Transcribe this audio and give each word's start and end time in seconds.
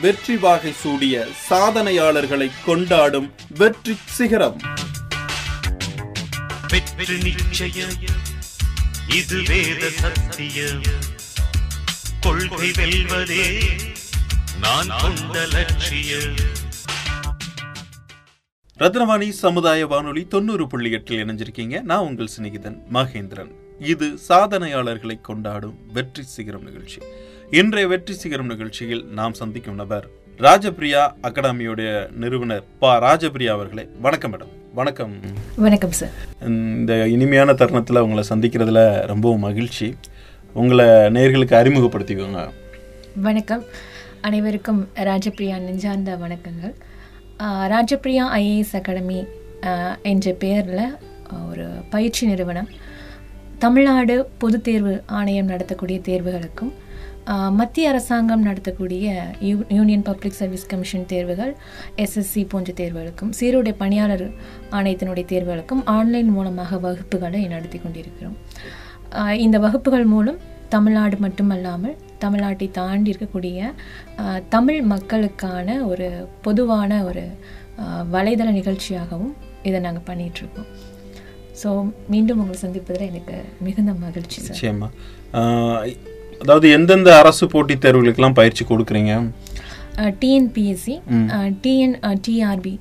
வெற்றி 0.00 0.36
வாகை 0.36 0.72
சூடிய 0.72 1.26
சாதனையாளர்களை 1.50 2.50
கொண்டாடும் 2.64 3.32
வெற்றி 3.58 3.96
சிகரம். 4.04 4.60
வெற்றி 6.68 7.18
நிச்சயம். 7.22 7.96
இது 9.16 9.42
வேத 9.48 9.90
சத்தியம். 9.90 10.82
கொள்கை 12.20 12.70
வெல்வதே 12.70 13.46
நான் 14.60 14.88
கொண்ட 15.00 15.46
லட்சியம். 15.46 16.34
ரத்னவாணி 18.78 19.28
சமுதாய 19.28 19.86
வானொலி 19.86 20.26
தொண்ணூறு 20.26 20.66
புள்ளி 20.66 20.90
எட்டில் 20.90 21.24
இணைஞ்சிருக்கீங்க. 21.24 21.82
நான் 21.82 22.06
உங்கள் 22.06 22.30
சிநேகிதன் 22.38 22.78
மகேந்திரன். 22.92 23.50
இது 23.78 24.18
சாதனையாளர்களை 24.28 25.20
கொண்டாடும் 25.20 25.78
வெற்றி 25.92 26.22
சிகரம் 26.22 26.62
நிகழ்ச்சி. 26.62 26.98
இன்றைய 27.52 27.88
வெற்றி 27.88 28.14
சிகரம் 28.14 28.46
நிகழ்ச்சியில் 28.46 29.04
நாம் 29.04 29.34
சந்திக்கும் 29.34 29.74
நபர் 29.74 30.06
ராஜபிரியா 30.38 31.12
அகாடமியுடைய 31.22 32.12
நிறுவனர் 32.12 32.62
பா. 32.78 32.92
ராஜபிரியா 33.02 33.46
அவர்களே. 33.46 33.88
வணக்கம் 34.00 34.32
மேடம். 34.32 34.52
வணக்கம். 34.74 35.12
வணக்கம் 35.56 35.90
சார் 35.90 36.10
இந்த 36.46 37.08
இனிமையான 37.08 37.54
தருணத்தில் 37.54 37.96
உங்களை 37.96 38.24
சந்திக்கிறதுல 38.28 39.06
ரொம்பவும் 39.06 39.40
மகிழ்ச்சி. 39.40 39.94
உங்களை 40.52 40.86
நேர்களுக்கு 40.86 41.56
அறிமுகப்படுத்திக்கோங்க. 41.62 42.48
வணக்கம். 43.16 43.64
அனைவருக்கும் 44.20 44.88
ராஜபிரியா 44.94 45.58
நெஞ்சார்ந்த 45.58 46.18
வணக்கங்கள். 46.22 46.74
ராஜபிரியா 47.74 48.24
ஐஏஎஸ் 48.38 48.76
அகாடமி 48.76 49.24
என்ற 50.02 50.32
பெயரில் 50.32 50.94
ஒரு 51.50 51.68
பயிற்சி 51.90 52.26
நிறுவனம். 52.26 52.68
தமிழ்நாடு 53.58 54.30
பொதுத் 54.38 54.64
தேர்வு 54.64 55.02
ஆணையம் 55.06 55.48
நடத்தக்கூடிய 55.48 56.00
தேர்வுகளுக்கும் 56.00 56.72
மத்திய 57.28 57.88
அரசாங்கம் 57.88 58.46
நடத்தக்கூடிய 58.46 59.22
U 59.40 59.62
union 59.68 60.02
public 60.02 60.32
service 60.32 60.66
commission 60.66 61.06
தேர்வுகள் 61.06 61.56
எஸ்எஸ்சி 61.96 62.48
போன்ற 62.48 62.72
தேர்வுகளுக்கும் 62.72 63.30
சீருடை 63.40 63.72
பணியாளர் 63.72 64.30
ஆணையத்தினுடைய 64.70 65.24
தேர்வுகளுக்கும் 65.26 65.82
ஆன்லைன் 65.84 66.28
மூலமாக 66.28 66.76
வகுப்புகளை 66.76 67.48
நடத்தி 67.48 67.78
கொண்டிருக்கிறோம். 67.78 68.36
இந்த 69.36 69.58
வகுப்புகள் 69.58 70.04
மூலம் 70.04 70.38
தமிழ்நாடு 70.68 71.16
மட்டுமல்லாமல் 71.16 71.96
தமிழ்நாட்டை 72.20 72.70
தாண்டி 72.70 73.10
இருக்கக்கூடிய 73.10 73.72
தமிழ் 74.48 74.82
மக்களுக்கான 74.82 75.86
ஒரு 75.86 76.28
பொதுவான 76.42 77.04
ஒரு 77.04 77.28
வலைதள 78.12 78.50
நிகழ்ச்சியாகவும் 78.50 79.32
இதை 79.62 79.80
நாங்கள் 79.80 80.06
பண்ணிகிட்ருக்கோம் 80.06 80.66
ஸோ 81.62 81.90
மீண்டும் 82.08 82.38
உங்களை 82.38 82.58
சந்திப்பதில் 82.62 83.08
எனக்கு 83.08 83.44
மிகுந்த 83.60 83.92
மகிழ்ச்சி 83.92 84.40
சார் 84.40 84.58
அதாவது 86.42 86.66
எந்தெந்த 86.78 87.10
அரசு 87.22 87.44
போட்டித் 87.54 87.84
தேர்வுகளுக்கெல்லாம் 87.84 88.38
பயிற்சி 88.40 88.62
கொடுக்குறீங்க? 88.72 89.14
டிஎன்பிஎஸ்சி 90.20 90.94
டிஎன் 91.64 91.94
டிஆர்பி 92.26 92.72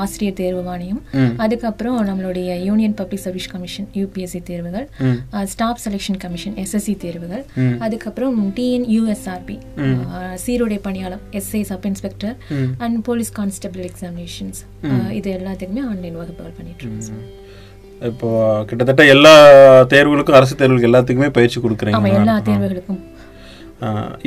ஆசிரியர் 0.00 0.34
தேர்வு 0.40 0.62
வாரியம் 0.66 0.98
அதுக்கப்புறம் 1.44 1.96
நம்மளுடைய 2.08 2.48
union 2.68 2.96
public 2.98 3.22
service 3.24 3.48
commission 3.52 3.86
UPSC 4.00 4.40
தேர்வுகள். 4.50 4.86
ஸ்டாஃப் 5.52 5.80
செலெக்ஷன் 5.84 6.18
கமிஷன் 6.24 6.56
எஸ்எஸ்சி 6.64 6.94
தேர்வுகள். 7.04 7.44
அதுக்கப்புறம் 7.86 8.36
டிஎன் 8.58 8.86
யூஎஸ்ஆர்பி 8.96 9.56
சீருடை 10.44 10.78
பணியாளர் 10.88 11.24
SI 11.40 11.62
sub 11.70 11.88
inspector 11.92 12.36
and 12.86 12.98
police 13.08 13.32
constable 13.40 13.84
examinations 13.90 14.60
இது 15.20 15.30
எல்லாத்துக்குமே 15.38 15.84
ஆன்லைன் 15.92 16.18
வகுப்புகள் 16.22 16.56
பண்ணிட்டு 16.60 16.84
இருக்கோம் 16.86 17.24
இப்போ 18.00 18.28
கிட்டத்தட்ட 18.64 19.04
எல்லா 19.06 19.34
தேர்வுகளுக்கும் 19.82 20.38
அரசு 20.38 20.56
தேர்வுகளுக்கு 20.56 20.90
எல்லாத்துக்குமே 20.90 21.28
பயிற்சி 21.28 21.60
கொடுக்குறீங்க. 21.60 22.12
எல்லா 22.20 22.38
தேர்வுகளுக்கும். 22.48 22.98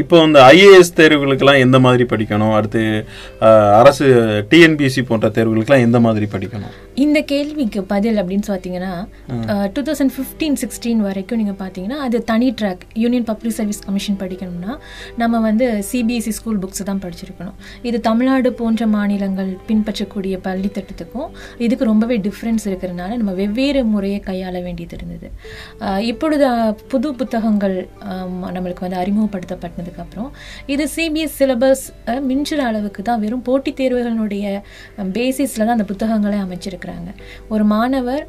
இப்போ 0.02 0.16
இந்த 0.26 0.40
ஐஏஎஸ் 0.54 0.92
தேர்வுகளுக்கெல்லாம் 1.00 1.62
எந்த 1.66 1.78
மாதிரி 1.86 2.04
படிக்கணும்? 2.12 2.54
அடுத்து 2.58 2.82
அரசு 3.80 4.06
டிஎன்பிஎஸ்சி 4.52 5.02
போன்ற 5.10 5.28
தேர்வுகளுக்கெல்லாம் 5.38 5.86
எந்த 5.88 6.00
மாதிரி 6.06 6.26
படிக்கணும்? 6.34 6.74
இந்த 7.06 7.20
கேள்விக்கு 7.32 7.82
பதில் 7.94 8.18
அப்படின்னு 8.22 8.46
பார்த்தீங்கன்னா 8.52 8.94
டூ 9.76 9.82
தௌசண்ட் 9.88 10.14
ஃபிஃப்டீன் 10.16 10.58
சிக்ஸ்டீன் 10.64 11.02
வரைக்கும் 11.08 11.40
நீங்கள் 11.42 11.58
பார்த்தீங்கன்னா 11.62 12.00
அது 12.06 12.18
தனி 12.32 12.48
track 12.60 12.84
union 13.04 13.28
public 13.30 13.58
service 13.60 13.82
commission 13.88 14.20
படிக்கணும்னா 14.24 14.76
நம்ம 15.22 15.40
வந்து 15.48 15.68
சிபிஎஸ்சி 15.90 16.34
ஸ்கூல் 16.40 16.60
புக்ஸ் 16.64 16.88
தான் 16.90 17.02
படிச்சிருக்கணும். 17.06 17.58
இது 17.90 17.98
தமிழ்நாடு 18.10 18.52
போன்ற 18.62 18.88
மாநிலங்கள் 18.96 19.52
பின்பற்றக்கூடிய 19.70 20.38
பள்ளி 20.48 20.72
திட்டத்துக்கும் 20.78 21.30
இதுக்கு 21.68 21.90
ரொம்பவே 21.92 22.18
டிஃப்ரென்ஸ் 22.28 22.68
இருக்கிறதுனால 22.70 23.12
நம்ம 23.22 23.36
வெவ்வேறு 23.42 23.84
முறையை 23.94 24.22
கையாள 24.30 24.56
வேண்டியது 24.68 24.98
இருந்தது. 25.00 25.30
இப்பொழுது 26.12 26.48
புது 26.94 27.10
புத்தகங்கள் 27.22 27.78
நம்மளுக்கு 28.56 28.86
வந்து 28.88 29.02
அறிமுகப்படுத்தப்பட்டதுக்கப்புறம் 29.40 30.30
இது 30.66 30.90
சிபிஎஸ் 30.96 31.38
சிலபஸ் 31.40 31.86
மிஞ்சுற 32.30 32.62
அளவுக்கு 32.72 33.02
தான் 33.04 33.20
வெறும் 33.20 33.42
போட்டித் 33.42 33.80
தேர்வுகளினுடைய 33.82 34.62
பேசிஸில் 35.18 35.66
தான் 35.66 35.78
அந்த 35.78 35.84
புத்தகங்களை 35.84 36.40
அமைச்சிருக்கிறாங்க. 36.40 37.10
ஒரு 37.50 37.64
மாணவர் 37.64 38.24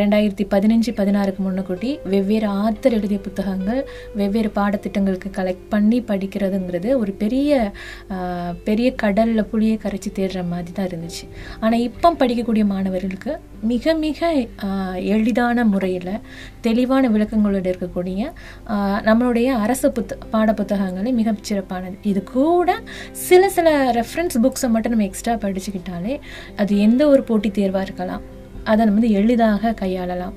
ரெண்டாயிரத்தி 0.00 0.44
பதினஞ்சு 0.52 0.90
பதினாறுக்கு 1.00 1.40
முன்னக்கூட்டி 1.46 1.90
வெவ்வேறு 2.12 2.48
ஆத்தர் 2.62 2.96
எழுதிய 2.98 3.18
புத்தகங்கள் 3.26 3.80
வெவ்வேறு 4.20 4.50
பாடத்திட்டங்களுக்கு 4.56 5.28
கலெக்ட் 5.38 5.66
பண்ணி 5.68 5.98
படிக்கிறதுங்கிறது 6.08 6.88
ஒரு 7.00 7.12
பெரிய 7.12 7.72
பெரிய 8.68 8.88
கடலில் 8.94 9.48
புளியை 9.52 9.76
கரைச்சி 9.84 10.10
தேடுற 10.18 10.40
மாதிரி 10.52 10.72
தான் 10.72 10.88
இருந்துச்சு. 10.90 11.24
ஆனால் 11.60 11.84
இப்போ 11.88 12.10
படிக்கக்கூடிய 12.22 12.64
மாணவர்களுக்கு 12.64 13.32
மிக 13.70 13.94
மிக 14.04 14.30
எளிதான 15.14 15.64
முறையில் 15.64 16.12
தெளிவான 16.60 17.08
விளக்கங்களோடு 17.14 17.70
இருக்கக்கூடிய 17.72 18.32
நம்மளுடைய 19.08 19.48
அரசு 19.66 19.92
புத்த 19.92 20.18
பாட 20.30 20.52
புத்தகங்களே 20.52 21.12
மிக 21.20 21.34
சிறப்பானது. 21.42 21.96
இது 22.02 22.22
கூட 22.22 22.78
சில 23.12 23.48
சில 23.58 23.92
ரெஃபரன்ஸ் 24.00 24.38
புக்ஸை 24.46 24.70
மட்டும் 24.74 24.94
நம்ம 24.94 25.08
எக்ஸ்ட்ரா 25.10 25.36
படிச்சுக்கிட்டாலே 25.44 26.16
அது 26.56 26.78
எந்த 26.88 27.08
ஒரு 27.08 27.22
போட்டித் 27.22 27.58
தேர்வாக 27.60 27.86
இருக்கலாம். 27.88 28.24
அதை 28.70 28.80
நம்ம 28.86 28.98
வந்து 29.00 29.12
எளிதாக 29.20 29.72
கையாளலாம். 29.82 30.34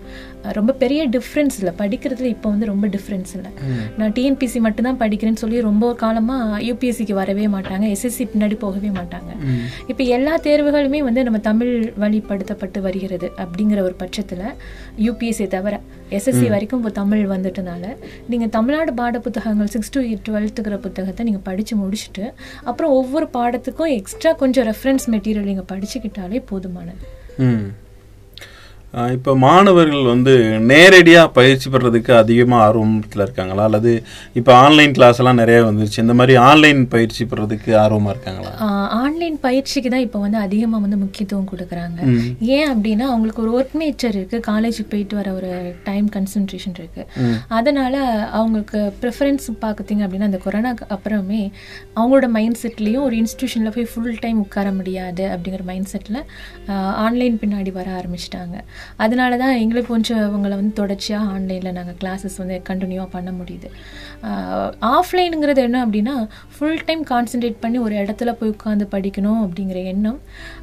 ரொம்ப 0.58 0.72
பெரிய 0.82 1.02
டிஃப்ரென்ஸ் 1.16 1.56
இல்லை. 1.60 1.74
படிக்கிறதுல 1.82 2.30
இப்போ 2.36 2.48
வந்து 2.54 2.70
ரொம்ப 2.72 2.86
டிஃப்ரென்ஸ் 2.96 3.32
இல்லை. 3.38 3.52
நான் 4.00 4.14
டிஎன்பிசி 4.18 4.60
மட்டும்தான் 4.66 5.00
படிக்கிறேன்னு 5.02 5.42
சொல்லி 5.44 5.58
ரொம்ப 5.68 5.92
காலமாக 6.04 6.62
யூபிஎஸ்சிக்கு 6.68 7.16
வரவே 7.20 7.46
மாட்டாங்க. 7.56 7.86
எஸ்எஸ்சி 7.96 8.26
பின்னாடி 8.34 8.56
போகவே 8.64 8.90
மாட்டாங்க. 9.00 9.32
இப்போ 9.92 10.04
எல்லா 10.18 10.34
தேர்வுகளுமே 10.48 11.02
வந்து 11.10 11.24
நம்ம 11.28 11.42
தமிழ் 11.50 11.74
வழிப்படுத்தப்பட்டு 12.04 12.82
வருகிறது 12.88 13.30
அப்படிங்கிற 13.44 13.82
ஒரு 13.90 13.96
பட்சத்தில் 14.04 14.48
யூபிஎஸ்சி 15.08 15.48
தவிர 15.56 15.80
எஸ்எஸ்சி 16.18 16.48
வரைக்கும் 16.56 16.80
இப்போ 16.82 16.94
தமிழ் 17.02 17.24
வந்துட்டனால 17.34 17.84
நீங்கள் 18.32 18.52
தமிழ்நாடு 18.58 18.94
பாட 19.02 19.20
புத்தகங்கள் 19.28 19.72
சிக்ஸ் 19.76 19.94
டு 19.96 20.02
டுவெல்த்துக்கிற 20.28 20.78
புத்தகத்தை 20.88 21.26
நீங்கள் 21.30 21.46
படித்து 21.50 21.76
முடிச்சுட்டு 21.84 22.26
அப்புறம் 22.70 22.96
ஒவ்வொரு 23.02 23.28
பாடத்துக்கும் 23.38 23.94
எக்ஸ்ட்ரா 24.00 24.34
கொஞ்சம் 24.42 24.68
ரெஃபரன்ஸ் 24.72 25.08
மெட்டீரியல் 25.16 25.50
நீங்கள் 25.52 25.70
படிச்சுக்கிட்டாலே 25.72 26.42
போதுமானது. 26.52 27.06
இப்போ 29.16 29.32
மாணவர்கள் 29.44 30.10
வந்து 30.12 30.32
நேரடியாக 30.72 31.28
பயிற்சி 31.36 31.68
பெறதுக்கு 31.74 32.12
அதிகமாக 32.22 32.64
ஆர்வத்தில் 32.64 33.24
இருக்காங்களா? 33.26 33.64
அல்லது 33.70 33.92
இப்போ 34.40 34.52
ஆன்லைன் 34.64 34.96
கிளாஸ் 34.98 35.20
எல்லாம் 35.22 35.40
நிறைய 35.42 35.60
வந்துருச்சு. 35.68 36.00
இந்த 36.06 36.14
மாதிரி 36.20 36.34
ஆன்லைன் 36.48 36.82
பயிற்சி 36.94 37.24
பெறதுக்கு 37.32 37.72
ஆர்வமாக 37.84 38.14
இருக்காங்களா? 38.16 38.52
ஆன்லைன் 39.04 39.38
பயிற்சிக்கு 39.46 39.92
தான் 39.94 40.04
இப்போ 40.08 40.20
வந்து 40.26 40.40
அதிகமாக 40.46 40.84
வந்து 40.86 41.00
முக்கியத்துவம் 41.04 41.48
கொடுக்குறாங்க. 41.52 42.00
ஏன் 42.58 42.68
அப்படின்னா 42.74 43.06
அவங்களுக்கு 43.12 43.44
ஒரு 43.46 43.54
ஒர்க் 43.60 43.78
நேச்சர் 43.84 44.18
இருக்குது 44.20 44.46
காலேஜுக்கு 44.50 44.92
போயிட்டு 44.96 45.18
வர 45.20 45.30
ஒரு 45.40 45.52
டைம் 45.88 46.10
கன்சன்ட்ரேஷன் 46.18 46.76
இருக்குது 46.82 47.40
அதனால 47.60 47.96
அவங்களுக்கு 48.40 48.82
ப்ரிஃபரன்ஸ் 49.04 49.48
பார்க்குறீங்க 49.64 50.06
அப்படின்னா 50.08 50.30
அந்த 50.32 50.42
கொரோனாக்கு 50.48 50.86
அப்புறமே 50.98 51.42
அவங்களோட 52.00 52.30
மைண்ட் 52.38 52.62
செட்லேயும் 52.66 53.06
ஒரு 53.08 53.18
இன்ஸ்டியூஷனில் 53.22 53.76
போய் 53.78 53.90
ஃபுல் 53.94 54.22
டைம் 54.28 54.44
உட்கார 54.46 54.68
முடியாது 54.82 55.26
அப்படிங்கிற 55.34 55.64
மைண்ட் 55.72 55.92
செட்டில் 55.96 56.22
ஆன்லைன் 57.06 57.42
பின்னாடி 57.46 57.74
வர 57.80 57.90
ஆரம்பிச்சிட்டாங்க. 58.02 58.58
அதனால 59.04 59.38
தான் 59.44 59.56
எங்களுக்கு 59.64 59.90
கொஞ்சம் 59.96 60.22
அவங்கள 60.28 60.54
வந்து 60.60 60.74
தொடர்ச்சியாக 60.82 61.32
ஆன்லைனில் 61.36 61.76
நாங்கள் 61.80 61.98
கிளாஸஸ் 62.02 62.38
வந்து 62.42 62.58
கண்டினியூவாக 62.70 63.10
பண்ண 63.16 63.30
முடியுது. 63.40 63.70
ஆஃப்லைனுங்கிறது 64.96 65.62
என்ன 65.68 65.78
அப்படின்னா 65.86 66.16
ஃபுல் 66.56 66.84
டைம் 66.88 67.04
கான்சென்ட்ரேட் 67.12 67.60
பண்ணி 67.64 67.78
ஒரு 67.86 67.96
இடத்துல 68.02 68.32
போய் 68.40 68.52
உட்காந்து 68.56 68.86
படிக்கணும் 68.96 69.42
அப்படிங்கிற 69.46 69.80
எண்ணம் 69.94 70.20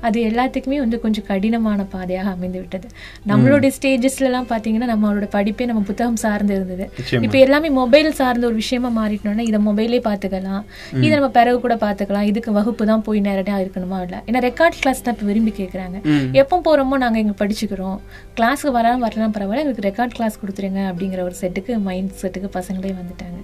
அது 0.09 0.19
எல்லாத்துக்குமே 0.31 0.79
வந்து 0.85 0.99
கொஞ்சம் 1.05 1.27
கடினமான 1.31 1.87
பாதையாக 1.95 2.35
அமைந்து 2.37 2.59
விட்டது. 2.63 2.89
நம்மளுடைய 3.31 3.71
ஸ்டேஜஸ்லலாம் 3.79 4.49
பார்த்தீங்கன்னா 4.53 4.89
நம்மளோட 4.93 5.29
படிப்பே 5.37 5.67
நம்ம 5.71 5.83
புத்தகம் 5.91 6.21
சார்ந்து 6.25 6.55
இருந்தது. 6.59 6.87
இப்போ 7.27 7.39
எல்லாமே 7.47 7.71
மொபைல் 7.81 8.11
சார்ந்த 8.21 8.47
ஒரு 8.51 8.57
விஷயமா 8.63 8.93
மாறிட்டோம்னா 9.01 9.47
இதை 9.51 9.61
மொபைலே 9.69 10.01
பார்த்துக்கலாம் 10.09 10.63
இதை 11.05 11.13
நம்ம 11.17 11.31
பிறகு 11.39 11.59
கூட 11.65 11.75
பார்த்துக்கலாம் 11.85 12.29
இதுக்கு 12.31 12.51
வகுப்பு 12.59 12.85
தான் 12.93 13.05
போய் 13.09 13.21
நேரடியாக 13.29 13.63
இருக்கணுமா? 13.65 13.99
இல்லை. 14.07 14.21
ஏன்னா 14.29 14.41
ரெக்கார்ட் 14.49 14.79
கிளாஸ் 14.83 15.03
தான் 15.07 15.15
இப்போ 15.17 15.27
விரும்பி 15.31 15.53
கேட்குறாங்க 15.61 15.97
எப்போ 16.43 16.57
போகிறோமோ 16.69 16.97
நாங்கள் 17.05 17.23
இங்கே 17.25 17.37
படிச்சுக்கிறோம். 17.43 17.99
கிளாஸுக்கு 18.39 18.75
வரலாம் 18.79 19.05
வரலாம் 19.07 19.35
பரவாயில்ல. 19.37 19.63
எங்களுக்கு 19.65 19.87
ரெக்கார்ட் 19.89 20.17
கிளாஸ் 20.19 20.41
கொடுத்துருங்க 20.43 20.83
அப்படிங்கிற 20.91 21.23
ஒரு 21.29 21.37
செட்டுக்கு 21.43 21.75
மைண்ட் 21.89 22.13
செட்டுக்கு 22.23 22.51
பசங்களே 22.59 22.93
வந்துட்டாங்க. 23.01 23.39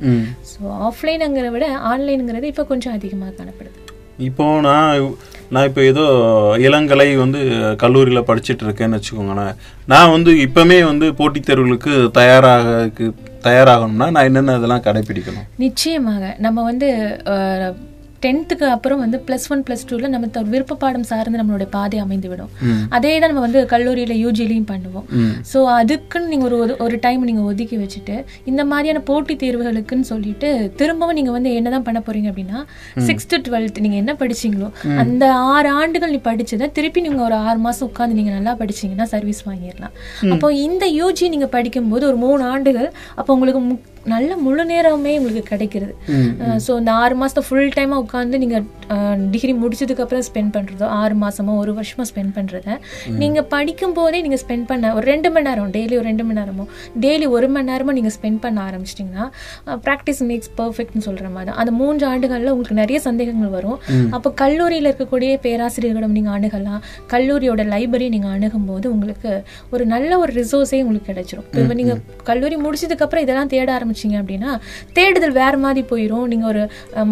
ஸோ 0.52 0.60
ஆஃப்லைனுங்கிறத 0.88 1.52
விட 1.56 1.68
ஆன்லைனுங்கிறது 1.92 2.52
இப்போ 2.52 2.64
கொஞ்சம் 2.72 2.96
அதிகமாக 2.98 3.34
காணப்படுது. 3.40 3.78
இப்போ 4.28 4.44
நான் 4.66 5.06
நான் 5.54 5.66
இப்போ 5.68 5.82
ஏதோ 5.92 6.04
இளங்கலை 6.66 7.06
வந்து 7.22 7.40
கல்லூரியில் 7.82 8.26
படிச்சுட்டு 8.28 8.64
இருக்கேன்னு 8.66 8.98
வச்சுக்கோங்களேன். 8.98 9.56
நான் 9.92 10.12
வந்து 10.16 10.30
இப்போமே 10.44 10.78
வந்து 10.90 11.06
போட்டித் 11.20 11.48
தேர்வுகளுக்கு 11.48 11.94
தயாராக 12.18 13.08
தயாராகணும்னா 13.46 14.06
நான் 14.14 14.28
என்னென்ன 14.28 14.54
இதெல்லாம் 14.58 14.84
கடைப்பிடிக்கணும்? 14.86 15.48
நிச்சயமாக. 15.64 16.30
நம்ம 16.46 16.62
வந்து 16.70 16.88
டென்த்துக்கு 18.24 18.66
அப்புறம் 18.70 19.00
வந்து 19.00 19.18
ப்ளஸ் 19.26 19.46
ஒன் 19.50 19.62
ப்ளஸ் 19.66 19.84
டூவில் 19.88 20.08
நம்ம 20.08 20.22
விருப்ப 20.50 20.76
பாடம் 20.78 21.06
சார்ந்து 21.08 21.40
நம்மளுடைய 21.40 21.68
பாதை 21.70 21.98
அமைந்து 22.00 22.28
விடும் 22.28 22.50
அதே 22.94 23.12
தான் 23.14 23.30
நம்ம 23.30 23.42
வந்து 23.42 23.60
கல்லூரியில் 23.66 24.14
யூஜிலையும் 24.20 24.68
பண்ணுவோம். 24.68 25.06
ஸோ 25.50 25.58
அதுக்குன்னு 25.74 26.28
நீங்கள் 26.28 26.48
ஒரு 26.50 26.58
ஒரு- 26.80 27.00
டைம் 27.04 27.24
நீங்கள் 27.24 27.46
ஒதுக்கி 27.46 27.76
வச்சுட்டு 27.78 28.16
இந்த 28.44 28.62
மாதிரியான 28.64 29.00
போட்டித் 29.06 29.40
தேர்வுகளுக்குன்னு 29.40 30.06
சொல்லிட்டு 30.08 30.48
திரும்பவும் 30.76 31.16
நீங்கள் 31.16 31.34
வந்து 31.34 31.50
என்ன 31.54 31.70
தான் 31.70 31.84
பண்ண 31.84 32.00
போறீங்க 32.00 32.28
அப்படின்னா 32.30 32.58
சிக்ஸ்த்து 33.06 33.42
டுவெல்த் 33.44 33.80
நீங்கள் 33.80 34.00
என்ன 34.00 34.14
படிச்சீங்களோ 34.20 34.68
அந்த 34.98 35.24
ஆறு 35.50 35.68
ஆண்டுகள் 35.74 36.10
நீ 36.10 36.20
படிச்சதை 36.24 36.68
திருப்பி 36.72 37.00
நீங்கள் 37.00 37.24
ஒரு 37.24 37.36
ஆறு 37.44 37.58
மாதம் 37.60 37.88
உட்காந்து 37.88 38.18
நீங்கள் 38.18 38.36
நல்லா 38.36 38.54
படிச்சீங்கன்னா 38.60 39.06
சர்வீஸ் 39.10 39.42
வாங்கிடலாம். 39.44 39.94
அப்போ 40.34 40.48
இந்த 40.64 40.84
யூஜி 40.94 41.26
நீங்கள் 41.28 41.52
படிக்கும்போது 41.52 42.06
ஒரு 42.06 42.18
மூணு 42.18 42.44
ஆண்டுகள் 42.48 42.88
அப்போ 43.14 43.30
உங்களுக்கு 43.34 43.60
நல்ல 44.12 44.30
முழு 44.44 44.62
நேரமே 44.70 45.12
உங்களுக்கு 45.20 45.50
கிடைக்கிறது. 45.52 45.94
ஸோ 46.64 46.72
இந்த 46.80 46.92
ஆறு 47.02 47.14
மாதத்தை 47.20 47.42
ஃபுல் 47.48 47.74
டைமாக 47.76 48.02
உட்காந்து 48.04 48.40
நீங்கள் 48.44 48.64
டிகிரி 49.34 49.52
முடிச்சதுக்கப்புறம் 49.60 50.24
ஸ்பெண்ட் 50.28 50.52
பண்ணுறதோ 50.56 50.86
ஆறு 51.00 51.14
மாதமோ 51.22 51.52
ஒரு 51.62 51.72
வருஷமோ 51.78 52.04
ஸ்பெண்ட் 52.10 52.32
பண்ணுறத 52.38 52.76
நீங்கள் 53.22 53.46
படிக்கும் 53.54 53.94
போதே 53.98 54.18
நீங்கள் 54.26 54.42
ஸ்பெண்ட் 54.42 54.66
பண்ண 54.70 54.92
ஒரு 54.96 55.04
ரெண்டு 55.12 55.28
மணி 55.34 55.46
நேரம் 55.48 55.70
டெய்லி 55.76 55.94
ஒரு 56.00 56.06
ரெண்டு 56.10 56.24
மணி 56.26 56.38
நேரமோ 56.40 56.64
டெய்லி 57.04 57.28
ஒரு 57.36 57.48
மணி 57.54 57.68
நேரமோ 57.70 57.94
நீங்கள் 57.98 58.14
ஸ்பெண்ட் 58.16 58.40
பண்ண 58.44 58.58
ஆரம்பிச்சிட்டிங்கன்னா 58.68 59.26
ப்ராக்டிஸ் 59.86 60.22
மேக்ஸ் 60.30 60.52
பர்ஃபெக்ட்னு 60.60 61.04
சொல்கிற 61.08 61.28
மாதிரி 61.36 61.48
தான். 61.50 61.58
அந்த 61.62 61.72
மூன்று 61.80 62.04
ஆண்டுகளில் 62.10 62.52
உங்களுக்கு 62.54 62.78
நிறைய 62.82 63.00
சந்தேகங்கள் 63.08 63.52
வரும். 63.56 63.78
அப்போ 64.18 64.28
கல்லூரியில் 64.42 64.88
இருக்கக்கூடிய 64.90 65.30
பேராசிரியர்களிடம் 65.46 66.16
நீங்கள் 66.18 66.34
அணுகலாம். 66.36 66.80
கல்லூரியோட 67.14 67.64
லைப்ரரி 67.74 68.08
நீங்கள் 68.16 68.34
அணுகும் 68.36 68.68
போது 68.70 68.86
உங்களுக்கு 68.94 69.32
ஒரு 69.74 69.86
நல்ல 69.94 70.12
ஒரு 70.24 70.32
ரிசோர்ஸே 70.40 70.80
உங்களுக்கு 70.84 71.10
கிடைச்சிரும். 71.12 71.48
இப்போ 71.62 71.76
நீங்கள் 71.80 72.00
கல்லூரி 72.30 72.58
முடிச்சதுக்கப்புறம் 72.66 73.24
இதெல்லாம் 73.26 73.52
தேட 73.54 73.70
ஆரம்பிச்சீங்க 73.94 74.16
அப்படின்னா 74.22 74.50
தேடுதல் 74.96 75.34
வேற 75.40 75.54
மாதிரி 75.64 75.82
போயிடும் 75.92 76.26
நீங்கள் 76.32 76.50
ஒரு 76.52 76.62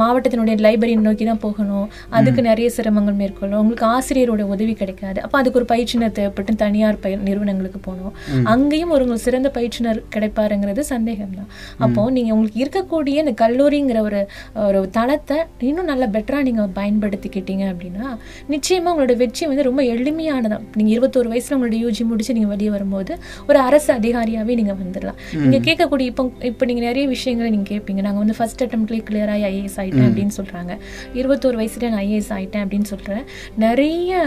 மாவட்டத்தினுடைய 0.01 0.57
லைப்ரரி 0.67 0.95
நோக்கி 1.09 1.25
தான் 1.31 1.43
போகணும். 1.47 1.87
அதுக்கு 2.19 2.41
நிறைய 2.51 2.69
சிரமங்கள் 2.77 3.17
மேற்கொள்ளும். 3.23 3.61
உங்களுக்கு 3.63 3.87
ஆசிரியரோட 3.95 4.43
உதவி 4.55 4.75
கிடைக்காது. 4.83 5.19
அப்போ 5.25 5.37
அதுக்கு 5.41 5.59
ஒரு 5.61 5.69
பயிற்றுனர் 5.73 6.15
தேவைப்பட்டு 6.19 6.53
தனியார் 6.65 7.01
பய 7.05 7.17
நிறுவனங்களுக்கு 7.29 7.81
போகணும். 7.89 8.15
அங்கேயும் 8.55 8.93
ஒரு 8.97 9.05
உங்களுக்கு 9.07 9.27
சிறந்த 9.29 9.49
பயிற்றுனர் 9.57 10.01
கிடைப்பாருங்கிறது 10.17 10.85
சந்தேகம் 10.93 11.35
தான் 11.39 11.49
அப்போ 11.85 12.03
நீங்கள் 12.17 12.35
உங்களுக்கு 12.37 12.63
இருக்கக்கூடிய 12.65 13.25
இந்த 13.25 13.35
கல்லூரிங்கிற 13.43 13.99
ஒரு 14.09 14.21
ஒரு 14.67 14.81
தளத்தை 14.99 15.39
இன்னும் 15.71 15.91
நல்லா 15.93 16.07
பெட்டராக 16.17 16.45
நீங்கள் 16.49 16.71
பயன்படுத்திக்கிட்டீங்க 16.79 17.65
அப்படின்னா 17.73 18.07
நிச்சயமாக 18.55 18.93
உங்களோட 18.95 19.15
வெற்றி 19.23 19.45
வந்து 19.51 19.67
ரொம்ப 19.71 19.83
எளிமையானதான். 19.95 20.65
நீங்கள் 20.79 20.95
இருபத்தோரு 20.97 21.29
வயசில் 21.35 21.57
உங்களோட 21.57 21.79
யூஜி 21.85 22.03
முடிச்சு 22.11 22.37
நீங்கள் 22.39 22.53
வெளியே 22.55 22.71
வரும்போது 22.77 23.13
ஒரு 23.49 23.59
அரசு 23.69 23.91
அதிகாரியாகவே 23.99 24.55
நீங்கள் 24.61 24.79
வந்துடலாம் 24.83 25.19
நீங்கள் 25.45 25.65
கேட்கக்கூடிய 25.69 26.07
இப்போ 26.13 26.25
இப்போ 26.51 26.65
நீங்கள் 26.73 26.89
நிறைய 26.91 27.07
விஷயங்களை 27.15 27.51
நீங்கள் 27.55 27.71
கேட்பீங்க. 27.73 28.01
நாங்கள் 28.09 28.23
வந்து 28.25 28.39
ஃபர்ஸ்ட் 28.41 28.65
அட்டம்ப்ட்லேயே 28.65 29.05
கிளியராகி 29.11 29.47
ஐஏஎஸ் 29.53 29.79
ஆகிட்டேன் 29.83 30.09
அப்படின்னு 30.09 30.39
சொல்கிறாங்க 30.41 30.73
இருபத்தோரு 31.21 31.57
வயசுல 31.63 31.91
நான் 31.95 32.05
ஐஏஎஸ் 32.09 32.35
ஆகிட்டேன் 32.39 32.65
அப்படின்னு 32.65 32.91
சொல்கிறேன் 32.93 33.25
நிறைய 33.65 34.21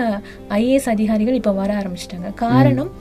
ஐஏஎஸ் 0.62 0.90
அதிகாரிகள் 0.96 1.40
இப்போ 1.42 1.54
வர 1.62 1.72
ஆரம்பிச்சிட்டாங்க. 1.82 2.30
காரணம் 2.48 2.92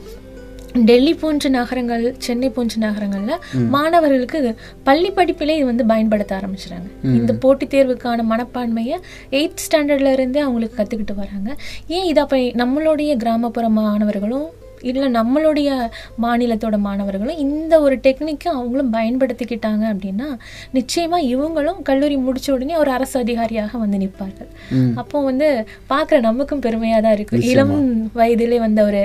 டெல்லி 0.89 1.11
போன்ற 1.19 1.49
நகரங்கள் 1.49 2.05
சென்னை 2.25 2.47
போன்ற 2.55 2.75
நகரங்கள்ல 2.85 3.35
மாணவர்களுக்கு 3.75 4.39
பள்ளி 4.87 5.09
படிப்பிலே 5.19 5.53
இது 5.59 5.69
வந்து 5.71 5.85
பயன்படுத்த 5.91 6.31
ஆரம்பிச்சிட்டாங்க. 6.39 6.89
இந்த 7.19 7.33
போட்டித் 7.43 7.73
தேர்வுக்கான 7.73 8.25
மனப்பான்மையை 8.33 8.97
எயித் 9.39 9.63
ஸ்டாண்டர்ட்ல 9.65 10.11
இருந்தே 10.17 10.41
அவங்களுக்கு 10.47 10.77
கத்துக்கிட்டு 10.79 11.15
வராங்க. 11.23 11.49
ஏன் 11.95 12.07
இது 12.11 12.21
அப்ப 12.25 12.37
நம்மளுடைய 12.63 13.13
கிராமப்புற 13.23 13.67
மாணவர்களும் 13.79 14.47
இல்லை 14.89 15.09
நம்மளுடைய 15.17 15.69
மாநிலத்தோட 16.23 16.77
மாணவர்களும் 16.87 17.41
இந்த 17.45 17.73
ஒரு 17.85 17.95
டெக்னிக்கை 18.05 18.49
அவங்களும் 18.55 18.91
பயன்படுத்திக்கிட்டாங்க 18.97 19.83
அப்படின்னா 19.93 20.27
நிச்சயமா 20.77 21.19
இவங்களும் 21.33 21.79
கல்லூரி 21.89 22.17
முடிச்ச 22.27 22.49
உடனே 22.55 22.75
ஒரு 22.83 22.91
அரசு 22.97 23.15
அதிகாரியாக 23.23 23.77
வந்து 23.83 24.01
நிற்பார்கள். 24.03 24.51
அப்போ 25.01 25.17
வந்து 25.29 25.49
பார்க்குற 25.93 26.19
நமக்கும் 26.29 26.63
பெருமையாக 26.65 27.01
தான் 27.05 27.15
இருக்கு. 27.17 27.41
இளம் 27.53 27.77
வயதிலே 28.19 28.59
வந்த 28.65 28.81
ஒரு 28.89 29.03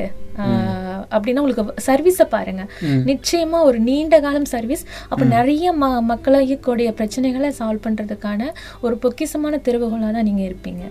அப்படின்னா 1.14 1.42
உங்களுக்கு 1.42 1.84
சர்வீஸை 1.88 2.26
பாருங்க. 2.36 2.64
நிச்சயமா 3.10 3.58
ஒரு 3.68 3.78
நீண்ட 3.88 4.20
காலம் 4.26 4.48
சர்வீஸ் 4.54 4.84
அப்போ 5.10 5.24
நிறைய 5.36 5.72
ம 5.82 5.90
மக்களுடைய 6.12 6.90
பிரச்சனைகளை 7.00 7.50
சால்வ் 7.60 7.84
பண்றதுக்கான 7.86 8.50
ஒரு 8.86 8.96
பொக்கிஷமான 9.04 9.60
திறவுகோலாக 9.68 10.12
தான் 10.18 10.28
நீங்க 10.30 10.42
இருப்பீங்க. 10.50 10.82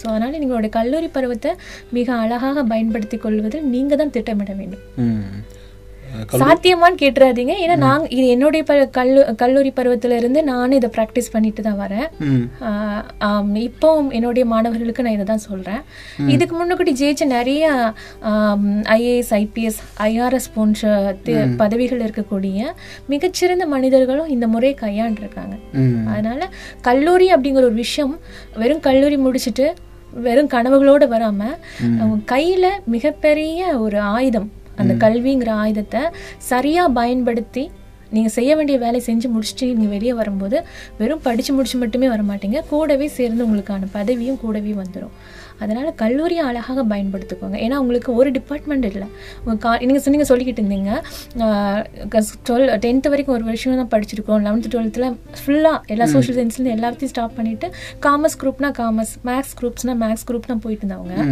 ஸோ 0.00 0.04
அதனால 0.12 0.32
நீங்களோட 0.40 0.68
கல்லூரி 0.78 1.10
பருவத்தை 1.16 1.52
மிக 1.98 2.08
அழகாக 2.24 2.64
பயன்படுத்தி 2.74 3.18
கொள்வதில் 3.26 3.70
நீங்க 3.76 3.96
தான் 4.02 4.14
திட்டமிட 4.18 4.52
வேண்டும். 4.60 4.84
சாத்தியமான்னு 6.42 7.00
கேட்டுறாதீங்க. 7.02 7.54
ஏன்னா 7.64 7.76
நாங்க 7.86 8.06
இது 8.16 8.26
என்னுடைய 8.34 8.62
கல்லு 8.98 9.22
கல்லூரி 9.42 9.70
பருவத்துல 9.78 10.16
இருந்து 10.20 10.40
நானும் 10.50 10.78
இதை 10.78 10.90
ப்ராக்டிஸ் 10.96 11.32
பண்ணிட்டு 11.34 11.62
தான் 11.68 11.80
வரேன். 11.82 12.08
இப்போ 13.68 13.88
என்னுடைய 14.18 14.44
மாணவர்களுக்கு 14.52 15.04
நான் 15.06 15.16
இதை 15.18 15.26
தான் 15.32 15.44
சொல்கிறேன் 15.48 15.82
இதுக்கு 16.34 16.56
முன்னாடி 16.60 16.94
ஜெயிச்ச 17.02 17.26
நிறைய 17.36 17.72
ஐஏஎஸ் 18.98 19.32
ஐபிஎஸ் 19.42 19.80
ஐஆர்எஸ் 20.08 20.48
போன்ற 20.56 21.14
பதவிகள் 21.62 22.04
இருக்கக்கூடிய 22.06 22.60
மிகச்சிறந்த 23.14 23.66
மனிதர்களும் 23.74 24.32
இந்த 24.36 24.48
முறையை 24.54 24.76
கையாண்டிருக்காங்க. 24.84 25.56
அதனால 26.12 26.50
கல்லூரி 26.88 27.28
அப்படிங்கிற 27.36 27.64
ஒரு 27.70 27.78
விஷயம் 27.84 28.16
வெறும் 28.62 28.84
கல்லூரி 28.88 29.18
முடிச்சுட்டு 29.26 29.68
வெறும் 30.26 30.48
கனவுகளோடு 30.54 31.06
வராம 31.12 31.40
அவங்க 32.00 32.16
கையில 32.32 32.66
மிகப்பெரிய 32.94 33.60
ஒரு 33.84 33.98
ஆயுதம். 34.14 34.48
அந்த 34.80 34.94
கல்விங்கிற 35.04 35.52
ஆயுதத்தை 35.56 36.02
சரியா 36.48 36.84
பயன்படுத்தி 36.94 37.64
நீங்க 38.14 38.30
செய்ய 38.38 38.50
வேண்டிய 38.60 38.78
வேலையை 38.84 39.02
செஞ்சு 39.10 39.28
முடிச்சுட்டு 39.34 39.68
நீங்க 39.76 39.90
வெளியே 39.96 40.14
வரும்போது 40.20 40.56
வெறும் 41.02 41.26
படிச்சு 41.28 41.52
முடிச்சு 41.58 41.82
மட்டுமே 41.84 42.08
வர 42.14 42.22
மாட்டீங்க 42.30 42.60
கூடவே 42.72 43.08
சேர்ந்து 43.18 43.44
உங்களுக்கான 43.48 43.92
பதவியும் 43.98 44.42
கூடவே 44.46 44.74
வந்துடும் 44.82 45.14
அதனால 45.64 45.88
கல்லூரியை 46.00 46.42
அழகாக 46.50 46.82
பயன்படுத்திக்கோங்க. 46.90 47.56
ஏன்னா 47.64 47.78
உங்களுக்கு 47.82 48.10
ஒரு 48.20 48.28
டிபார்ட்மெண்ட் 48.36 48.86
இல்லை. 48.90 49.08
உங்க 49.42 49.54
கா 49.64 49.70
நீங்கள் 49.88 50.04
சொன்னீங்க 50.04 50.26
சொல்லிக்கிட்டு 50.30 50.62
இருந்தீங்க. 50.62 50.90
டுவெல் 52.48 52.70
டென்த்து 52.84 53.10
வரைக்கும் 53.12 53.36
ஒரு 53.36 53.44
வருஷம் 53.48 53.82
தான் 53.82 53.90
படிச்சிருக்கோம். 53.94 54.40
லெவன்த்து 54.46 54.70
டுவெல்த்தில் 54.74 55.16
ஃபுல்லாக 55.40 55.92
எல்லா 55.94 56.06
சோஷியல் 56.14 56.38
சயின்ஸ்லேருந்து 56.38 56.74
எல்லாத்தையும் 56.76 57.12
ஸ்டாப் 57.12 57.36
பண்ணிட்டு 57.40 57.68
காமர்ஸ் 58.06 58.38
குரூப்னா 58.44 58.70
காமர்ஸ் 58.80 59.14
மேக்ஸ் 59.30 59.54
குரூப்ஸ்னா 59.60 59.96
மேக்ஸ் 60.04 60.26
குரூப் 60.30 60.50
தான் 60.52 60.64
போயிட்டு 60.64 60.84
இருந்தவங்க. 60.86 61.26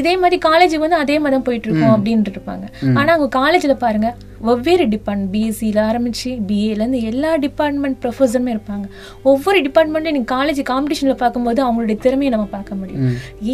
இதே 0.00 0.16
மாதிரி 0.24 0.38
காலேஜுக்கு 0.48 0.84
வந்து 0.86 1.00
அதே 1.02 1.18
மாதிரி 1.18 1.36
தான் 1.38 1.48
போயிட்டு 1.50 1.68
இருக்கோம் 1.70 1.94
அப்படின்ட்டு 1.98 2.34
இருப்பாங்க. 2.36 2.66
ஆனால் 2.98 3.14
அவங்க 3.16 3.30
காலேஜில் 3.40 3.80
பாருங்க 3.86 4.10
வெவ்வேறு 4.48 4.84
டிபார்ட்மெண்ட் 4.94 5.30
பிஎஸ்சியில் 5.34 5.80
ஆரம்பிச்சு 5.88 6.30
பிஏலேருந்து 6.48 7.00
எல்லா 7.10 7.30
டிபார்ட்மெண்ட் 7.44 7.98
ப்ரொஃபஸருமே 8.02 8.50
இருப்பாங்க. 8.56 8.86
ஒவ்வொரு 9.30 9.58
டிபார்ட்மெண்ட்லையும் 9.66 10.16
நீங்கள் 10.18 10.32
காலேஜ் 10.34 10.60
காம்படிஷனில் 10.72 11.18
பார்க்கும்போது 11.22 11.60
அவங்களுடைய 11.66 11.98
திறமையை 12.04 12.32
நம்ம 12.34 12.46
பார்க்க 12.56 12.78
முடியும். 12.80 13.04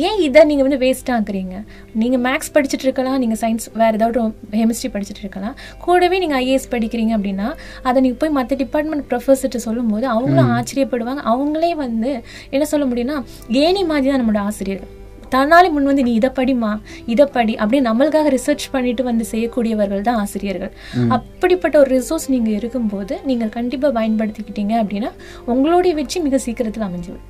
ஏன் 0.04 0.20
இதை 0.26 0.42
நீங்கள் 0.50 0.66
வந்து 0.68 0.80
வேஸ்ட் 0.84 1.12
ஆக்குறீங்க? 1.16 1.56
நீங்கள் 2.02 2.22
மேக்ஸ் 2.26 2.52
படிச்சுட்டு 2.56 2.86
இருக்கலாம் 2.88 3.18
நீங்கள் 3.24 3.40
சயின்ஸ் 3.42 3.68
வேறு 3.82 3.98
ஏதாவது 4.00 4.26
கெமிஸ்ட்ரி 4.58 4.90
படிச்சுட்டு 4.96 5.24
இருக்கலாம். 5.26 5.56
கூடவே 5.86 6.18
நீங்கள் 6.24 6.40
ஐஏஎஸ் 6.42 6.68
படிக்கிறீங்க 6.76 7.14
அப்படின்னா 7.18 7.48
அதை 7.88 7.96
நீங்கள் 8.06 8.20
போய் 8.24 8.36
மற்ற 8.38 8.60
டிபார்ட்மெண்ட் 8.64 9.06
ப்ரொஃபஸர்கிட்ட 9.12 9.64
சொல்லும்போது 9.68 10.08
அவங்களும் 10.16 10.52
ஆச்சரியப்படுவாங்க. 10.58 11.24
அவங்களே 11.34 11.72
வந்து 11.84 12.12
என்ன 12.54 12.66
சொல்ல 12.74 12.86
முடியும்னா 12.92 13.18
ஏனி 13.64 13.84
மாதிரி 13.92 14.10
தான் 14.12 14.22
நம்மளோட 14.22 14.42
ஆசிரியர்கள். 14.50 14.92
தன்னாலே 15.30 15.70
முன் 15.70 15.84
வந்து 15.84 16.02
நீ 16.02 16.12
இதை 16.14 16.30
படிமா 16.36 16.70
இதை 17.06 17.26
படி 17.26 17.54
அப்படின்னு 17.54 17.88
நம்மளுக்காக 17.90 18.32
ரிசர்ச் 18.36 18.66
பண்ணிட்டு 18.70 19.04
வந்து 19.04 19.24
செய்யக்கூடியவர்கள் 19.30 20.00
தான் 20.00 20.16
ஆசிரியர்கள். 20.16 20.72
அப்படிப்பட்ட 21.08 21.78
ஒரு 21.78 21.90
ரிசோர்ஸ் 21.96 22.28
நீங்க 22.28 22.50
இருக்கும்போது 22.50 23.20
நீங்கள் 23.24 23.48
கண்டிப்பா 23.48 23.88
பயன்படுத்திக்கிட்டீங்க 23.88 24.74
அப்படின்னா 24.82 25.10
உங்களுடைய 25.44 25.94
வெற்றி 25.94 26.20
மிக 26.20 26.38
சீக்கிரத்தில் 26.38 26.86
அமைஞ்சிடும். 26.88 27.24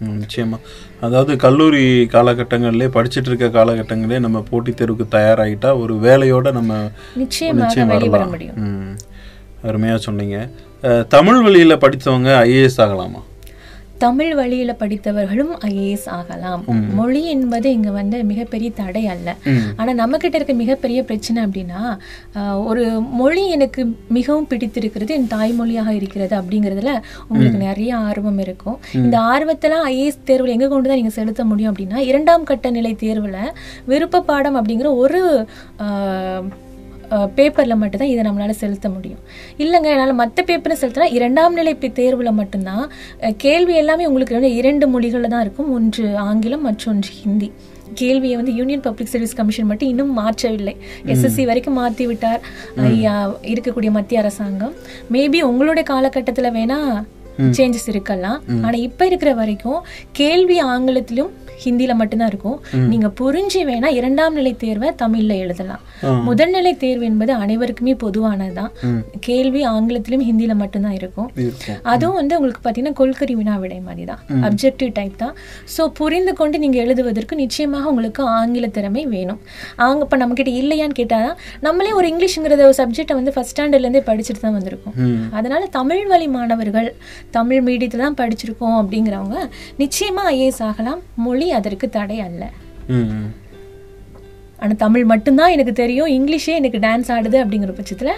ம், 0.00 0.18
நிச்சயமா. 0.22 0.58
அதாவது 1.00 1.36
கல்லூரி 1.36 1.84
காலகட்டங்கள்லேயே 2.12 2.90
படிச்சுட்டு 2.96 3.30
இருக்க 3.30 3.46
காலகட்டங்களே 3.46 4.18
நம்ம 4.18 4.42
போட்டித் 4.50 4.80
தேர்வுக்கு 4.80 5.06
தயாராகிட்டா 5.10 5.70
ஒரு 5.80 5.94
வேலையோட 5.94 6.52
நம்ம 6.52 6.90
நிச்சயம் 7.16 7.62
வரலாம். 7.92 8.30
முடியும். 8.30 8.56
ம். 8.56 8.94
அருமையா 9.68 9.94
சொன்னீங்க. 9.94 10.36
தமிழ் 11.08 11.40
வழியில 11.42 11.76
படித்தவங்க 11.76 12.30
ஐஏஎஸ் 12.44 12.80
ஆகலாமா? 12.84 13.20
தமிழ் 13.98 14.34
வழியில 14.34 14.72
படித்தவர்களும் 14.74 15.52
ஐஏஎஸ் 15.66 16.06
ஆகலாம். 16.12 16.60
மொழி 16.94 17.22
என்பது 17.26 17.68
இங்க 17.72 17.90
வந்து 17.92 18.24
மிகப்பெரிய 18.24 18.70
தடை 18.72 19.02
அல்ல. 19.06 19.28
ஆனா 19.76 19.90
நம்ம 19.94 20.16
கிட்ட 20.16 20.36
இருக்க 20.36 20.54
மிகப்பெரிய 20.54 21.00
பிரச்சனை 21.04 21.42
அப்படின்னா 21.44 21.80
ஒரு 22.64 22.84
மொழி 23.18 23.44
எனக்கு 23.48 23.80
மிகவும் 24.10 24.46
பிடித்திருக்கிறது 24.46 25.14
என் 25.14 25.30
தாய்மொழியாக 25.30 25.94
இருக்கிறது 25.94 26.36
அப்படிங்கிறதுல 26.38 26.92
உங்களுக்கு 27.28 27.58
நிறைய 27.62 27.90
ஆர்வம் 28.06 28.38
இருக்கும். 28.38 28.78
இந்த 29.00 29.16
ஆர்வத்தெல்லாம் 29.30 29.86
ஐஏஎஸ் 29.88 30.24
தேர்வில் 30.24 30.54
எங்க 30.54 30.68
கொண்டு 30.68 30.88
தான் 30.88 30.96
நீங்க 30.96 31.14
செலுத்த 31.14 31.44
முடியும் 31.44 31.72
அப்படின்னா 31.72 32.00
இரண்டாம் 32.08 32.44
கட்ட 32.44 32.70
நிலை 32.70 32.94
தேர்வுல 33.00 33.40
விருப்ப 33.86 34.22
பாடம் 34.22 34.58
அப்படிங்கிற 34.58 34.90
ஒரு 34.96 35.20
ஆஹ், 35.80 36.46
பேப்பரில் 37.34 37.74
மட்டும்தான் 37.74 38.08
இதை 38.08 38.24
நம்மளால 38.24 38.50
செலுத்த 38.50 38.88
முடியும். 38.88 39.18
இல்லைங்க 39.58 39.84
என்னால் 39.84 40.14
மற்ற 40.14 40.42
பேப்பரை 40.42 40.72
செலுத்தினா 40.80 41.12
இரண்டாம் 41.12 41.54
நிலை 41.54 41.74
பி- 41.74 41.84
தேர்வுல 41.84 42.32
மட்டும்தான் 42.32 42.90
கேள்வி 43.36 43.74
எல்லாமே 43.74 44.06
உங்களுக்கு 44.06 44.34
வந்து 44.34 44.54
இரண்டு 44.54 44.88
மொழிகளில் 44.88 45.28
தான் 45.28 45.40
இருக்கும். 45.40 45.72
ஒன்று 45.72 46.16
ஆங்கிலம் 46.16 46.62
மற்றொன்று 46.62 47.08
ஹிந்தி. 47.22 47.52
கேள்வியை 47.94 48.36
வந்து 48.36 48.54
யூனியன் 48.54 48.80
பப்ளிக் 48.80 49.08
சர்வீஸ் 49.08 49.34
கமிஷன் 49.34 49.66
மட்டும் 49.66 49.88
இன்னும் 49.88 50.18
மாற்றவில்லை. 50.18 50.76
எஸ்எஸ்சி 51.06 51.44
வரைக்கும் 51.44 51.74
மாற்றி 51.74 52.06
விட்டார். 52.06 52.40
ஐயா, 52.76 53.36
இருக்கக்கூடிய 53.42 53.90
மத்திய 53.90 54.20
அரசாங்கம். 54.20 54.72
மேபி 55.12 55.40
உங்களுடைய 55.40 55.82
காலகட்டத்தில் 55.82 56.52
வேணா 56.52 57.04
சேஞ்சஸ் 57.38 57.88
இருக்கலாம். 57.88 58.42
ஆனா 58.62 58.78
இப்ப 58.78 59.06
இருக்கிற 59.06 59.34
வரைக்கும் 59.34 59.84
கேள்வி 60.12 60.58
ஆங்கிலத்திலும் 60.58 61.30
ஹிந்தில 61.64 61.92
மட்டும்தான் 62.00 62.30
இருக்கும். 62.32 62.58
நீங்க 62.92 63.08
புரிஞ்சு 63.20 63.60
வேணா 63.70 63.88
இரண்டாம் 63.98 64.36
நிலை 64.38 64.52
தேர்வை 64.62 64.90
தமிழ்ல 65.02 65.32
எழுதலாம். 65.44 65.82
முதல்நிலை 66.28 66.72
தேர்வு 66.84 67.04
என்பது 67.10 67.32
அனைவருக்குமே 67.44 67.94
பொதுவானதுதான். 68.04 68.72
கேள்வி 69.28 69.62
ஆங்கிலத்திலும் 69.72 70.24
ஹிந்தில 70.28 70.54
மட்டும்தான் 70.62 70.96
இருக்கும். 71.00 71.28
அதுவும் 71.92 72.18
வந்து 72.20 72.36
உங்களுக்கு 72.38 72.62
பார்த்தீங்கன்னா 72.64 72.98
கொள்கரி 73.02 73.36
வினா 73.40 73.56
விடை 73.64 73.80
மாதிரி 73.88 74.06
தான் 74.12 74.22
அப்ஜெக்டிவ் 74.48 74.92
டைப் 74.98 75.16
தான். 75.24 75.34
ஸோ 75.74 75.84
புரிந்து 76.00 76.34
கொண்டு 76.40 76.56
நீங்கள் 76.64 76.82
எழுதுவதற்கு 76.84 77.40
நிச்சயமாக 77.44 77.90
உங்களுக்கு 77.92 78.22
ஆங்கில 78.38 78.66
திறமை 78.78 79.04
வேணும். 79.14 79.40
அவங்க 79.84 80.02
இப்போ 80.08 80.18
நம்மக்கிட்ட 80.22 80.52
இல்லையான்னு 80.62 80.98
கேட்டால் 81.00 81.30
நம்மளே 81.68 81.92
ஒரு 82.00 82.06
இங்கிலீஷுங்கிறத 82.12 82.64
ஒரு 82.70 82.78
சப்ஜெக்டை 82.82 83.16
வந்து 83.20 83.34
ஃபஸ்ட் 83.34 83.56
ஸ்டாண்டர்ட்லேருந்தே 83.58 84.00
படிச்சுட்டு 84.08 84.40
தான் 84.44 84.56
வந்திருக்கோம். 84.56 84.96
அதனால 85.38 85.62
தமிழ் 85.76 86.02
வழி 86.10 86.26
மாணவர்கள் 86.34 86.88
தமிழ் 87.36 87.62
மீடியத்தில் 87.68 88.04
தான் 88.06 88.18
படிச்சிருக்கோம் 88.20 88.76
அப்படிங்கிறவங்க 88.80 89.38
நிச்சயமாக 89.82 90.32
ஐஏஎஸ் 90.34 90.62
ஆகலாம். 90.68 91.00
மொழி 91.26 91.47
அதற்கு 91.50 91.88
தடை 91.88 92.20
அல்ல. 92.20 92.42
ஆனா 94.58 94.72
தமிழ் 94.78 95.04
மட்டும்தான் 95.04 95.50
எனக்கு 95.50 95.72
தெரியும் 95.72 96.08
இங்கிலீஷே 96.08 96.52
எனக்கு 96.54 96.78
டான்ஸ் 96.78 97.10
ஆடுது 97.14 97.36
அப்படிங்கிற 97.42 97.72
பட்சத்துல 97.78 98.12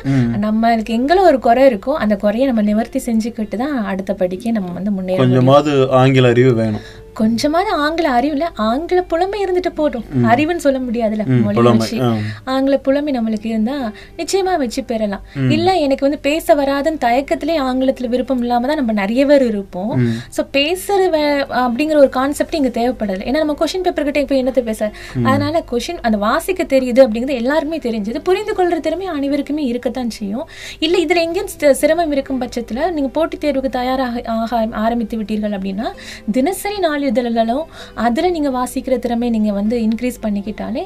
நம்மளுக்கு 0.44 0.92
எங்களோ 0.98 1.22
ஒரு 1.22 1.38
குறை 1.38 1.64
இருக்கோ 1.72 1.92
அந்த 2.04 2.16
குறையை 2.16 2.46
நம்ம 2.46 2.62
நிவர்த்தி 2.62 3.00
செஞ்சுக்கிட்டு 3.06 3.56
தான் 3.56 3.84
அடுத்த 3.84 4.14
படிக்க 4.14 4.50
நம்ம 4.50 4.72
வந்து 4.72 4.90
முன்னேற 4.90 5.18
கொஞ்சமாவது 5.18 5.90
ஆங்கில 5.90 6.28
அறிவு 6.28 6.54
வேணும். 6.54 6.86
கொஞ்சமாவது 7.20 7.70
ஆங்கில 7.72 8.08
அறிவுல 8.20 8.42
ஆங்கில 8.54 9.02
புலமை 9.02 9.44
இருந்துட்டு 9.44 9.70
போட்டும் 9.76 10.04
அறிவுன்னு 10.22 10.56
சொல்ல 10.56 10.78
முடியாதுல்ல 10.78 11.26
மொழி 11.42 11.60
வச்சு. 11.78 11.96
ஆங்கில 12.44 12.76
புலமை 12.76 13.12
நம்மளுக்கு 13.20 13.46
இருந்தா 13.46 13.92
நிச்சயமா 14.18 14.56
வச்சு 14.56 14.84
பெறலாம். 14.84 15.22
இல்ல 15.50 15.72
எனக்கு 15.72 16.08
வந்து 16.08 16.22
பேச 16.22 16.54
வராதுன்னு 16.54 16.98
தயக்கத்திலே 17.00 17.56
ஆங்கிலத்துல 17.62 18.08
விருப்பம் 18.08 18.38
இல்லாம 18.38 18.66
தான் 18.66 18.76
நம்ம 18.76 18.92
நிறைய 18.92 19.26
பேர் 19.26 19.46
இருப்போம். 19.46 20.06
சோ 20.36 20.40
பேசுறது 20.52 21.06
வே- 21.12 21.44
அப்படிங்கிற 21.52 21.96
ஒரு 21.96 22.08
கான்செப்ட் 22.08 22.54
இங்க 22.54 22.68
தேவைப்படல. 22.68 23.18
ஏன்னா 23.18 23.36
நம்ம 23.36 23.52
கொஸ்டின் 23.52 23.82
பேப்பர் 23.82 24.04
கிட்ட 24.04 24.20
இப்ப 24.20 24.34
என்னத்தை 24.34 24.62
பேச? 24.62 24.90
அதனால 25.22 25.64
கொஸ்டின் 25.70 25.98
அந்த 26.02 26.16
வாசிக்க 26.16 26.62
தெரியுது 26.62 27.06
அப்படிங்கிறது 27.06 27.34
எல்லாருக்குமே 27.34 27.78
தெரிஞ்சது. 27.78 28.18
புரிந்து 28.18 28.52
கொள்ற 28.52 28.80
திறமை 28.80 29.06
அனைவருக்குமே 29.06 29.64
இருக்கத்தான் 29.64 30.10
செய்யும். 30.10 30.48
இல்ல 30.78 30.98
இதுல 30.98 31.16
எங்கேயும் 31.16 31.74
சிரமம் 31.74 32.12
இருக்கும் 32.12 32.40
பட்சத்துல 32.40 32.90
நீங்க 32.90 33.08
போட்டித் 33.08 33.44
தேர்வுக்கு 33.44 33.68
தயாராக 33.68 34.22
ஆக 34.26 34.66
ஆரம்பித்து 34.72 35.22
விட்டீர்கள் 35.22 35.58
அப்படின்னா 35.58 35.86
தினசரி 36.32 36.78
நாளிதழ்களும் 37.10 37.64
அதுல 38.06 38.30
நீங்க 38.30 38.50
வாசிக்கிற 38.58 38.98
திறமை 38.98 39.30
நீங்க 39.30 39.52
வந்து 39.52 39.76
இன்க்ரீஸ் 39.88 40.22
பண்ணிக்கிட்டாலே 40.22 40.84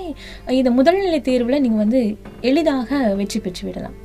இந்த 0.60 0.70
முதல்நிலை 0.78 1.20
தேர்வுல 1.28 1.58
நீங்க 1.60 1.78
வந்து 1.84 2.00
எளிதாக 2.40 3.14
வெற்றி 3.20 3.40
பெற்று 3.40 3.62
விடலாம். 3.66 3.96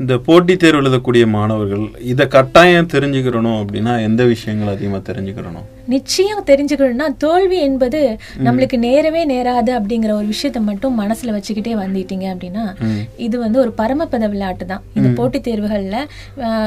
இந்த 0.00 0.14
போட்டித் 0.26 0.60
தேர்வு 0.62 0.80
எழுதக்கூடிய 0.82 1.24
மாணவர்கள் 1.34 1.84
இதை 2.12 2.24
கட்டாயம் 2.28 2.92
தெரிஞ்சுக்கிறணும் 2.92 3.58
அப்படின்னா 3.62 3.92
எந்த 4.02 4.22
விஷயங்கள் 4.24 4.72
அதிகமாக 4.74 5.02
தெரிஞ்சுக்கிறணும்? 5.12 5.68
நிச்சயம் 5.94 6.42
தெரிஞ்சுக்கணும்னா 6.50 7.06
தோல்வி 7.24 7.58
என்பது 7.68 8.00
நம்மளுக்கு 8.46 8.76
நேரவே 8.86 9.22
நேராது 9.32 9.72
அப்படிங்கிற 9.78 10.12
ஒரு 10.18 10.26
விஷயத்த 10.32 10.60
மட்டும் 10.68 10.94
மனசுல 11.02 11.34
வச்சுக்கிட்டே 11.36 11.74
வந்துட்டீங்க 11.82 12.26
அப்படின்னா 12.32 12.64
இது 13.26 13.36
வந்து 13.44 13.58
ஒரு 13.64 13.72
பரமபத 13.80 14.28
விளையாட்டு 14.32 14.66
தான். 14.72 14.82
இந்த 14.98 15.08
போட்டித் 15.18 15.46
தேர்வுகள்ல 15.48 15.96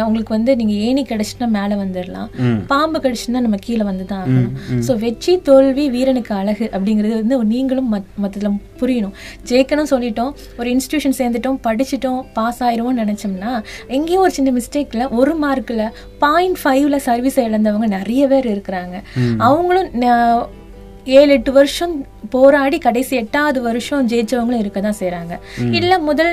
உங்களுக்கு 0.07 0.33
வந்து 0.37 0.51
நீங்க 0.59 0.73
ஏணி 0.87 1.03
கிடைச்சுன்னா 1.11 1.49
மேல 1.57 1.75
வந்துடலாம் 1.83 2.29
பாம்பு 2.71 2.99
கிடைச்சுன்னா 3.05 3.41
நம்ம 3.45 3.59
கீழே 3.65 3.83
வந்து 3.91 4.05
தான் 4.11 4.21
ஆகணும். 4.25 4.53
ஸோ 4.87 4.93
வெற்றி 5.05 5.35
தோல்வி 5.49 5.85
வீரனுக்கு 5.95 6.33
அழகு 6.39 6.65
அப்படிங்கிறது 6.75 7.15
வந்து 7.21 7.41
நீங்களும் 7.53 7.89
மத் 7.95 8.09
மொத்தத்துல 8.23 8.51
புரியணும். 8.81 9.15
ஜெயிக்கணும் 9.49 9.91
சொல்லிட்டோம் 9.91 10.31
ஒரு 10.59 10.67
இன்ஸ்டிடியூஷன் 10.75 11.17
சேர்ந்துட்டோம் 11.19 11.59
படிச்சிட்டோம் 11.67 12.21
பாஸ் 12.37 12.61
ஆயிரும்னு 12.67 13.01
நினைச்சோம்னா 13.03 13.51
எங்கேயோ 13.97 14.19
ஒரு 14.25 14.33
சின்ன 14.37 14.51
மிஸ்டேக்ல 14.57 15.03
ஒரு 15.19 15.33
மார்க்ல 15.43 15.83
பாயிண்ட் 16.23 16.59
ஃபைவ்ல 16.61 16.97
சர்வீஸ் 17.07 17.39
இழந்தவங்க 17.47 17.87
நிறைய 17.97 18.23
பேர் 18.33 18.51
இருக்கிறாங்க. 18.53 18.95
அவங்களும் 19.47 19.89
ஏழு 21.15 21.31
எட்டு 21.33 21.51
வருஷம் 21.51 21.91
போராடி 22.29 22.77
கடைசி 22.79 23.13
எட்டாவது 23.15 23.59
வருஷம் 23.61 24.07
ஜெயிச்சவங்களும் 24.11 24.61
இருக்க 24.61 24.79
தான் 24.81 24.99
செய்றாங்க. 24.99 25.33
இல்ல 25.79 25.99
முதல் 26.07 26.31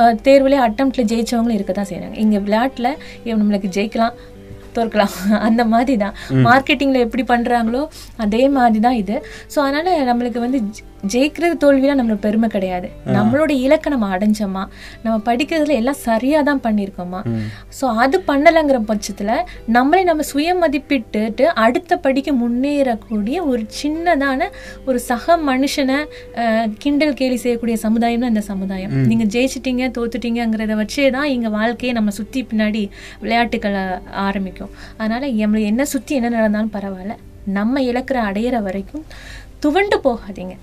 அஹ், 0.00 0.16
தேர்வுல 0.24 0.58
அட்டம்ப்ட்ல 0.64 1.02
ஜெயிச்சவங்களும் 1.10 1.58
இருக்க 1.58 1.72
தான் 1.72 1.90
செய்றாங்க. 1.90 2.16
இங்க 2.24 2.38
விளையாட்டுல 2.46 2.88
நம்மளுக்கு 3.34 3.70
ஜெயிக்கலாம் 3.76 4.16
தோற்கலாம் 4.76 5.14
அந்த 5.46 5.62
மாதிரி 5.70 5.94
தான். 5.98 6.14
மார்க்கெட்டிங்ல 6.46 7.00
எப்படி 7.06 7.24
பண்றாங்களோ 7.30 7.82
அதே 8.18 8.42
மாதிரி 8.56 8.80
தான் 8.80 8.98
இது. 9.00 9.16
ஸோ 9.52 9.58
அதனால 9.64 9.88
நம்மளுக்கு 10.10 10.40
வந்து 10.44 10.58
ஜெயிக்கிறது 11.12 11.54
தோல்விலாம் 11.62 11.98
நம்மளுக்கு 12.00 12.24
பெருமை 12.26 12.48
கிடையாது. 12.54 12.88
நம்மளோட 13.16 13.50
இலக்கை 13.64 13.88
நம்ம 13.94 14.08
அடைஞ்சோமா? 14.16 14.62
நம்ம 15.04 15.16
படிக்கிறதுல 15.28 15.76
எல்லாம் 15.80 15.98
சரியா 16.08 16.40
தான் 16.48 16.62
பண்ணியிருக்கோமா 16.66 17.20
ஸோ 17.78 17.86
அது 18.04 18.16
பண்ணலைங்கிற 18.30 18.78
பட்சத்துல 18.90 19.30
நம்மளே 19.76 20.02
நம்ம 20.10 20.26
சுய 20.32 20.54
மதிப்பிட்டுட்டு 20.62 21.46
அடுத்த 21.64 21.98
படிக்க 22.06 22.32
முன்னேறக்கூடிய 22.42 23.36
ஒரு 23.50 23.62
சின்னதான 23.80 24.50
ஒரு 24.88 24.98
சக 25.08 25.36
மனுஷனை 25.50 25.98
கிண்டல் 26.84 27.18
கேலி 27.20 27.38
செய்யக்கூடிய 27.44 27.76
சமுதாயம் 27.86 28.22
தான் 28.24 28.32
இந்த 28.34 28.44
சமுதாயம். 28.52 28.94
நீங்க 29.10 29.24
ஜெயிச்சிட்டீங்க 29.34 29.84
தோத்துட்டீங்கிறத 29.98 30.74
வச்சே 30.82 31.06
தான் 31.18 31.28
எங்க 31.36 31.48
வாழ்க்கையை 31.58 31.94
நம்ம 31.98 32.10
சுத்தி 32.20 32.40
பின்னாடி 32.50 32.82
விளையாட்டுகளை 33.22 33.84
ஆரம்பிக்கும். 34.26 34.72
அதனால 34.98 35.22
நம்மளுக்கு 35.40 35.70
என்ன 35.72 35.84
சுத்தி 35.94 36.12
என்ன 36.18 36.28
நடந்தாலும் 36.38 36.74
பரவாயில்ல. 36.76 37.14
நம்ம 37.58 37.82
இலக்கிற 37.90 38.18
அடையிற 38.28 38.56
வரைக்கும் 38.66 39.06
துவண்டு 39.64 39.96
போகாதீங்க. 40.04 40.54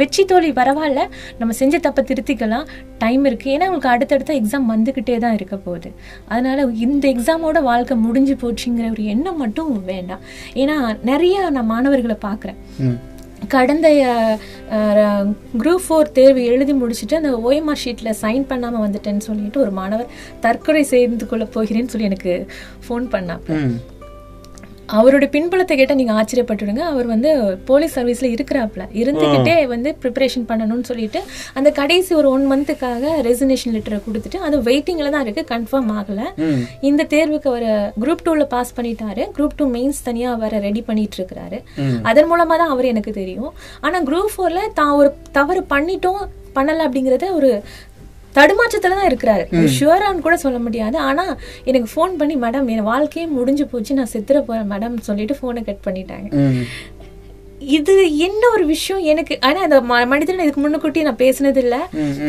வெற்றி 0.00 0.24
தோல்வி 0.24 0.52
பரவாயில்ல. 0.60 1.02
நம்ம 1.38 1.54
செஞ்ச 1.60 1.78
தப்பை 1.86 2.02
திருத்திக்கலாம். 2.10 2.66
டைம் 3.02 3.24
இருக்கு. 3.24 3.48
ஏன்னா 3.54 3.68
உங்களுக்கு 3.70 3.94
அடுத்தடுத்த 3.94 4.34
எக்ஸாம் 4.40 4.70
வந்துக்கிட்டே 4.74 5.18
தான் 5.24 5.36
இருக்க 5.38 5.56
போகுது. 5.56 5.90
அதனால 6.28 6.64
இந்த 6.86 7.04
எக்ஸாமோட 7.14 7.62
வாழ்க்கை 7.70 7.96
முடிஞ்சு 8.06 8.36
போச்சுங்கிற 8.42 8.88
ஒரு 8.90 9.04
எண்ணம் 9.14 9.42
மட்டும் 9.44 9.84
வேண்டாம். 9.92 10.24
ஏன்னா 10.54 10.76
நிறைய 11.10 11.50
நான் 11.56 11.70
மாணவர்களை 11.74 12.18
பார்க்குறேன். 12.26 12.60
கடந்த 13.54 13.88
குரூப் 15.60 15.84
ஃபோர் 15.84 16.08
தேர்வு 16.16 16.44
எழுதி 16.52 16.72
முடிச்சுட்டு 16.78 17.18
அந்த 17.18 17.30
ஓஎம்ஆர் 17.48 17.80
ஷீட்டில் 17.84 18.18
சைன் 18.22 18.46
பண்ணாமல் 18.48 18.84
வந்துட்டேன்னு 18.84 19.26
சொல்லிட்டு 19.26 19.60
ஒரு 19.60 19.70
மாணவர் 19.70 20.10
தற்கொலை 20.40 20.82
செய்து 20.92 21.26
கொள்ள 21.26 21.44
போகிறேன்னு 21.56 21.92
சொல்லி 21.92 22.10
எனக்கு 22.10 22.34
ஃபோன் 22.86 23.06
பண்ணாப்ப 23.14 23.58
ம் 24.88 24.96
அவருடைய 24.98 25.28
பின்புலத்தை 25.34 25.74
கேட்டால் 25.78 25.98
நீங்கள் 26.00 26.18
ஆச்சரியப்பட்டுடுங்க. 26.20 26.82
அவர் 26.92 27.06
வந்து 27.12 27.30
போலீஸ் 27.68 27.96
சர்வீஸில் 27.98 28.34
இருக்கிறாப்புல. 28.36 28.82
இருந்துக்கிட்டே 29.00 29.56
வந்து 29.72 29.90
ப்ரிப்பரேஷன் 30.02 30.46
பண்ணணும்னு 30.50 30.88
சொல்லிட்டு 30.90 31.20
அந்த 31.58 31.70
கடைசி 31.80 32.10
ஒரு 32.20 32.28
ஒன் 32.36 32.46
மந்த்துக்காக 32.52 33.12
ரெசினேஷன் 33.28 33.74
லெட்டரை 33.76 33.98
கொடுத்துட்டு 34.06 34.40
அது 34.46 34.62
வெயிட்டிங்கில் 34.68 35.14
தான் 35.14 35.24
இருக்குது 35.26 35.50
கன்ஃபார்ம் 35.52 35.90
ஆகலை. 35.98 36.26
இந்த 36.90 37.06
தேர்வுக்கு 37.14 37.50
அவர் 37.52 37.68
குரூப் 38.02 38.24
டூவில் 38.28 38.50
பாஸ் 38.54 38.74
பண்ணிட்டாரு. 38.78 39.24
குரூப் 39.36 39.58
டூ 39.60 39.66
மெயின்ஸ் 39.76 40.02
தனியாக 40.08 40.40
வர 40.44 40.60
ரெடி 40.68 40.84
பண்ணிட்டு 40.88 41.18
இருக்கிறாரு. 41.20 41.60
அதன் 42.10 42.30
மூலமாக 42.32 42.58
தான் 42.62 42.74
அவர் 42.76 42.90
எனக்கு 42.94 43.14
தெரியும். 43.20 43.52
ஆனால் 43.80 44.06
குரூப் 44.10 44.34
ஃபோரில் 44.36 44.74
தான் 44.80 44.96
ஒரு 45.00 45.10
தவறு 45.38 45.62
பண்ணிட்டோம் 45.74 46.22
பண்ணலை 46.56 46.82
அப்படிங்கிறத 46.86 47.26
ஒரு 47.38 47.48
தடுமாற்றத்துல 48.38 48.96
தான் 48.98 49.10
இருக்கிறாரு. 49.10 49.44
ஷுவரான்னு 49.78 50.26
கூட 50.26 50.36
சொல்ல 50.44 50.58
முடியாது. 50.66 50.98
ஆனா 51.08 51.24
எனக்கு 51.70 51.88
ஃபோன் 51.94 52.18
பண்ணி 52.20 52.36
மேடம் 52.44 52.68
என் 52.74 52.88
வாழ்க்கையே 52.92 53.26
முடிஞ்சு 53.38 53.66
போச்சு. 53.72 53.98
நான் 54.00 54.12
செத்துற 54.14 54.40
போறேன் 54.50 54.70
மேடம் 54.74 54.96
சொல்லிட்டு 55.08 55.36
ஃபோனை 55.40 55.62
கட் 55.70 55.84
பண்ணிட்டாங்க. 55.88 56.28
இது 57.60 57.94
என்ன 58.18 58.48
ஒரு 58.52 58.66
விஷயம்? 58.66 59.02
எனக்கு 59.02 59.38
ஆனா 59.40 59.60
அந்த 59.60 59.80
மனிதன் 60.06 60.38
இதுக்கு 60.38 60.60
முன்னுக்கூட்டி 60.60 61.02
நான் 61.02 61.16
பேசினது 61.16 61.56
இல்ல 61.56 61.76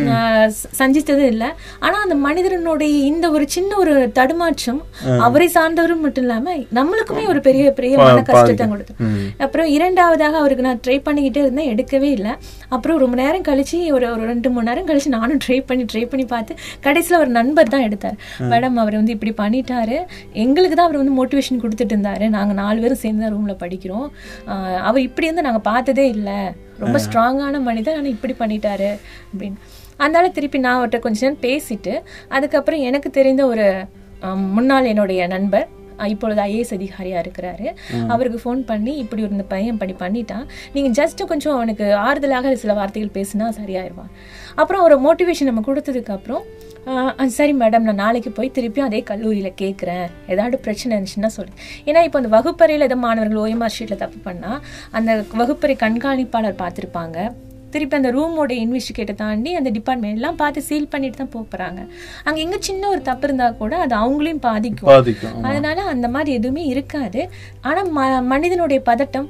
நான் 0.04 0.50
ச- 0.50 0.70
சந்தித்ததும் 0.80 1.26
இல்ல 1.26 1.46
ஆனா 1.80 2.02
அந்த 2.02 2.16
மனிதனுடைய 2.16 3.06
இந்த 3.06 3.32
ஒரு 3.32 3.50
சின்ன 3.50 3.78
ஒரு 3.78 4.12
தடுமாற்றம் 4.12 4.82
அவரை 5.20 5.48
சார்ந்தவரும் 5.48 6.00
மட்டும் 6.00 6.24
இல்லாம 6.24 6.46
நம்மளுக்குமே 6.74 7.28
ஒரு 7.28 7.40
பெரிய 7.40 7.72
பெரிய 7.72 7.98
மன 7.98 8.22
கஷ்டத்தை 8.22 8.68
கொடுத்து. 8.68 8.94
அப்புறம் 9.38 9.68
இரண்டாவதாக 9.68 10.38
அவருக்கு 10.38 10.64
நான் 10.64 10.82
ட்ரை 10.88 10.98
பண்ணிக்கிட்டே 11.08 11.38
இருந்தேன் 11.38 11.76
எடுக்கவே 11.76 12.10
இல்லை. 12.12 12.34
அப்புறம் 12.70 12.98
ரொம்ப 12.98 13.16
நேரம் 13.16 13.42
கழிச்சு 13.42 13.92
ஒரு 13.92 14.12
ஒரு 14.12 14.26
ரெண்டு 14.26 14.50
மூணு 14.50 14.64
நேரம் 14.64 14.88
கழிச்சு 14.88 15.08
நானும் 15.08 15.38
ட்ரை 15.46 15.64
பண்ணி 15.66 15.86
ட்ரை 15.94 16.06
பண்ணி 16.06 16.26
பார்த்து 16.26 16.54
கடைசியில் 16.80 17.20
ஒரு 17.20 17.30
நண்பர் 17.30 17.70
தான் 17.70 17.82
எடுத்தார். 17.82 18.18
மேடம் 18.52 18.74
அவர் 18.76 18.96
வந்து 18.96 19.16
இப்படி 19.18 19.34
பண்ணிட்டாரு. 19.38 19.98
எங்களுக்கு 20.44 20.76
தான் 20.76 20.86
அவர் 20.86 21.02
வந்து 21.04 21.16
மோட்டிவேஷன் 21.20 21.62
கொடுத்துட்டு 21.64 21.96
இருந்தாரு. 21.96 22.30
நாங்க 22.30 22.54
நாலு 22.54 22.82
பேரும் 22.82 23.02
சேர்ந்து 23.04 23.24
தான் 23.24 23.36
ரூம்ல 23.36 23.56
படிக்கிறோம். 23.64 24.08
அவர் 24.82 25.18
இப்படி 25.20 25.34
வந்து 25.34 25.50
நாங்க 25.50 25.64
பார்த்ததே 25.70 26.10
இல்லை. 26.10 26.36
ரொம்ப 26.78 27.00
ஸ்ட்ராங்கான 27.06 27.62
மனிதர் 27.62 27.96
ஆனால் 27.96 28.14
இப்படி 28.16 28.34
பண்ணிட்டாரு 28.34 29.00
அப்படின்னு. 29.32 29.58
அதனால 29.98 30.30
திருப்பி 30.30 30.58
நான் 30.58 30.78
அவர்கிட்ட 30.80 31.00
கொஞ்ச 31.00 31.18
நேரம் 31.22 31.42
பேசிட்டு 31.42 31.94
அதுக்கப்புறம் 32.30 32.80
எனக்கு 32.80 33.10
தெரிந்த 33.10 33.48
ஒரு 33.48 33.66
முன்னாள் 34.36 34.86
என்னுடைய 34.86 35.28
நண்பர் 35.28 35.68
இப்பொழுது 36.06 36.42
ஐஏஎஸ் 36.42 36.74
அதிகாரியா 36.78 37.18
இருக்கிறாரு. 37.24 37.68
அவருக்கு 38.08 38.40
ஃபோன் 38.44 38.60
பண்ணி 38.60 38.96
இப்படி 38.98 39.22
ஒரு 39.22 39.32
இந்த 39.32 39.44
பையன் 39.44 39.74
இப்படி 39.74 39.96
பண்ணிட்டான். 40.04 40.46
நீங்க 40.74 41.04
ஜஸ்ட் 41.04 41.26
கொஞ்சம் 41.26 41.54
அவனுக்கு 41.54 41.84
ஆறுதலாக 41.84 42.54
சில 42.54 42.74
வார்த்தைகள் 42.74 43.16
பேசினா 43.18 43.50
சரியாயிருவான். 43.60 44.12
அப்புறம் 44.56 44.84
ஒரு 44.84 44.98
மோட்டிவேஷன் 45.08 45.50
நம்ம 45.52 45.64
கொடுத்ததுக்கு 45.68 46.10
அப்புறம் 46.10 46.44
ஆஹ் 46.44 46.46
அஹ் 46.46 46.69
சரி 47.30 47.54
மேடம் 47.54 47.80
நான் 47.80 47.96
நாளைக்கு 47.96 48.32
போய் 48.32 48.52
திருப்பியும் 48.56 48.80
அதே 48.80 49.04
கல்லூரியில் 49.04 49.54
கேட்குறேன் 49.62 50.08
ஏதாவது 50.28 50.58
பிரச்சனை 50.58 50.98
இருந்துச்சுன்னா 50.98 51.26
சொல்லு. 51.26 51.52
ஏன்னா 51.86 52.04
இப்போ 52.04 52.20
அந்த 52.20 52.30
வகுப்பறையில் 52.30 52.82
ஏதோ 52.82 52.96
மாணவர்கள் 52.96 53.38
ஓஎம்ஆர் 53.38 53.76
ஷீட்டில் 53.80 53.96
தப்பு 53.96 54.32
பண்ணால் 54.32 54.60
அந்த 54.92 55.26
வகுப்பறை 55.34 55.76
கண்காணிப்பாளர் 55.76 56.56
பார்த்துருப்பாங்க 56.58 57.18
திருப்பி 57.72 57.96
அந்த 57.96 58.12
ரூமோட 58.12 58.52
இன்வெஸ்டிகேட்டை 58.60 59.16
தாண்டி 59.16 59.56
அந்த 59.56 59.70
டிபார்ட்மெண்ட் 59.70 60.16
எல்லாம் 60.16 60.36
பார்த்து 60.36 60.62
சீல் 60.62 60.88
பண்ணிட்டு 60.88 61.18
தான் 61.18 61.32
போகிறாங்க 61.34 61.82
அங்கே 62.24 62.42
எங்கே 62.42 62.58
சின்ன 62.60 62.88
ஒரு 62.90 63.02
தப்பு 63.02 63.28
இருந்தால் 63.28 63.58
கூட 63.58 63.76
அது 63.76 63.96
அவங்களையும் 63.96 64.40
பாதிக்கும். 64.40 64.90
அதனால 65.44 65.82
அந்த 65.84 66.08
மாதிரி 66.08 66.32
எதுவுமே 66.34 66.66
இருக்காது. 66.66 67.30
ஆனா 67.62 67.86
ம- 67.98 68.26
மனிதனுடைய 68.26 68.82
பதட்டம் 68.86 69.28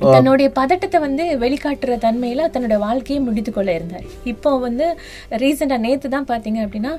தன்னுடைய 0.00 0.48
பதட்டத்தை 0.60 0.98
வந்து 1.00 1.24
வெளிக்காட்டுற 1.42 1.98
தன்மையில் 2.06 2.50
தன்னோட 2.54 2.76
வாழ்க்கையை 2.86 3.20
முடித்து 3.24 3.52
கொள்ள 3.52 3.70
இருந்தார். 3.78 4.06
இப்போ 4.32 4.50
வந்து 4.66 4.86
ரீசெண்டாக 5.42 5.84
நேற்று 5.86 6.08
தான் 6.16 6.30
பார்த்தீங்க 6.32 6.60
அப்படின்னா 6.66 6.94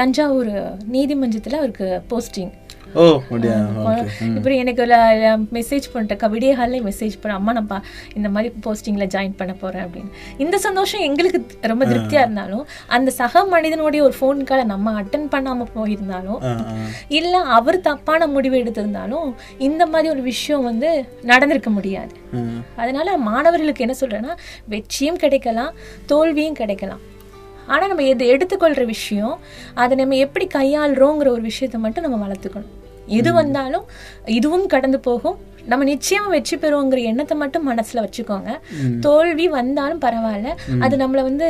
தஞ்சாவூர் 0.00 0.52
நீதிமன்றத்தில் 0.94 1.60
அவருக்கு 1.60 1.88
போஸ்டிங் 2.12 2.52
ஓ 3.02 3.04
அப்படியா? 3.18 3.54
ஓகே 3.90 4.02
இப்போ 4.36 4.50
எனக்கு 4.62 4.84
மெசேஜ் 5.56 5.86
பண்ணிட்டேன் 5.92 6.32
விடிய 6.34 6.50
ஹாலில் 6.58 6.84
மெசேஜ் 6.88 7.14
பண்ண 7.22 7.38
அம்மா 7.40 7.52
நான் 7.58 7.86
இந்த 8.18 8.28
மாதிரி 8.34 8.48
போஸ்டிங்கில் 8.64 9.10
ஜாயின் 9.14 9.34
பண்ண 9.40 9.52
போகிறேன் 9.62 9.84
அப்படின்னு. 9.86 10.10
இந்த 10.44 10.56
சந்தோஷம் 10.66 11.04
எங்களுக்கு 11.08 11.40
ரொம்ப 11.72 11.84
திருப்தியாக 11.92 12.24
இருந்தாலும் 12.26 12.64
அந்த 12.96 13.12
சக 13.20 13.44
மனிதனுடைய 13.54 14.02
ஒரு 14.08 14.14
ஃபோன் 14.18 14.42
காலை 14.50 14.66
நம்ம 14.72 14.92
அட்டன் 15.00 15.26
பண்ணாமல் 15.34 15.72
போயிருந்தாலும். 15.76 16.40
இல்லை 17.18 17.40
அவர் 17.58 17.78
தப்பான 17.88 18.28
முடிவு 18.36 18.58
எடுத்திருந்தாலும் 18.62 19.28
இந்த 19.68 19.82
மாதிரி 19.94 20.12
ஒரு 20.14 20.22
விஷயம் 20.32 20.68
வந்து 20.70 20.90
நடந்திருக்க 21.32 21.70
முடியாது. 21.78 22.14
அதனால 22.82 23.16
மாணவர்களுக்கு 23.30 23.84
என்ன 23.86 23.96
சொல்றேன்னா 24.02 24.36
வெற்றியும் 24.74 25.20
கிடைக்கலாம் 25.24 25.74
தோல்வியும் 26.12 26.60
கிடைக்கலாம். 26.62 27.02
ஆனா 27.72 27.84
நம்ம 27.90 28.06
எது 28.12 28.24
எடுத்துக்கொள்ற 28.36 28.82
விஷயம் 28.94 29.36
அதை 29.82 29.94
நம்ம 30.00 30.16
எப்படி 30.24 30.46
கையாளுறோங்கிற 30.56 31.28
ஒரு 31.36 31.44
விஷயத்தை 31.50 31.78
மட்டும் 31.84 32.04
நம்ம 32.06 32.18
வளர்த்துக்கணும். 32.24 32.72
எது 33.18 33.32
வந்தாலும் 33.32 33.84
இதுவும் 34.38 34.66
கடந்து 34.66 35.00
போகும். 35.00 35.36
நம்ம 35.70 35.84
நிச்சயமா 35.84 36.28
வெற்றி 36.28 36.56
பெறுவோங்கிற 36.56 37.02
எண்ணத்தை 37.10 37.36
மட்டும் 37.42 37.68
மனசுல 37.70 38.02
வச்சுக்கோங்க. 38.06 38.50
தோல்வி 39.00 39.48
வந்தாலும் 39.48 40.00
பரவாயில்ல. 40.00 40.50
அது 40.80 40.96
நம்மளை 40.96 41.22
வந்து 41.30 41.48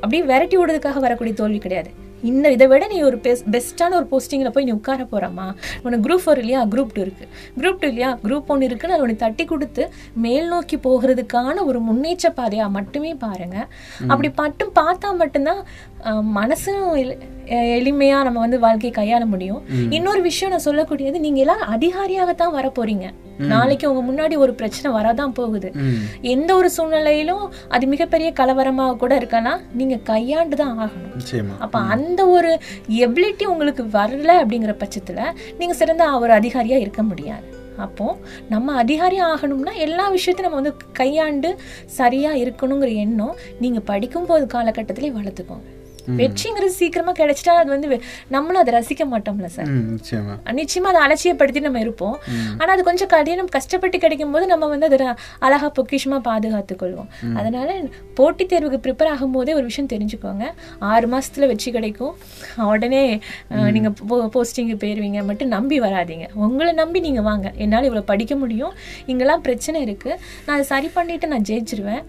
அப்படியே 0.00 0.22
விரட்டி 0.22 0.56
விடுறதுக்காக 0.56 1.04
வரக்கூடிய 1.06 1.36
தோல்வி 1.42 1.58
கிடையாது. 1.58 1.92
இன்னும் 2.22 2.52
இதை 2.52 2.66
விட 2.66 2.84
நீ 2.86 2.98
ஒரு 3.02 3.16
பெஸ்ட்டான 3.54 3.96
ஒரு 3.98 4.06
போஸ்டிங்கில் 4.10 4.52
போய் 4.52 4.66
நீ 4.68 4.72
உட்கார 4.72 5.02
போறாமா 5.10 5.46
உனக்கு 5.82 6.04
குரூப் 6.06 6.22
ஃபோர் 6.24 6.40
இல்லையா? 6.42 6.60
குரூப் 6.64 6.92
டூ 6.94 7.00
இருக்கு. 7.06 7.26
குரூப் 7.58 7.80
டூ 7.80 7.86
இல்லையா? 7.92 8.10
குரூப் 8.22 8.50
ஒன்று 8.52 8.68
இருக்குன்னு 8.68 8.94
அதை 8.94 9.06
உனக்கு 9.06 9.24
தட்டி 9.24 9.44
கொடுத்து 9.44 9.82
மேல் 10.24 10.48
நோக்கி 10.48 10.76
போகிறதுக்கான 10.86 11.64
ஒரு 11.64 11.80
முன்னேற்ற 11.80 12.30
பாதையா 12.38 12.68
மட்டுமே 12.68 13.12
பாருங்க. 13.24 13.58
அப்படி 14.06 14.30
மட்டும் 14.36 14.72
பார்த்தா 14.80 15.10
மட்டும்தான் 15.22 15.62
மனசும் 16.38 16.82
எளிமையா 17.76 18.18
நம்ம 18.26 18.38
வந்து 18.44 18.58
வாழ்க்கையை 18.64 18.92
கையாள 18.98 19.22
முடியும். 19.32 19.62
இன்னொரு 19.96 20.20
விஷயம் 20.26 20.52
நான் 20.52 20.66
சொல்லக்கூடியது 20.66 21.18
நீங்க 21.24 21.40
எல்லாம் 21.44 21.62
அதிகாரியாகத்தான் 21.74 22.54
வர 22.58 22.66
போறீங்க 22.78 23.06
நாளைக்கு 23.52 23.86
உங்க 23.90 24.02
முன்னாடி 24.08 24.34
ஒரு 24.44 24.52
பிரச்சனை 24.60 24.88
வரதான் 24.96 25.34
போகுது. 25.38 25.68
எந்த 26.34 26.50
ஒரு 26.60 26.68
சூழ்நிலையிலும் 26.76 27.44
அது 27.76 27.84
மிகப்பெரிய 27.94 28.28
கலவரமாக 28.40 28.96
கூட 29.02 29.14
இருக்கலாம். 29.20 29.60
நீங்க 29.80 29.96
கையாண்டு 30.10 30.56
தான் 30.62 30.78
ஆகணும் 30.84 31.52
அப்ப 31.66 31.78
அந்த 31.96 32.20
ஒரு 32.36 32.52
எபிலிட்டி 33.06 33.46
உங்களுக்கு 33.54 33.84
வரல 33.98 34.30
அப்படிங்கிற 34.42 34.74
பட்சத்துல 34.84 35.28
நீங்க 35.60 35.76
சிறந்த 35.82 36.06
ஒரு 36.24 36.34
அதிகாரியா 36.40 36.78
இருக்க 36.84 37.02
முடியாது. 37.10 37.46
அப்போ 37.84 38.08
நம்ம 38.50 38.74
அதிகாரி 38.82 39.16
ஆகணும்னா 39.30 39.72
எல்லா 39.86 40.04
விஷயத்தையும் 40.16 40.48
நம்ம 40.48 40.60
வந்து 40.60 40.92
கையாண்டு 40.98 41.48
சரியா 42.00 42.32
இருக்கணுங்கிற 42.42 42.90
எண்ணம் 43.04 43.38
நீங்க 43.62 43.80
படிக்கும் 43.92 44.28
போது 44.28 44.44
காலகட்டத்திலே 44.52 45.10
வளர்த்துக்கோங்க. 45.16 45.70
வெற்றிங்கிறது 46.06 46.72
சீக்கிரமா 46.80 47.12
கிடைச்சிட்டா 47.12 47.54
அது 47.60 47.68
வந்து 47.68 48.00
நம்மளும் 48.28 48.60
அதை 48.60 48.72
ரசிக்க 48.78 49.02
மாட்டோம்ல 49.12 49.46
சார். 49.46 49.68
நிச்சயமா. 49.68 50.34
அதை 50.90 51.00
அலட்சியப்படுத்தி 51.04 51.60
நம்ம 51.60 51.78
இருப்போம். 51.78 52.18
ஆனா 52.58 52.70
அது 52.72 52.82
கொஞ்சம் 52.82 53.08
கடினம் 53.08 53.46
கஷ்டப்பட்டு 53.46 53.98
கிடைக்கும் 53.98 54.30
போது 54.30 54.46
நம்ம 54.46 54.66
வந்து 54.66 54.86
அதை 54.86 55.06
அழகா 55.38 55.72
பொக்கிஷமா 55.78 56.18
பாதுகாத்துக் 56.18 56.82
கொள்வோம். 56.82 57.34
அதனால 57.34 57.82
போட்டித் 58.14 58.52
தேர்வுக்கு 58.52 58.82
ப்ரிப்பேர் 58.84 59.12
ஆகும்போதே 59.14 59.54
ஒரு 59.54 59.64
விஷயம் 59.64 59.90
தெரிஞ்சுக்கோங்க. 59.90 60.44
ஆறு 60.78 61.08
மாசத்துல 61.08 61.46
வெற்றி 61.46 61.72
கிடைக்கும். 61.72 62.14
உடனே 62.56 63.20
நீங்க 63.48 63.92
போஸ்டிங் 64.34 64.72
போயிருவீங்க 64.82 65.24
மட்டும் 65.24 65.48
நம்பி 65.48 65.80
வராதீங்க. 65.80 66.26
உங்களை 66.34 66.72
நம்பி 66.72 67.00
நீங்க 67.00 67.20
வாங்க. 67.20 67.52
என்னால 67.56 67.82
இவ்வளவு 67.82 68.10
படிக்க 68.12 68.36
முடியும். 68.36 68.72
இங்கெல்லாம் 69.06 69.40
பிரச்சனை 69.40 69.80
இருக்கு. 69.80 70.10
நான் 70.46 70.56
அதை 70.56 70.64
சரி 70.72 70.88
பண்ணிட்டு 70.88 71.26
நான் 71.26 71.48
ஜெயிச்சிருவேன். 71.48 72.04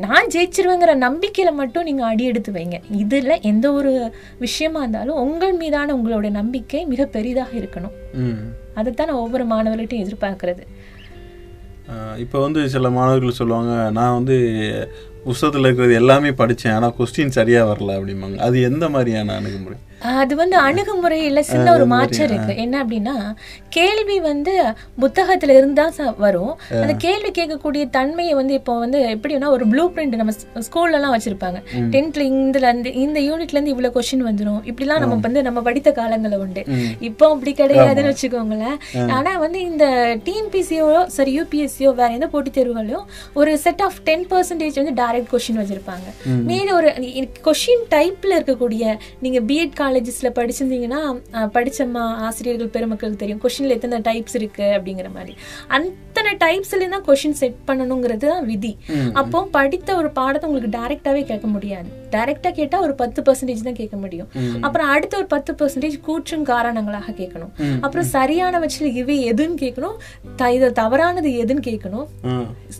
நான் 0.00 0.28
ஜெயிச்சிருவேங்கிற 0.34 0.92
நம்பிக்கையில 1.06 1.52
மட்டும் 1.52 1.82
நீங்க 1.82 2.04
அடி 2.04 2.24
எடுத்து 2.24 2.52
வைங்க. 2.52 2.76
இதுல 2.92 3.40
எந்த 3.40 3.72
ஒரு 3.72 4.12
விஷயமா 4.38 4.78
இருந்தாலும் 4.78 5.16
உங்கள் 5.16 5.52
மீதான 5.52 5.94
உங்களுடைய 5.94 6.36
நம்பிக்கை 6.36 6.86
மிக 6.86 7.04
பெரிதாக 7.04 7.58
இருக்கணும். 7.58 7.96
ம். 8.12 8.40
அதைத்தான் 8.74 9.06
நான் 9.06 9.16
ஒவ்வொரு 9.16 9.46
மாணவர்கள்ட்டையும் 9.46 10.06
எதிர்பார்க்கறது. 10.06 10.64
இப்போ 12.18 12.40
வந்து 12.40 12.68
சில 12.68 12.90
மாணவர்கள் 12.90 13.38
சொல்லுவாங்க 13.40 13.90
நான் 13.90 14.12
வந்து 14.12 14.36
புஸ்தகத்தில் 15.24 15.64
இருக்கிறது 15.64 15.94
எல்லாமே 15.94 16.30
படித்தேன் 16.32 16.72
ஆனால் 16.72 16.94
கொஸ்டின் 16.98 17.36
சரியாக 17.38 17.70
வரல 17.72 17.94
அப்படிம்பாங்க. 17.98 18.36
அது 18.36 18.62
எந்த 18.62 18.88
மாதிரியான 18.88 19.34
அணுகுமுறை? 19.34 19.78
அது 20.20 20.36
வந்து 20.36 20.56
அணுகுமுறையில 20.66 21.40
சின்ன 21.40 21.72
ஒரு 21.72 21.86
மாற்றம் 21.86 22.28
இருக்கு. 22.28 22.56
என்ன 22.56 22.84
அப்படின்னா 22.84 23.14
கேள்வி 23.68 24.16
வந்து 24.20 24.52
புத்தகத்துல 25.00 25.56
இருந்தா 25.56 25.86
வரும். 26.16 26.52
அந்த 26.82 26.92
கேள்வி 27.04 27.30
கேட்கக்கூடிய 27.38 27.82
தன்மையை 27.90 28.34
வந்து 28.34 28.54
இப்போ 28.54 28.78
வந்து 28.78 28.98
எப்படின்னா 29.14 29.48
ஒரு 29.56 29.66
ப்ளூ 29.66 29.84
பிரிண்ட் 29.90 30.16
நம்ம 30.20 30.32
ஸ்கூல்ல 30.66 30.98
எல்லாம் 30.98 31.14
வச்சிருப்பாங்க. 31.16 31.58
டென்த்ல 31.94 32.22
இந்துல 32.30 32.66
இருந்து 32.68 32.92
இந்த 33.04 33.20
யூனிட்ல 33.20 33.56
இருந்து 33.56 33.74
இவ்வளவு 33.74 33.94
கொஸ்டின் 33.96 34.24
வந்துரும். 34.28 34.60
இப்படிலாம் 34.70 35.02
நம்ம 35.04 35.18
வந்து 35.26 35.42
நம்ம 35.48 35.62
படித்த 35.68 35.92
காலங்கள 35.98 36.38
உண்டு. 36.44 36.64
இப்போ 37.00 37.28
அப்படி 37.34 37.52
கிடையாதுன்னு 37.52 38.12
வச்சுக்கோங்களேன். 38.12 38.78
ஆனா 39.16 39.38
வந்து 39.44 39.60
இந்த 39.60 39.86
டிஎன்பிசியோ 40.26 40.88
சரி 41.06 41.40
யூபிஎஸ்சியோ 41.40 41.92
வேற 41.94 42.10
எந்த 42.18 42.26
போட்டித் 42.26 42.58
தேர்வுகளையும் 42.58 43.06
ஒரு 43.34 43.58
செட் 43.58 43.82
ஆஃப் 43.82 43.98
டென் 44.04 44.26
பர்சன்டேஜ் 44.30 44.80
வந்து 44.82 44.96
டைரக்ட் 45.02 45.30
கொஸ்டின் 45.32 45.60
வச்சிருப்பாங்க. 45.62 46.08
மீதி 46.50 46.72
ஒரு 46.72 46.90
கொஸ்டின் 47.48 47.84
டைப்ல 47.96 48.32
இருக்கக்கூடிய 48.40 48.96
நீங்க 49.20 49.40
பிஎட் 49.48 49.76
காலேஜஸ்ல 49.90 50.28
படிச்சிருந்தீங்கன்னா 50.30 50.98
அஹ், 51.32 51.50
படிச்ச 51.52 51.90
மா 51.90 52.02
ஆசிரியர்கள் 52.20 52.68
பெருமக்களுக்கு 52.68 53.18
தெரியும். 53.18 53.40
கொஸ்டின்ல 53.44 53.68
எத்தனை 53.70 54.00
டைப்ஸ் 54.00 54.34
இருக்கு 54.34 54.62
அப்படிங்கிற 54.76 55.12
மாதிரி. 55.12 55.32
அத்தனை 55.68 56.36
டைப்ஸ்ல 56.36 56.88
தான் 56.90 57.04
கொஸ்டின் 57.06 57.32
செட் 57.32 57.56
பண்ணணுங்கிறது 57.66 58.26
தான் 58.26 58.44
விதி. 58.44 58.72
அப்போ 59.12 59.48
படித்த 59.52 59.96
ஒரு 59.96 60.10
பாடத்தை 60.10 60.48
உங்களுக்கு 60.48 60.78
டைரக்டாவே 60.78 61.24
கேட்க 61.24 61.46
முடியாது. 61.46 61.90
டைரக்டா 62.10 62.50
கேட்டா 62.50 62.80
ஒரு 62.80 62.94
பத்து 62.94 63.22
பர்சன்டேஜ் 63.22 63.62
தான் 63.62 63.74
கேட்க 63.74 63.96
முடியும். 63.96 64.28
அப்புறம் 64.60 64.88
அடுத்த 64.88 65.16
ஒரு 65.16 65.26
பத்து 65.26 65.52
பர்சன்டேஜ் 65.52 66.00
கூற்றும் 66.06 66.42
காரணங்களாக 66.42 67.12
கேட்கணும். 67.12 67.50
அப்புறம் 67.80 68.06
சரியான 68.06 68.58
பட்சத்தில் 68.58 68.94
இவை 68.94 69.32
எதுன்னு 69.32 69.54
கேட்கணும். 69.60 69.96
த- 70.36 70.52
இது 70.52 70.72
தவறானது 70.72 71.28
எதுன்னு 71.28 71.58
கேட்கணும். 71.66 72.06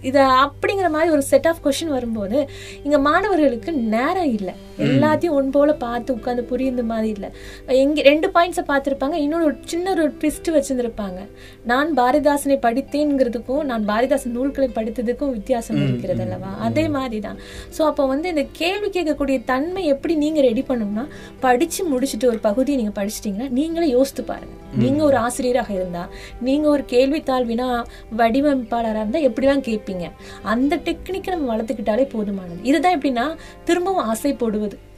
இத 0.02 0.20
அப்படிங்கிற 0.22 0.90
மாதிரி 0.90 1.10
ஒரு 1.10 1.22
செட் 1.22 1.46
ஆஃப் 1.46 1.58
கொஸ்டின் 1.64 1.86
வரும்போது 1.86 2.48
இங்க 2.82 2.98
மாணவர்களுக்கு 2.98 3.72
நேரம் 3.72 4.32
இல்லை. 4.32 4.54
எல்லாத்தையும் 4.78 5.30
ஒன் 5.30 5.50
போல 5.50 5.72
பார்த்து 5.72 6.14
உட்காந்து 6.14 6.40
புரியுந்த 6.40 6.82
மாதிரி 6.82 7.08
இல்லை. 7.08 7.30
எங்க 7.66 8.02
ரெண்டு 8.02 8.30
பாயிண்ட்ஸை 8.34 8.64
பார்த்துருப்பாங்க 8.68 9.12
இன்னொரு 9.12 9.56
சின்ன 9.64 9.90
ஒரு 9.90 10.10
ட்விஸ்ட் 10.20 10.48
வச்சிருந்திருப்பாங்க. 10.48 11.28
நான் 11.64 11.96
பாரதிதாசனை 11.96 12.58
படித்தேங்கிறதுக்கும் 12.58 13.62
நான் 13.62 13.88
பாரதிதாசன் 13.88 14.24
நூல்களை 14.24 14.70
படித்ததுக்கும் 14.74 15.30
வித்தியாசம் 15.30 15.88
இருக்கிறது 15.88 16.22
அல்லவா? 16.22 16.54
அதே 16.58 16.88
மாதிரி 16.88 17.20
தான் 17.20 17.38
ஸோ 17.78 17.82
அப்போ 17.82 18.06
வந்து 18.06 18.28
இந்த 18.28 18.46
கேள்வி 18.52 18.88
கேட்கக்கூடிய 19.20 19.44
தன்மை 19.44 19.85
எப்படி 19.85 20.14
நீங்க 20.14 20.40
ரெடி 20.40 20.64
பண்ணணும்னா 20.68 21.06
படிச்சு 21.40 21.80
முடிச்சுட்டு 21.90 22.26
ஒரு 22.26 22.38
பகுதியை 22.38 22.83
நீங்க 22.83 23.02
படிச்சிட்டீங்கன்னா 23.02 23.48
நீங்களே 23.50 23.88
யோசித்து 23.88 24.24
பாருங்க. 24.24 24.54
நீங்க 24.76 25.04
ஒரு 25.04 25.16
ஆசிரியராக 25.16 25.74
இருந்தா 25.74 26.09
நீங்க 26.40 26.68
ஒரு 26.68 26.85
கேள்வித்தாள் 26.87 27.44
வினா 27.44 27.87
வடிவமைப்பாளராக 28.16 28.98
இருந்தா 28.98 29.18
எப்படிலாம் 29.18 29.64
கேட்பீங்க? 29.64 30.11
அந்த 30.42 30.76
டெக்னிக்கை 30.76 31.28
நம்ம 31.28 31.56
வளர்த்துக்கிட்டாலே 31.56 32.06
போதுமானது. 32.12 32.61
இதுதான் 32.62 32.98
எப்படின்னா 32.98 33.37
திரும்பவும் 33.64 34.04
ஆசைப்படுவது 34.04 34.76
ம், 34.76 34.85
ம். 34.85 34.89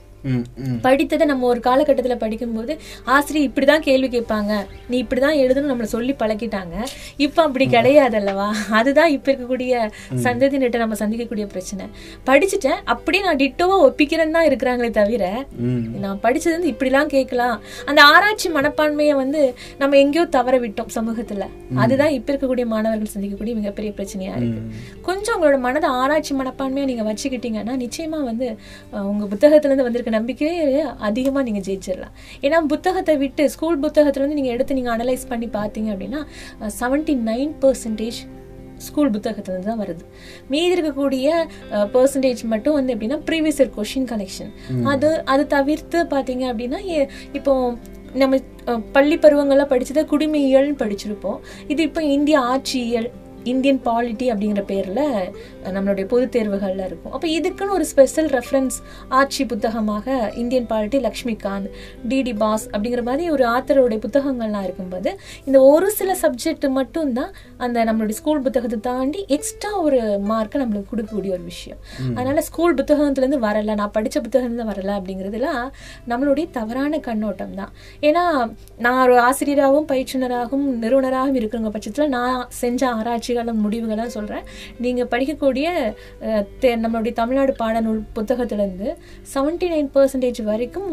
படித்ததை 0.84 1.24
நம்ம 1.30 1.46
ஒரு 1.52 1.60
காலகட்டத்தில் 1.66 2.20
படிக்கும்போது 2.24 2.72
ஆசிரியர் 3.14 3.46
இப்படிதான் 3.48 3.84
கேள்வி 3.86 4.08
கேட்பாங்க. 4.14 4.52
நீ 4.90 4.96
இப்படிதான் 5.04 5.38
எழுதணும். 5.42 5.70
நம்மளை 5.72 5.88
சொல்லி 5.94 6.14
பழக்கிட்டாங்க 6.22 6.76
இப்போ 7.26 7.40
அப்படி 7.46 7.66
கிடையாது 7.76 8.16
அல்லவா 8.20 8.48
அதுதான் 8.78 9.10
இப்போ 9.16 9.28
இருக்கக்கூடிய 9.32 9.72
சந்ததியினர்கிட்ட 10.26 10.80
நம்ம 10.84 10.98
சந்திக்கக்கூடிய 11.02 11.46
பிரச்சனை. 11.54 11.86
படிச்சுட்டேன். 12.28 12.80
அப்படியே 12.94 13.22
நான் 13.26 13.40
டிட்டோவா 13.42 13.78
ஒப்பிக்கிறேன்னு 13.86 14.36
தான் 14.38 14.48
இருக்கிறாங்களே 14.50 14.90
தவிர. 15.00 15.24
நான் 16.04 16.20
படிச்சது 16.26 16.54
வந்து 16.56 16.72
இப்படிலாம் 16.74 17.12
கேட்கலாம். 17.16 17.56
அந்த 17.90 18.00
ஆராய்ச்சி 18.14 18.50
மனப்பான்மையை 18.58 19.16
வந்து 19.22 19.42
நம்ம 19.82 19.98
எங்கேயோ 20.04 20.24
தவற 20.36 20.54
விட்டோம் 20.64 20.92
சமூகத்துல. 20.98 21.46
அதுதான் 21.82 22.14
இப்ப 22.18 22.28
இருக்கக்கூடிய 22.32 22.66
மாணவர்கள் 22.74 23.12
சந்திக்கக்கூடிய 23.14 23.54
மிகப்பெரிய 23.60 23.92
பிரச்சனையா 23.98 24.34
இருக்கு. 24.40 24.62
கொஞ்சம் 25.08 25.34
உங்களோட 25.36 25.58
மனதை 25.66 25.90
ஆராய்ச்சி 26.02 26.32
மனப்பான்மையை 26.40 26.86
நீங்க 26.92 27.06
வச்சுக்கிட்டீங்கன்னா 27.10 27.76
நிச்சயமா 27.84 28.20
வந்து 28.30 28.48
உங்க 29.12 29.24
புத்தகத்துல 29.34 29.70
இருந்து 29.70 29.88
வந்திருக்க 29.88 30.10
நம்பிக்கையே 30.16 30.82
அதிகமா 31.08 31.40
நீங்க 31.48 31.60
ஜெயிச்சிடலாம். 31.68 32.14
ஏன்னா 32.46 32.58
புத்தகத்தை 32.72 33.14
விட்டு 33.22 33.44
ஸ்கூல் 33.54 33.80
புத்தகத்துல 33.84 34.22
இருந்து 34.22 34.38
நீங்க 34.40 34.52
எடுத்து 34.56 34.78
நீங்க 34.78 34.92
அனலைஸ் 34.96 35.30
பண்ணி 35.32 35.48
பார்த்தீங்க 35.58 35.90
அப்படின்னா 35.94 36.22
செவன்டி 36.80 37.16
நைன் 37.30 37.52
பர்சன்டேஜ் 37.64 38.20
ஸ்கூல் 38.86 39.10
புத்தகத்துல 39.16 39.54
இருந்து 39.54 39.70
தான் 39.70 39.80
வருது. 39.82 40.04
மீதி 40.52 40.74
இருக்கக்கூடிய 40.76 41.26
பர்சன்டேஜ் 41.96 42.42
மட்டும் 42.52 42.76
வந்து 42.78 42.94
எப்படின்னா 42.94 43.18
ப்ரீவியஸ் 43.28 43.60
இயர் 43.60 43.74
கொஷின் 43.78 44.08
கலெக்ஷன் 44.12 44.52
அது 44.92 45.10
அது 45.34 45.44
தவிர்த்து 45.56 46.00
பார்த்தீங்க 46.14 46.46
அப்படின்னா 46.52 46.80
இப்போ 47.40 47.54
நம்ம 48.22 48.38
பள்ளி 48.96 49.16
பருவங்கள்ல 49.24 49.64
படிச்சது 49.70 50.02
குடிமையியல்னு 50.10 50.74
படிச்சிருப்போம். 50.80 51.38
இது 51.72 51.80
இப்போ 51.88 52.00
இந்திய 52.16 52.36
ஆட்சியியல் 52.52 53.06
இந்தியன் 53.44 53.80
பாலிட்டி 53.84 54.26
அப்படிங்கிற 54.32 54.62
பேர்ல 54.70 55.00
நம்மளுடைய 55.64 56.04
பொதுத் 56.04 56.36
தேர்வுகள்ல 56.36 56.84
இருக்கும். 56.86 57.12
அப்போ 57.12 57.28
இதுக்குன்னு 57.28 57.76
ஒரு 57.78 57.84
ஸ்பெஷல் 57.84 58.28
ரெஃபரன்ஸ் 58.28 58.76
ஆட்சி 59.08 59.44
புத்தகமாக 59.44 60.32
Indian 60.34 60.66
polity 60.66 61.00
Laxmikanth 61.06 61.68
DD 62.08 62.36
Basu 62.36 62.68
அப்படிங்கிற 62.70 63.04
மாதிரி 63.04 63.30
ஒரு 63.30 63.44
ஆத்தருடைய 63.44 64.00
புத்தகங்கள்லாம் 64.06 64.62
இருக்கும்போது 64.62 65.18
இந்த 65.44 65.60
ஒரு 65.60 65.90
சில 65.90 66.16
சப்ஜெக்ட் 66.22 66.68
மட்டும்தான் 66.70 67.32
அந்த 67.56 67.84
நம்மளுடைய 67.84 68.16
ஸ்கூல் 68.20 68.40
புத்தகத்தை 68.40 68.78
தாண்டி 68.80 69.24
எக்ஸ்ட்ரா 69.28 69.72
ஒரு 69.80 70.00
மார்க்கை 70.30 70.60
நம்மளுக்கு 70.62 70.90
கொடுக்கக்கூடிய 70.92 71.32
ஒரு 71.38 71.44
விஷயம். 71.44 71.78
அதனால 72.14 72.40
ஸ்கூல் 72.40 72.74
புத்தகத்துலேருந்து 72.74 73.40
வரல 73.48 73.74
நான் 73.74 73.94
படிச்ச 73.98 74.16
புத்தகத்துலேருந்து 74.24 74.68
வரல 74.72 74.90
அப்படிங்கிறதுலாம் 74.98 75.66
நம்மளுடைய 76.08 76.50
தவறான 76.50 76.98
கண்ணோட்டம் 76.98 77.54
தான். 77.54 77.72
ஏன்னா 78.00 78.24
நான் 78.78 79.00
ஒரு 79.02 79.18
ஆசிரியராகவும் 79.18 79.86
பயிற்றுனராகவும் 79.86 80.66
நிறுவனராகவும் 80.82 81.38
இருக்கிறவங்க 81.40 81.68
பட்சத்தில் 81.68 82.08
நான் 82.08 82.48
செஞ்ச 82.62 82.80
ஆராய்ச்சிகளும் 83.32 83.62
முடிவுகளும் 83.64 84.14
சொல்கிறேன் 84.16 84.44
நீங்கள் 84.84 85.10
படிக்கக்கூடிய 85.12 85.66
நம்மளுடைய 86.84 87.12
தமிழ்நாடு 87.20 87.52
பாடநூல் 87.62 88.00
புத்தகத்திலேருந்து 88.16 88.88
செவன்டி 89.32 89.66
நைன் 89.72 89.90
பர்சன்டேஜ் 89.96 90.40
வரைக்கும் 90.50 90.90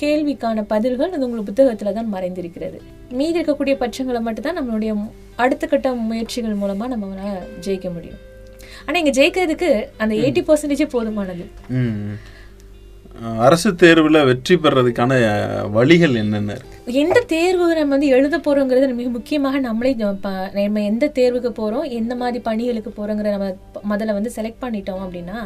கேள்விக்கான 0.00 0.64
பதில்கள் 0.74 1.14
அது 1.14 1.24
உங்களுக்கு 1.26 1.50
புத்தகத்தில் 1.50 1.96
தான் 1.98 2.12
மறைந்திருக்கிறது. 2.14 2.78
மீதி 3.18 3.38
இருக்கக்கூடிய 3.38 3.76
பட்சங்களை 3.84 4.20
மட்டும்தான் 4.26 4.58
நம்மளுடைய 4.60 4.92
அடுத்த 5.44 5.64
கட்ட 5.66 5.94
முயற்சிகள் 6.10 6.60
மூலமாக 6.62 6.90
நம்ம 6.94 7.36
ஜெயிக்க 7.66 7.88
முடியும். 7.96 8.20
ஆனால் 8.84 9.00
இங்கே 9.02 9.14
ஜெயிக்கிறதுக்கு 9.20 9.70
அந்த 10.02 10.12
எயிட்டி 10.22 10.42
பர்சன்டேஜே 10.48 10.88
போதுமானது. 10.96 11.46
அரசு 13.20 13.70
தேர்வுல 13.70 14.24
வெற்றி 14.24 14.54
பெறதுக்கான 14.56 15.12
வழிகள் 15.70 16.14
என்னென்ன 16.14 16.52
இருக்கு? 16.52 16.76
எந்த 16.92 17.20
தேர்வு 17.20 17.74
நம்ம 17.74 17.88
வந்து 17.88 18.06
எழுத 18.06 18.38
போறோங்கிறது 18.38 18.94
மிக 18.94 19.08
முக்கியமாக 19.08 19.58
நம்மளே 19.58 19.92
நம்ம 20.52 20.82
எந்த 20.82 21.10
தேர்வுக்கு 21.14 21.50
போறோம் 21.60 21.90
எந்த 21.90 22.14
மாதிரி 22.14 22.38
பணிகளுக்கு 22.38 22.90
போறோங்கிற 22.90 23.30
நம்ம 23.36 23.48
முதல்ல 23.90 24.12
வந்து 24.12 24.32
செலக்ட் 24.36 24.62
பண்ணிட்டோம் 24.62 25.02
அப்படின்னா 25.04 25.38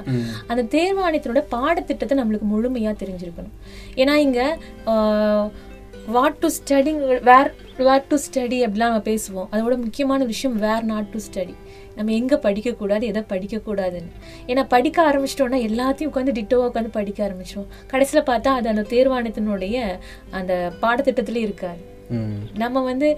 அந்த 0.46 0.62
தேர்வாணையத்தினோட 0.76 1.42
பாடத்திட்டத்தை 1.48 2.18
நம்மளுக்கு 2.18 2.48
முழுமையா 2.54 2.94
தெரிஞ்சிருக்கணும். 3.02 3.54
ஏன்னா 3.96 4.14
இங்க 4.14 4.40
what 6.06 6.36
to 6.36 6.48
study 6.56 7.20
where 7.28 7.50
where 7.76 8.06
to 8.08 8.16
study 8.24 8.56
அப்படிலாம் 8.64 8.90
நம்ம 8.92 8.98
பேசுவோம். 8.98 9.46
அதோட 9.52 9.76
முக்கியமான 9.76 10.24
விஷயம் 10.24 10.58
வேர் 10.58 10.84
நாட் 10.84 11.06
டு 11.06 11.18
ஸ்டடி 11.26 11.54
நம்ம 11.96 12.12
எங்கே 12.12 12.36
படிக்கக்கூடாது 12.36 13.02
எதை 13.02 13.22
படிக்கக்கூடாதுன்னு. 13.28 14.12
ஏன்னா 14.46 14.64
படிக்க 14.68 15.10
ஆரம்பிச்சிட்டோம்னா 15.10 15.60
எல்லாத்தையும் 15.68 16.12
உட்காந்து 16.12 16.36
டிட்டோவாக 16.40 16.70
உட்காந்து 16.70 16.92
படிக்க 16.98 17.28
ஆரம்பிச்சிடும் 17.28 17.66
கடைசியில் 17.86 18.26
பார்த்தா 18.26 18.52
அது 18.58 18.68
அந்த 18.68 18.82
தேர்வாணையத்தினுடைய 18.82 19.98
அந்த 20.30 20.72
பாடத்திட்டத்திலே 20.82 21.36
இருக்காது. 21.36 21.92
நம்ம 22.62 22.82
வந்து 22.82 23.08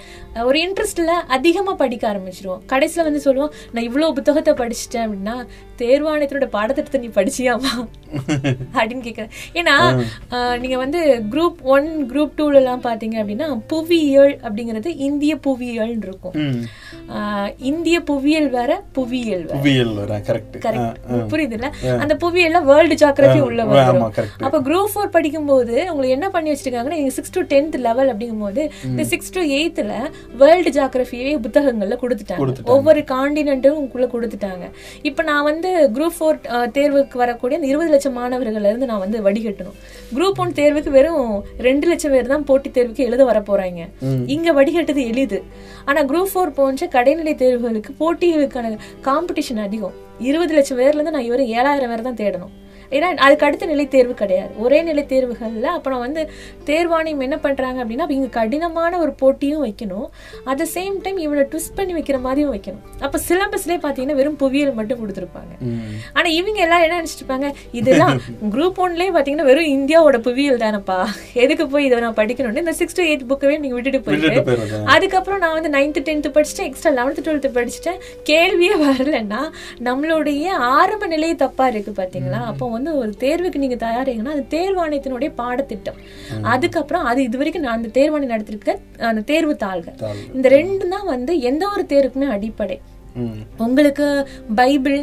ஒரு 0.44 0.58
இன்ட்ரெஸ்ட்ல 0.64 1.12
அதிகமா 1.36 1.72
படிக்க 1.82 2.04
ஆரம்பிச்சிருவோம். 2.12 2.62
கடைசியில 2.72 3.06
வந்து 3.08 3.24
சொல்லுவோம் 3.26 3.54
நான் 3.72 3.86
இவ்வளவு 3.88 4.16
புத்தகத்தை 4.18 4.54
படிச்சிட்டேன் 4.60 5.06
அப்படின்னா 5.06 5.36
தேர்வாணையத்தினோட 5.82 6.46
பாடத்திட்டத்தை 6.56 7.00
நீ 7.00 7.10
படிச்சியாமா 7.16 7.72
அப்படின்னு 8.76 9.02
கேக்குறேன். 9.06 9.32
ஏன்னா 9.58 9.74
நீங்க 10.62 10.76
வந்து 10.82 11.00
குரூப் 11.32 11.58
ஒன் 11.74 11.88
குரூப் 12.12 12.36
டூல 12.38 12.60
எல்லாம் 12.60 12.82
பாத்தீங்க 12.82 13.16
அப்படின்னா 13.22 13.46
புவியியல் 13.72 14.34
அப்படிங்கிறது 14.46 14.90
இந்திய 15.08 15.32
புவியியல்னு 15.46 16.06
இருக்கும். 16.08 16.36
இந்திய 17.70 17.96
புவியியல் 18.10 18.48
வேற 18.56 18.72
புவியியல் 18.98 19.44
வேற. 19.44 19.56
புவியியல் 19.58 19.92
கரெக்ட் 20.28 20.56
கரெக்ட் 20.66 20.96
புரியுதுல்ல? 21.32 21.68
அந்த 22.02 22.14
புவியியல்ல 22.24 22.60
வேர்ல்டு 22.70 22.96
ஜியாகிரபி 23.02 23.40
உள்ள 23.48 23.64
வரும். 23.64 24.02
அப்ப 24.46 24.60
குரூப் 24.68 24.92
ஃபோர் 24.94 25.14
படிக்கும்போது 25.16 25.74
உங்களுக்கு 25.90 26.16
என்ன 26.18 26.28
பண்ணி 26.36 26.50
வச்சிருக்காங்கன்னா 26.52 26.96
நீங்க 26.96 27.14
சிக்ஸ் 27.18 27.34
டு 27.36 27.42
டென்த் 27.52 27.78
லெவல் 27.88 28.10
அப்படிங்கும்போது 28.12 28.62
இந்த 28.90 29.04
சிக்ஸ் 29.12 29.32
டு 29.36 29.42
எயித்துல 29.58 29.92
வேர்ல்டு 30.42 30.70
ஜியாகிரபியே 30.76 31.32
புத்தகங்கள்ல 31.46 31.96
கொடுத்துட்டாங்க. 32.02 32.66
ஒவ்வொரு 32.74 33.00
காண்டினென்ட்டும் 33.12 33.78
உங்களுக்குள்ள 33.80 34.08
கொடுத்துட்டாங்க. 34.14 34.66
இப்ப 35.08 35.22
நான் 35.30 35.46
வந்து 35.50 35.70
குரூப் 35.96 36.16
ஃபோர் 36.18 36.38
தேர்வுக்கு 36.76 37.16
வரக்கூடிய 37.24 37.58
அந்த 37.60 37.70
இருபது 37.72 37.90
லட்சம் 37.94 38.16
மாணவர்கள்ல 38.18 38.70
இருந்து 38.72 38.90
நான் 38.92 39.04
வந்து 39.04 39.20
வடிகட்டணும். 39.28 39.78
குரூப் 40.16 40.40
ஒன் 40.44 40.56
தேர்வுக்கு 40.60 40.92
வெறும் 40.98 41.30
ரெண்டு 41.68 41.86
லட்சம் 41.92 42.14
பேர் 42.16 42.32
தான் 42.34 42.46
போட்டித் 42.50 42.76
தேர்வுக்கு 42.78 43.06
எழுத 43.08 43.24
வர 43.30 43.40
போறாங்க 43.50 43.82
இங்க 44.36 44.48
வடிகட்டுறது 44.58 45.04
எளிது. 45.12 45.40
ஆனா 45.88 46.00
குரூப் 46.10 46.32
ஃபோர் 46.34 46.56
போன்ற 46.60 46.88
கடைநிலை 46.96 47.34
தேர்வுகளுக்கு 47.42 47.92
போட்டிகளுக்கான 48.02 48.76
காம்படிஷன் 49.08 49.64
அதிகம். 49.68 49.96
இருபது 50.28 50.52
லட்சம் 50.56 50.78
பேர்ல 50.78 50.98
இருந்து 50.98 51.14
நான் 51.16 51.28
இவரை 51.30 51.44
ஏழாயிரம் 51.58 51.92
பேர் 51.92 52.08
தான் 52.08 52.20
தேடணும். 52.22 52.54
ஏன்னா 52.90 53.08
அதுக்கு 53.26 53.46
அடுத்த 53.46 53.66
நிலை 53.66 53.88
தேர்வு 53.88 54.14
கிடையாது. 54.22 54.52
ஒரே 54.64 54.82
நிலை 54.82 55.04
தேர்வுகள்ல 55.12 55.68
அப்புறம் 55.76 56.02
வந்து 56.04 56.22
தேர்வாணையம் 56.70 57.24
என்ன 57.26 57.38
பண்றாங்க 57.38 57.78
அப்படின்னா 57.84 58.06
அப்ப 58.06 58.16
இங்க 58.18 58.30
கடினமான 58.38 58.98
ஒரு 58.98 59.12
போட்டியும் 59.22 59.64
வைக்கணும். 59.66 60.08
அட் 60.44 60.60
த 60.62 60.66
சேம் 60.74 60.96
டைம் 61.04 61.18
இவனை 61.26 61.44
ட்விஸ்ட் 61.52 61.76
பண்ணி 61.78 61.94
வைக்கிற 61.98 62.20
மாதிரியும் 62.20 62.52
வைக்கணும். 62.54 62.84
அப்ப 63.06 63.20
சிலபஸ்லேயே 63.28 63.80
பாத்தீங்கன்னா 63.86 64.18
வெறும் 64.20 64.36
புவியியல் 64.42 64.74
மட்டும் 64.78 65.00
கொடுத்துருப்பாங்க. 65.02 65.52
ஆனா 66.12 66.28
இவங்க 66.38 66.60
எல்லாம் 66.66 66.82
என்ன 66.86 67.00
நினைச்சிட்டு 67.00 67.24
இருப்பாங்க? 67.24 67.48
இதெல்லாம் 67.80 68.14
குரூப் 68.54 68.78
ஒன்லயே 68.84 69.10
பாத்தீங்கன்னா 69.16 69.48
வெறும் 69.50 69.70
இந்தியாவோட 69.76 70.18
புவியியல் 70.28 70.62
தானப்பா? 70.64 70.98
எதுக்கு 71.44 71.66
போய் 71.72 71.86
இதை 71.88 72.00
நான் 72.04 72.18
படிக்கணும்னு? 72.20 72.62
இந்த 72.64 72.72
சிக்ஸ் 72.80 72.96
டு 72.98 73.04
எயிட் 73.10 73.24
புக்கவே 73.30 73.58
நீங்க 73.62 73.76
விட்டுட்டு 73.78 74.00
போயிட்டு 74.06 74.56
அதுக்கப்புறம் 74.94 75.40
நான் 75.44 75.56
வந்து 75.58 75.72
நைன்த்து 75.76 76.02
டென்த்து 76.08 76.34
படிச்சுட்டேன். 76.36 76.68
எக்ஸ்ட்ரா 76.70 76.92
லெவன்த்து 76.98 77.24
டுவெல்த்து 77.26 77.50
படிச்சுட்டேன். 77.58 77.98
கேள்வியே 78.30 78.74
வரலன்னா 78.86 79.42
நம்மளுடைய 79.88 80.46
ஆரம்ப 80.78 81.06
நிலையே 81.14 81.34
தப்பா 81.44 81.66
இருக்கு 81.72 81.92
பாத்தீங்களா? 82.00 82.40
அப்போ 82.52 82.64
வந்து 82.76 82.92
ஒரு 83.00 83.12
தேர்வுக்கு 83.24 83.62
நீங்க 83.64 83.78
தயாரிங்கன்னா 83.84 84.34
அது 84.36 84.44
தேர்வாணையத்தினுடைய 84.56 85.30
பாடத்திட்டம் 85.40 85.98
அதுக்கப்புறம் 86.54 87.06
அது 87.10 87.20
இது 87.28 87.38
வரைக்கும் 87.40 87.64
நான் 87.66 87.78
அந்த 87.80 87.92
தேர்வாணையம் 88.00 88.34
நடத்திருக்க 88.34 88.72
அந்த 89.10 89.24
தேர்வு 89.32 89.54
தாள்கள் 89.64 89.98
தாள். 90.02 90.20
இந்த 90.36 90.48
ரெண்டு 90.58 90.84
தான் 90.94 91.06
வந்து 91.14 91.34
எந்த 91.50 91.64
ஒரு 91.74 91.84
தேர்வுக்குமே 91.92 92.28
அடிப்படை. 92.36 92.78
உங்களுக்கு 93.66 94.06
பைபிள் 94.60 94.98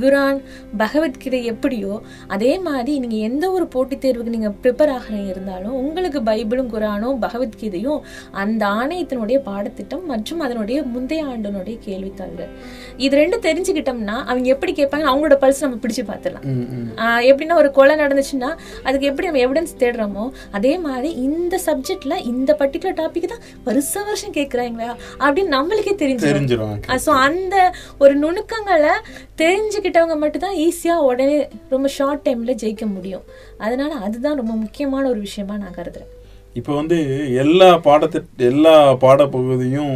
குரான் 0.00 0.38
பகவத்கீதை 0.76 1.44
எப்படியோ 1.44 1.94
அதே 2.28 2.58
மாதிரி 2.58 2.92
நீங்க 2.98 3.16
எந்த 3.24 3.50
ஒரு 3.50 3.66
போட்டித் 3.66 4.02
தேர்வுக்கு 4.04 4.30
நீங்க 4.30 4.50
ப்ரிப்பேர் 4.62 4.92
ஆகிறீங்க 4.94 5.28
இருந்தாலும் 5.28 5.76
உங்களுக்கு 5.80 6.20
பைபிளும் 6.22 6.70
குரானும் 6.70 7.18
பகவத்கீதையும் 7.20 8.00
அந்த 8.34 8.62
ஆணையத்தினுடைய 8.74 9.38
பாடத்திட்டம் 9.42 10.06
மற்றும் 10.06 10.40
அதனுடைய 10.40 10.78
முந்தைய 10.86 11.24
ஆண்டினுடைய 11.24 11.76
கேள்வித்தாள்கள் 11.86 12.50
இது 12.98 13.14
ரெண்டும் 13.16 13.44
தெரிஞ்சுக்கிட்டோம்னா 13.44 14.16
அவங்க 14.24 14.48
எப்படி 14.48 14.72
கேட்பாங்க 14.72 15.06
அவங்களோட 15.06 15.38
பல்ஸ் 15.40 15.62
நம்ம 15.62 15.78
பிடிச்சு 15.84 16.04
பார்த்துடலாம். 16.04 16.46
எப்படின்னா 17.28 17.54
ஒரு 17.54 17.70
கொலை 17.70 17.94
நடந்துச்சுன்னா 17.96 18.50
அதுக்கு 18.84 19.06
எப்படி 19.06 19.26
நம்ம 19.26 19.42
எவிடன்ஸ் 19.44 19.74
தேடுறோமோ 19.78 20.24
அதே 20.52 20.78
மாதிரி 20.78 21.10
இந்த 21.20 21.60
சப்ஜெக்ட்ல 21.66 22.14
இந்த 22.24 22.50
பர்டிகுலர் 22.58 22.98
டாபிக் 23.00 23.26
தான் 23.26 23.44
வருஷ 23.64 24.02
வருஷம் 24.02 24.32
கேட்குறாங்களா 24.32 24.90
அப்படின்னு 25.20 25.54
நம்மளுக்கே 25.54 25.94
தெரிஞ்சிடும் 25.94 26.78
ஸோ 27.04 27.12
அந்த 27.24 27.56
ஒரு 27.98 28.14
நுணுக்கங்களை 28.16 28.94
தெரிஞ்சுக்கிட்டவங்க 29.84 30.16
மட்டும்தான் 30.22 30.58
ஈஸியாக 30.66 31.06
உடனே 31.08 31.36
ரொம்ப 31.72 31.86
ஷார்ட் 31.96 32.22
டைமில் 32.26 32.58
ஜெயிக்க 32.62 32.84
முடியும். 32.96 33.24
அதனால் 33.64 34.04
அதுதான் 34.06 34.38
ரொம்ப 34.40 34.54
முக்கியமான 34.64 35.04
ஒரு 35.12 35.20
விஷயமா 35.26 35.54
நான் 35.62 35.76
கருதுறேன். 35.78 36.10
இப்போ 36.60 36.72
வந்து 36.80 36.98
எல்லா 37.42 37.68
பாடத்திட்ட 37.86 38.48
எல்லா 38.52 38.74
பாடப்பகுதியும் 39.04 39.94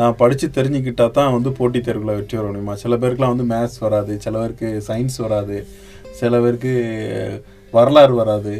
நான் 0.00 0.18
படித்து 0.22 0.46
தெரிஞ்சுக்கிட்டா 0.58 1.06
தான் 1.18 1.34
வந்து 1.36 1.50
போட்டித் 1.58 1.86
தேர்வுகளை 1.86 2.14
வெற்றி 2.18 2.36
வர 2.38 2.46
முடியுமா? 2.50 2.74
சில 2.82 2.96
பேருக்குலாம் 3.02 3.34
வந்து 3.34 3.48
மேத்ஸ் 3.54 3.80
வராது 3.86 4.14
சில 4.24 4.34
பேருக்கு 4.40 4.68
சயின்ஸ் 4.88 5.18
வராது 5.26 5.56
சில 6.20 6.32
பேருக்கு 6.44 6.74
வரலாறு 7.72 8.14
வராது. 8.22 8.52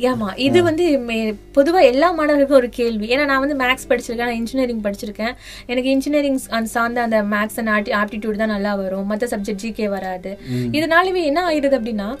ஆமா 0.00 0.38
இது 0.38 0.62
வந்து 0.62 0.98
மே- 0.98 1.34
பொதுவா 1.54 1.82
எல்லா 1.82 2.10
மாணவர்களுக்கும் 2.10 2.56
ஒரு 2.56 2.68
கேள்வி. 2.68 3.16
ஏன்னா 3.16 3.24
நான் 3.24 3.46
வந்து 3.46 3.64
மேக்ஸ் 3.64 3.88
படிச்சிருக்கேன் 3.88 4.16
நான் 4.16 4.34
இன்ஜினியரிங் 4.34 4.82
படிச்சிருக்கேன். 4.82 5.34
எனக்கு 5.66 5.90
இன்ஜினியரிங் 5.90 6.38
அந்த 6.48 6.68
சார்ந்த 6.68 7.02
அந்த 7.02 7.22
மேக்ஸ் 7.22 7.64
அண்ட் 7.64 7.68
ஆப்டி 7.68 7.90
ஆப்டிடியூட் 7.90 8.36
தான் 8.36 8.48
நல்லா 8.48 8.74
வரும். 8.74 9.06
மற்ற 9.06 9.26
சப்ஜெக்ட் 9.26 9.58
ஜிகே 9.62 9.88
வராது. 9.88 10.38
இதனாலவே 10.72 11.24
என்ன 11.24 11.48
ஆயிடுது 11.48 11.78
அப்படின்னா 11.80 12.18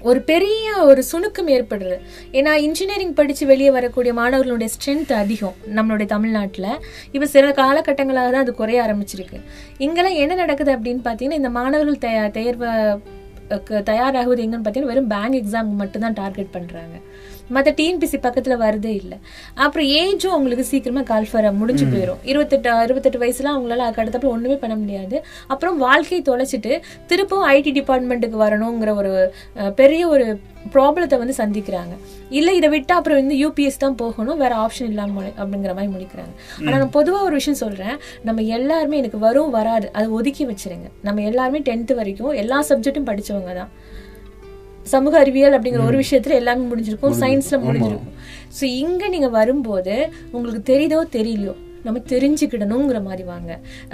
ஒரு 0.00 0.20
பெரிய 0.20 0.84
ஒரு 0.84 1.02
சுணுக்கம் 1.02 1.48
ஏற்படுறது 1.48 2.00
ஏன்னா 2.32 2.52
இன்ஜினியரிங் 2.52 3.14
படித்து 3.14 3.46
வெளியே 3.46 3.70
வரக்கூடிய 3.70 4.14
மாணவர்களுடைய 4.14 4.72
ஸ்ட்ரென்த் 4.74 5.12
அதிகம் 5.12 5.54
நம்மளுடைய 5.74 6.06
தமிழ்நாட்டில். 6.06 6.78
இப்போ 7.12 7.26
சில 7.26 7.48
காலகட்டங்களாக 7.48 8.12
தான் 8.12 8.34
அது 8.34 8.54
குறைய 8.54 8.82
ஆரம்பிச்சிருக்கு. 8.82 9.40
இங்கெல்லாம் 9.78 10.14
என்ன 10.14 10.34
நடக்குது 10.34 10.72
அப்படின்னு 10.72 11.00
பார்த்தீங்கன்னா 11.04 11.32
இந்த 11.32 11.50
மாணவர்கள் 11.50 12.10
தய 12.10 12.30
தேர்வை 12.30 12.68
தயாராகுது 13.84 14.42
எங்கன்னு 14.44 14.64
பார்த்தீங்கன்னா 14.64 14.92
வெறும் 14.92 15.10
பேங்க் 15.10 15.38
எக்ஸாம் 15.40 15.70
மட்டும்தான் 15.74 16.12
டார்கெட் 16.12 16.54
பண்ணுறாங்க 16.54 16.96
மற்ற 17.48 17.72
டிஎன்பிசி 17.72 18.20
பக்கத்தில் 18.20 18.58
வரதே 18.58 18.94
இல்லை. 18.94 19.18
அப்புறம் 19.54 19.88
ஏஜும் 19.88 20.26
அவங்களுக்கு 20.26 20.64
சீக்கிரமாக 20.64 21.14
கால்ஃபர் 21.14 21.52
முடிஞ்சு 21.52 21.84
போயிடும் 21.84 22.16
இருபத்தெட்டு 22.22 22.82
இருபத்தெட்டு 22.82 23.18
வயசுல 23.18 23.44
அவங்களால 23.44 23.76
அதுக்கு 23.76 24.02
அடுத்தப்ப 24.02 24.30
ஒன்றுமே 24.30 24.56
பண்ண 24.56 24.76
முடியாது. 24.76 25.24
அப்புறம் 25.46 25.78
வாழ்க்கையை 25.78 26.34
தொலைச்சிட்டு 26.34 26.80
திருப்பவும் 27.06 27.50
ஐடி 27.50 27.66
டிபார்ட்மெண்ட்டுக்கு 27.66 28.40
வரணுங்கிற 28.40 28.96
ஒரு 28.96 29.34
பெரிய 29.74 30.08
ஒரு 30.08 30.40
ப்ராப்ளத்தை 30.72 31.18
வந்து 31.18 31.34
சந்திக்கிறாங்க. 31.36 31.96
இல்லை 32.30 32.56
இதை 32.56 32.68
விட்டு 32.68 32.94
அப்புறம் 32.94 33.26
வந்து 33.26 33.48
யூபிஎஸ் 33.48 33.76
தான் 33.78 33.94
போகணும். 33.94 34.38
வேற 34.38 34.56
ஆப்ஷன் 34.56 34.82
இல்லாம 34.82 35.22
முடி- 35.22 35.24
அப்படிங்கிற 35.24 35.74
மாதிரி 35.74 35.86
முடிக்கிறாங்க. 35.86 36.66
ஆனால் 36.66 36.78
நான் 36.78 36.90
பொதுவாக 36.90 37.24
ஒரு 37.24 37.34
விஷயம் 37.34 37.58
சொல்கிறேன் 37.58 37.96
நம்ம 38.22 38.40
எல்லாருமே 38.40 38.96
எனக்கு 38.96 39.18
வரும் 39.18 39.50
வராது 39.50 39.90
அதை 39.92 40.08
ஒதுக்கி 40.08 40.46
வச்சிருங்க. 40.46 40.90
நம்ம 41.02 41.22
எல்லாருமே 41.22 41.58
டென்த்து 41.58 41.94
வரைக்கும் 41.94 42.30
எல்லா 42.30 42.64
சப்ஜெக்ட்டும் 42.68 43.06
படிச்சவங்க 43.06 43.54
தான். 43.54 43.68
சமூக 44.84 45.18
அறிவியல் 45.18 45.60
அப்படிங்கிற 45.60 45.84
ஒரு 45.84 45.98
விஷயத்துல 45.98 46.34
எல்லாமே 46.34 46.74
முடிஞ்சிருக்கும் 46.74 47.14
சயின்ஸ்ல 47.20 47.58
முடிஞ்சிருக்கும். 47.66 48.12
ஸோ 48.60 48.62
இங்க 48.62 49.08
நீங்க 49.08 49.28
வரும்போது 49.28 50.12
உங்களுக்கு 50.30 50.72
தெரியுதோ 50.72 50.98
தெரியலையோ 51.16 51.54
நம்ம 51.86 52.02
தெரிஞ்சுக்கிடணுங்கிற 52.12 53.00
மாதிரி 53.08 53.24
வாங்க. 53.32 53.52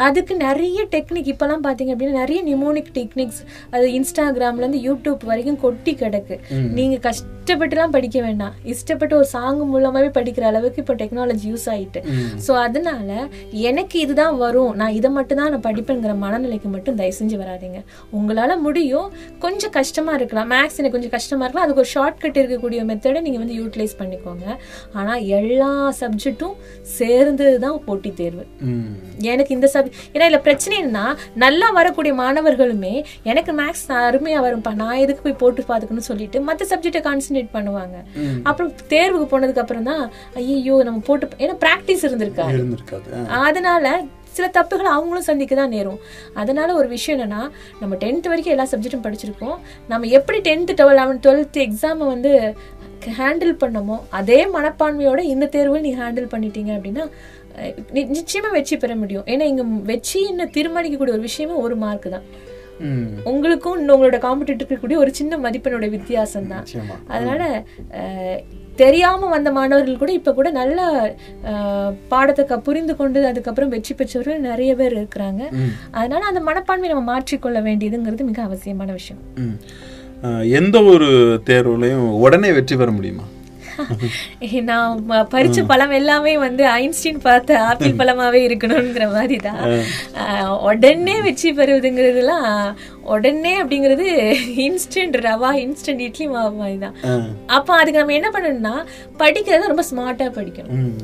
அதுக்கு 0.09 0.37
நிறைய 0.47 0.81
டெக்னிக் 0.95 1.31
இப்போலாம் 1.35 1.65
பார்த்தீங்க 1.67 1.93
அப்படின்னா 1.95 2.21
நிறைய 2.23 2.41
நிமோனிக் 2.51 2.93
டெக்னிக்ஸ் 2.99 3.43
அது 3.75 3.87
இன்ஸ்டாகிராம்ல 3.99 4.65
இருந்து 4.65 4.81
யூடியூப் 4.89 5.29
வரைக்கும் 5.33 5.61
கொட்டி 5.67 5.95
கிடக்கு. 6.03 6.39
நீங்க 6.79 6.97
கஷ்டப்பட்டுலாம் 7.09 7.95
படிக்க 7.97 8.19
வேண்டாம். 8.27 8.55
இஷ்டப்பட்டு 8.73 9.15
ஒரு 9.21 9.29
சாங் 9.35 9.63
மூலமாவே 9.73 10.11
படிக்கிற 10.19 10.45
அளவுக்கு 10.51 10.83
இப்போ 10.83 10.95
டெக்னாலஜி 11.03 11.47
யூஸ் 11.53 11.67
ஆயிட்டு. 11.75 12.03
ஸோ 12.47 12.53
அதனால 12.67 13.09
எனக்கு 13.71 13.97
இதுதான் 14.05 14.37
வரும். 14.45 14.73
நான் 14.81 14.97
இதை 14.99 15.11
மட்டும் 15.17 15.41
தான் 15.41 15.51
நான் 15.55 15.65
படிப்பேங்கிற 15.69 16.13
மனநிலைக்கு 16.25 16.69
மட்டும் 16.75 16.99
தயவு 17.01 17.17
செஞ்சு 17.21 17.37
வராதீங்க. 17.43 17.81
உங்களால 18.19 18.59
முடியும். 18.67 19.09
கொஞ்சம் 19.45 19.75
கஷ்டமா 19.79 20.13
இருக்கலாம். 20.19 20.49
மேக்ஸ் 20.55 20.79
எனக்கு 20.81 20.97
கொஞ்சம் 20.97 21.15
கஷ்டமா 21.17 21.43
இருக்கலாம். 21.45 21.67
அதுக்கு 21.67 21.85
ஒரு 21.85 21.93
ஷார்ட் 21.97 22.21
கட் 22.25 22.39
இருக்கக்கூடிய 22.43 22.81
மெத்தடை 22.91 23.23
நீங்க 23.27 23.41
வந்து 23.43 23.57
யூட்டிலைஸ் 23.61 23.97
பண்ணிக்கோங்க. 24.03 24.47
ஆனா 25.01 25.15
எல்லா 25.41 25.71
சப்ஜெக்ட்டும் 26.03 26.57
சேர்ந்தது 26.99 27.57
தான் 27.67 27.80
போட்டித் 27.87 28.19
தேர்வு. 28.21 28.45
எனக்கு 29.33 29.55
இந்த 29.57 29.69
சப் 29.75 29.91
ஏன்னா 30.15 30.27
இதுல 30.29 30.41
பிரச்சனை 30.47 30.75
என்னன்னா 30.83 31.07
நல்லா 31.45 31.69
வரக்கூடிய 31.79 32.15
மாணவர்களுமே 32.23 32.95
எனக்கு 33.31 33.55
மேக்ஸ் 33.61 33.87
அருமையா 34.09 34.41
வரும்பா 34.47 34.73
நான் 34.83 35.03
எதுக்கு 35.05 35.25
போய் 35.27 35.41
போட்டு 35.43 35.69
பாத்துக்கணும்னு 35.73 36.11
சொல்லிட்டு 36.11 36.41
மத்த 36.49 36.69
சப்ஜெக்டை 36.73 37.03
கான்சென்ட்ரேட் 37.09 37.53
பண்ணுவாங்க. 37.57 37.97
அப்புறம் 38.51 38.73
தேர்வுக்கு 38.95 39.29
போனதுக்கு 39.35 39.65
அப்புறம் 39.65 39.89
தான் 39.91 40.05
ஐயோ 40.45 40.79
நம்ம 40.89 41.03
போட்டு 41.11 41.43
ஏன்னா 41.45 41.57
பிராக்டிஸ் 41.67 42.07
இருந்திருக்காது. 42.09 42.65
அதனால 43.45 43.87
சில 44.37 44.47
தப்புகளை 44.57 44.91
அவங்களும் 44.97 45.29
சந்திக்க 45.29 45.55
தான் 45.61 45.73
நேரும். 45.77 46.01
அதனால 46.41 46.75
ஒரு 46.81 46.89
விஷயம் 46.97 47.17
என்னன்னா 47.17 47.41
நம்ம 47.81 47.95
டென்த் 48.03 48.29
வரைக்கும் 48.31 48.55
எல்லா 48.55 48.67
சப்ஜெக்டும் 48.73 49.07
படிச்சிருக்கோம். 49.07 49.57
நம்ம 49.93 50.09
எப்படி 50.19 50.39
டென்த்து 50.49 50.77
டுவெல் 50.81 51.01
லெவன் 51.01 51.23
டுவெல்த் 51.25 51.59
எக்ஸாமை 51.67 52.07
வந்து 52.15 52.33
ஹேண்டில் 53.19 53.53
பண்ணமோ 53.61 53.97
அதே 54.19 54.39
மனப்பான்மையோட 54.55 55.21
இந்த 55.35 55.47
தேர்வை 55.55 55.79
நீ 55.87 55.91
ஹேண்டில் 56.01 56.27
பண்ணிட்டீங்க 56.33 56.71
அப்படின்னா 56.77 57.05
நிச்சயமா 58.19 58.51
வெற்றி 58.57 58.77
பெற 58.77 58.93
முடியும். 59.03 59.27
ஏன்னா 59.33 59.45
இங்க 59.53 59.65
வெற்றின்னு 59.91 60.47
தீர்மானிக்கக்கூடிய 60.57 61.17
ஒரு 61.19 61.27
விஷயமே 61.29 61.57
ஒரு 61.67 61.77
மார்க் 61.85 62.09
தான். 62.15 62.27
உங்களுக்கும் 63.31 63.81
உங்களோட 63.95 64.19
காம்படிட்டருக்கு 64.27 64.77
கூடிய 64.83 64.99
ஒரு 65.03 65.11
சின்ன 65.19 65.39
மதிப்பெண்ணோட 65.45 65.87
வித்தியாசம் 65.97 66.51
தான். 66.53 66.67
அதனால 67.15 67.43
தெரியாம 68.83 69.29
வந்த 69.33 69.49
மாணவர்கள் 69.57 69.99
கூட 70.03 70.13
இப்ப 70.19 70.33
கூட 70.39 70.49
நல்ல 70.59 70.79
பாடத்தை 72.13 72.59
புரிந்து 72.69 72.95
கொண்டு 73.01 73.21
அதுக்கப்புறம் 73.31 73.73
வெற்றி 73.75 73.95
பெற்றவர்கள் 73.95 74.47
நிறைய 74.51 74.71
பேர் 74.79 74.97
இருக்கிறாங்க. 74.99 75.43
அதனால 75.99 76.23
அந்த 76.31 76.43
மனப்பான்மையை 76.49 76.93
நம்ம 76.93 77.05
மாற்றிக்கொள்ள 77.13 77.61
வேண்டியதுங்கிறது 77.69 78.29
மிக 78.31 78.41
அவசியமான 78.49 78.93
விஷயம். 78.99 79.21
எந்த 80.61 80.77
ஒரு 80.93 81.11
தேர்வுலையும் 81.51 82.09
உடனே 82.25 82.49
வெற்றி 82.57 82.75
பெற 82.77 82.91
முடியுமா? 82.97 83.27
நான் 84.71 85.05
பறிச்ச 85.35 85.59
பழம் 85.71 85.95
எல்லாமே 86.01 86.33
வந்து 86.47 86.65
ஐன்ஸ்டீன் 86.81 87.21
பார்த்த 87.27 87.59
ஆப்பிள் 87.69 87.99
பழமாவே 88.01 88.41
இருக்கணுங்கிற 88.49 89.07
மாதிரி 89.17 89.39
தான் 89.49 89.63
உடனே 90.69 91.17
வெற்றி 91.27 91.53
பெறுவதுங்கிறதுலாம் 91.53 92.51
உடனே 93.15 93.55
அப்படிங்கிறது 93.63 94.09
இன்ஸ்டன்ட் 94.67 95.17
ரவா 95.29 95.51
இன்ஸ்டன்ட் 95.65 96.05
இட்லி 96.07 96.27
மாவு 96.35 96.53
மாதிரி 96.61 96.79
தான். 96.87 96.97
அப்போ 97.57 97.73
அதுக்கு 97.81 98.01
நம்ம 98.01 98.17
என்ன 98.19 98.31
பண்ணணும்னா 98.37 98.75
படிக்கிறத 99.23 99.73
ரொம்ப 99.73 99.85
ஸ்மார்ட்டா 99.91 100.29
படிக்கணும். 100.39 100.95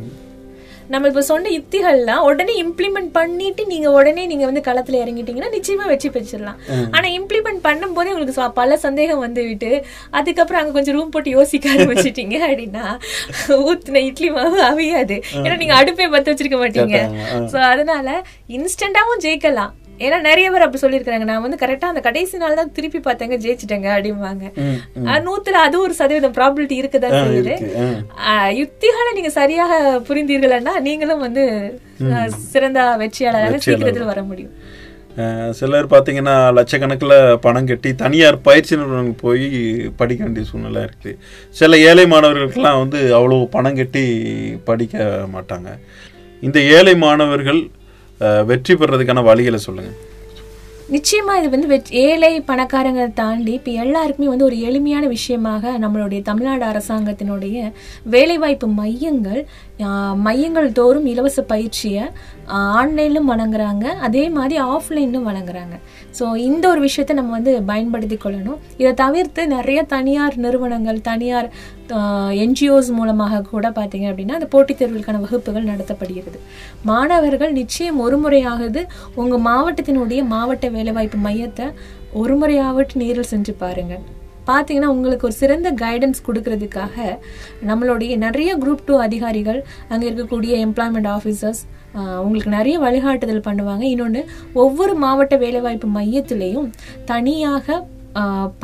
நம்ம 0.88 1.08
இப்ப 1.08 1.22
சொன்ன 1.22 1.50
யுக்திகள்லாம் 1.50 2.24
உடனே 2.28 2.62
இம்ப்ளிமெண்ட் 2.62 3.10
பண்ணிட்டு 3.12 3.66
நீங்க 3.66 3.90
உடனே 3.90 4.26
நீங்க 4.26 4.44
வந்து 4.44 4.60
களத்துல 4.60 5.00
இறங்கிட்டீங்கன்னா 5.04 5.50
நிச்சயமா 5.56 5.86
வெற்றி 5.86 6.08
பெற்றிடலாம். 6.08 6.58
ஆனா 6.90 7.06
இம்ப்ளிமெண்ட் 7.08 7.60
பண்ணும்போதே 7.64 8.12
உங்களுக்கு 8.12 8.36
ச- 8.40 8.52
பல 8.52 8.76
சந்தேகம் 8.76 9.18
வந்து 9.18 9.44
விட்டு 9.44 9.70
அதுக்கப்புறம் 10.10 10.60
அங்க 10.60 10.72
கொஞ்சம் 10.72 10.96
ரூம் 10.98 11.10
போட்டு 11.10 11.30
யோசிக்க 11.30 11.68
ஆரம்பிச்சிட்டீங்க 11.68 12.36
அப்படின்னா 12.48 12.84
ஊத்துன 13.58 14.02
இட்லி 14.02 14.30
மாவு 14.30 14.60
அவியாது. 14.62 15.16
ஏன்னா 15.44 15.56
நீங்க 15.56 15.74
அடுப்பே 15.74 16.06
பத்த 16.08 16.32
வச்சிருக்க 16.32 16.58
மாட்டீங்க. 16.62 16.98
சோ 17.52 17.56
அதனால 17.72 18.08
இன்ஸ்டன்டாவும் 18.48 19.22
ஜெயிக்கலாம். 19.26 19.72
ஏன்னா 20.04 20.18
நிறைய 20.28 20.46
பேர் 20.52 20.64
அப்படி 20.64 20.82
சொல்லியிருக்காங்க 20.82 21.26
நான் 21.30 21.44
வந்து 21.44 21.58
கரெக்டா 21.62 21.90
அந்த 21.92 22.00
கடைசி 22.06 22.40
நாள் 22.42 22.58
தான் 22.60 22.72
திருப்பி 22.76 23.00
பார்த்தேங்க 23.06 23.36
ஜெயிச்சிட்டேங்க 23.44 23.88
அப்படிம்பாங்க. 23.96 24.44
நூத்துல 25.26 25.60
அது 25.66 25.76
ஒரு 25.86 25.94
சதவீதம் 26.00 26.36
ப்ராபிலிட்டி 26.38 26.76
இருக்குதா 26.82 27.10
செய்யுது 27.20 27.54
யுக்திகளை 28.60 29.12
நீங்க 29.18 29.32
சரியாக 29.40 29.78
புரிந்தீர்கள்னா 30.08 30.74
நீங்களும் 30.88 31.24
வந்து 31.26 31.44
சிறந்த 32.54 32.80
வெற்றியாளராக 33.02 33.62
சீக்கிரத்தில் 33.66 34.10
வர 34.12 34.22
முடியும். 34.30 34.54
சிலர் 35.58 35.86
பார்த்தீங்கன்னா 35.92 36.34
லட்சக்கணக்கில் 36.56 37.14
பணம் 37.44 37.68
கட்டி 37.70 37.90
தனியார் 38.02 38.36
பயிற்சி 38.48 38.72
நிறுவனங்களுக்கு 38.78 39.22
போய் 39.26 39.46
படிக்க 40.00 40.20
வேண்டிய 40.24 40.46
சூழ்நிலை 40.48 40.80
இருக்குது 40.86 41.16
சில 41.60 41.78
ஏழை 41.90 42.04
மாணவர்களுக்கெல்லாம் 42.12 42.80
வந்து 42.82 43.00
அவ்வளோ 43.18 43.38
பணம் 43.54 43.78
கட்டி 43.80 44.04
படிக்க 44.68 45.06
மாட்டாங்க. 45.36 45.70
இந்த 46.42 46.58
ஏழை 46.76 46.94
மாணவர்கள் 47.04 47.60
வெற்றி 48.20 48.74
பெறதுக்கான 48.74 49.24
வழிகளை 49.30 49.60
சொல்லுங்கள் 49.68 49.96
நிச்சயமா 50.94 51.32
இது 51.38 51.48
வந்து 51.50 51.82
ஏழை 51.90 52.40
பணக்காரங்க 52.40 53.12
தாண்டி 53.12 53.52
இப்ப 53.52 53.70
எல்லாருக்குமே 53.70 54.28
வந்து 54.28 54.44
ஒரு 54.44 54.60
எளிமையான 54.60 55.06
விஷயமாக 55.06 55.72
நம்மளுடைய 55.78 56.22
தமிழ்நாடு 56.22 56.64
அரசாங்கத்தினுடைய 56.64 57.72
வேலைவாய்ப்பு 58.14 58.66
மையங்கள் 58.66 59.40
மையங்கள் 60.26 60.68
தோறும் 60.72 61.06
இலவச 61.06 61.42
பயிற்சியை 61.42 62.04
ஆன்லைன்லும் 62.48 63.30
வழங்குறாங்க. 63.32 63.84
அதே 64.06 64.28
மாதிரி 64.28 64.56
ஆஃப்லைன்லும் 64.62 65.28
வழங்குறாங்க. 65.30 65.76
ஸோ 66.18 66.24
இந்த 66.48 66.64
ஒரு 66.72 66.80
விஷயத்தை 66.86 67.14
நம்ம 67.18 67.32
வந்து 67.36 67.52
பயன்படுத்தி 67.70 68.16
கொள்ளணும். 68.24 68.58
இதை 68.80 68.92
தவிர்த்து 69.02 69.42
நிறைய 69.54 69.80
தனியார் 69.94 70.36
நிறுவனங்கள் 70.44 71.00
தனியார் 71.10 71.48
என்ஜிஓஸ் 72.44 72.90
மூலமாக 72.98 73.42
கூட 73.52 73.66
பார்த்தீங்க 73.78 74.06
அப்படின்னா 74.10 74.38
அந்த 74.38 74.48
போட்டித் 74.54 74.80
தேர்வுகளுக்கான 74.80 75.20
வகுப்புகள் 75.24 75.70
நடத்தப்படுகிறது. 75.72 76.38
மாணவர்கள் 76.90 77.52
நிச்சயம் 77.60 78.00
ஒரு 78.06 78.18
முறையாவது 78.24 78.82
உங்கள் 79.20 79.44
மாவட்டத்தினுடைய 79.50 80.22
மாவட்ட 80.34 80.68
வேலைவாய்ப்பு 80.76 81.20
மையத்தை 81.28 81.68
ஒரு 82.22 82.36
முறையாவது 82.42 83.00
நேரில் 83.02 83.30
சென்று 83.32 83.54
பாருங்கள். 83.64 84.04
பார்த்தீங்கன்னா 84.50 84.90
உங்களுக்கு 84.94 85.26
ஒரு 85.28 85.36
சிறந்த 85.40 85.68
கைடன்ஸ் 85.80 86.26
கொடுக்கறதுக்காக 86.26 86.96
நம்மளுடைய 87.68 88.12
நிறைய 88.24 88.50
குரூப் 88.62 88.84
டூ 88.88 88.96
அதிகாரிகள் 89.06 89.58
அங்கே 89.92 90.06
இருக்கக்கூடிய 90.08 90.52
எம்ப்ளாய்மெண்ட் 90.66 91.08
ஆஃபீஸர்ஸ் 91.16 91.62
உங்களுக்கு 92.24 92.50
நிறைய 92.58 92.76
வழிகாட்டுதல் 92.78 93.46
பண்ணுவாங்க. 93.48 93.84
இன்னொன்று 93.94 94.22
ஒவ்வொரு 94.64 94.94
மாவட்ட 95.04 95.36
வேலைவாய்ப்பு 95.44 95.88
மையத்திலையும் 95.98 96.70
தனியாக 97.12 97.84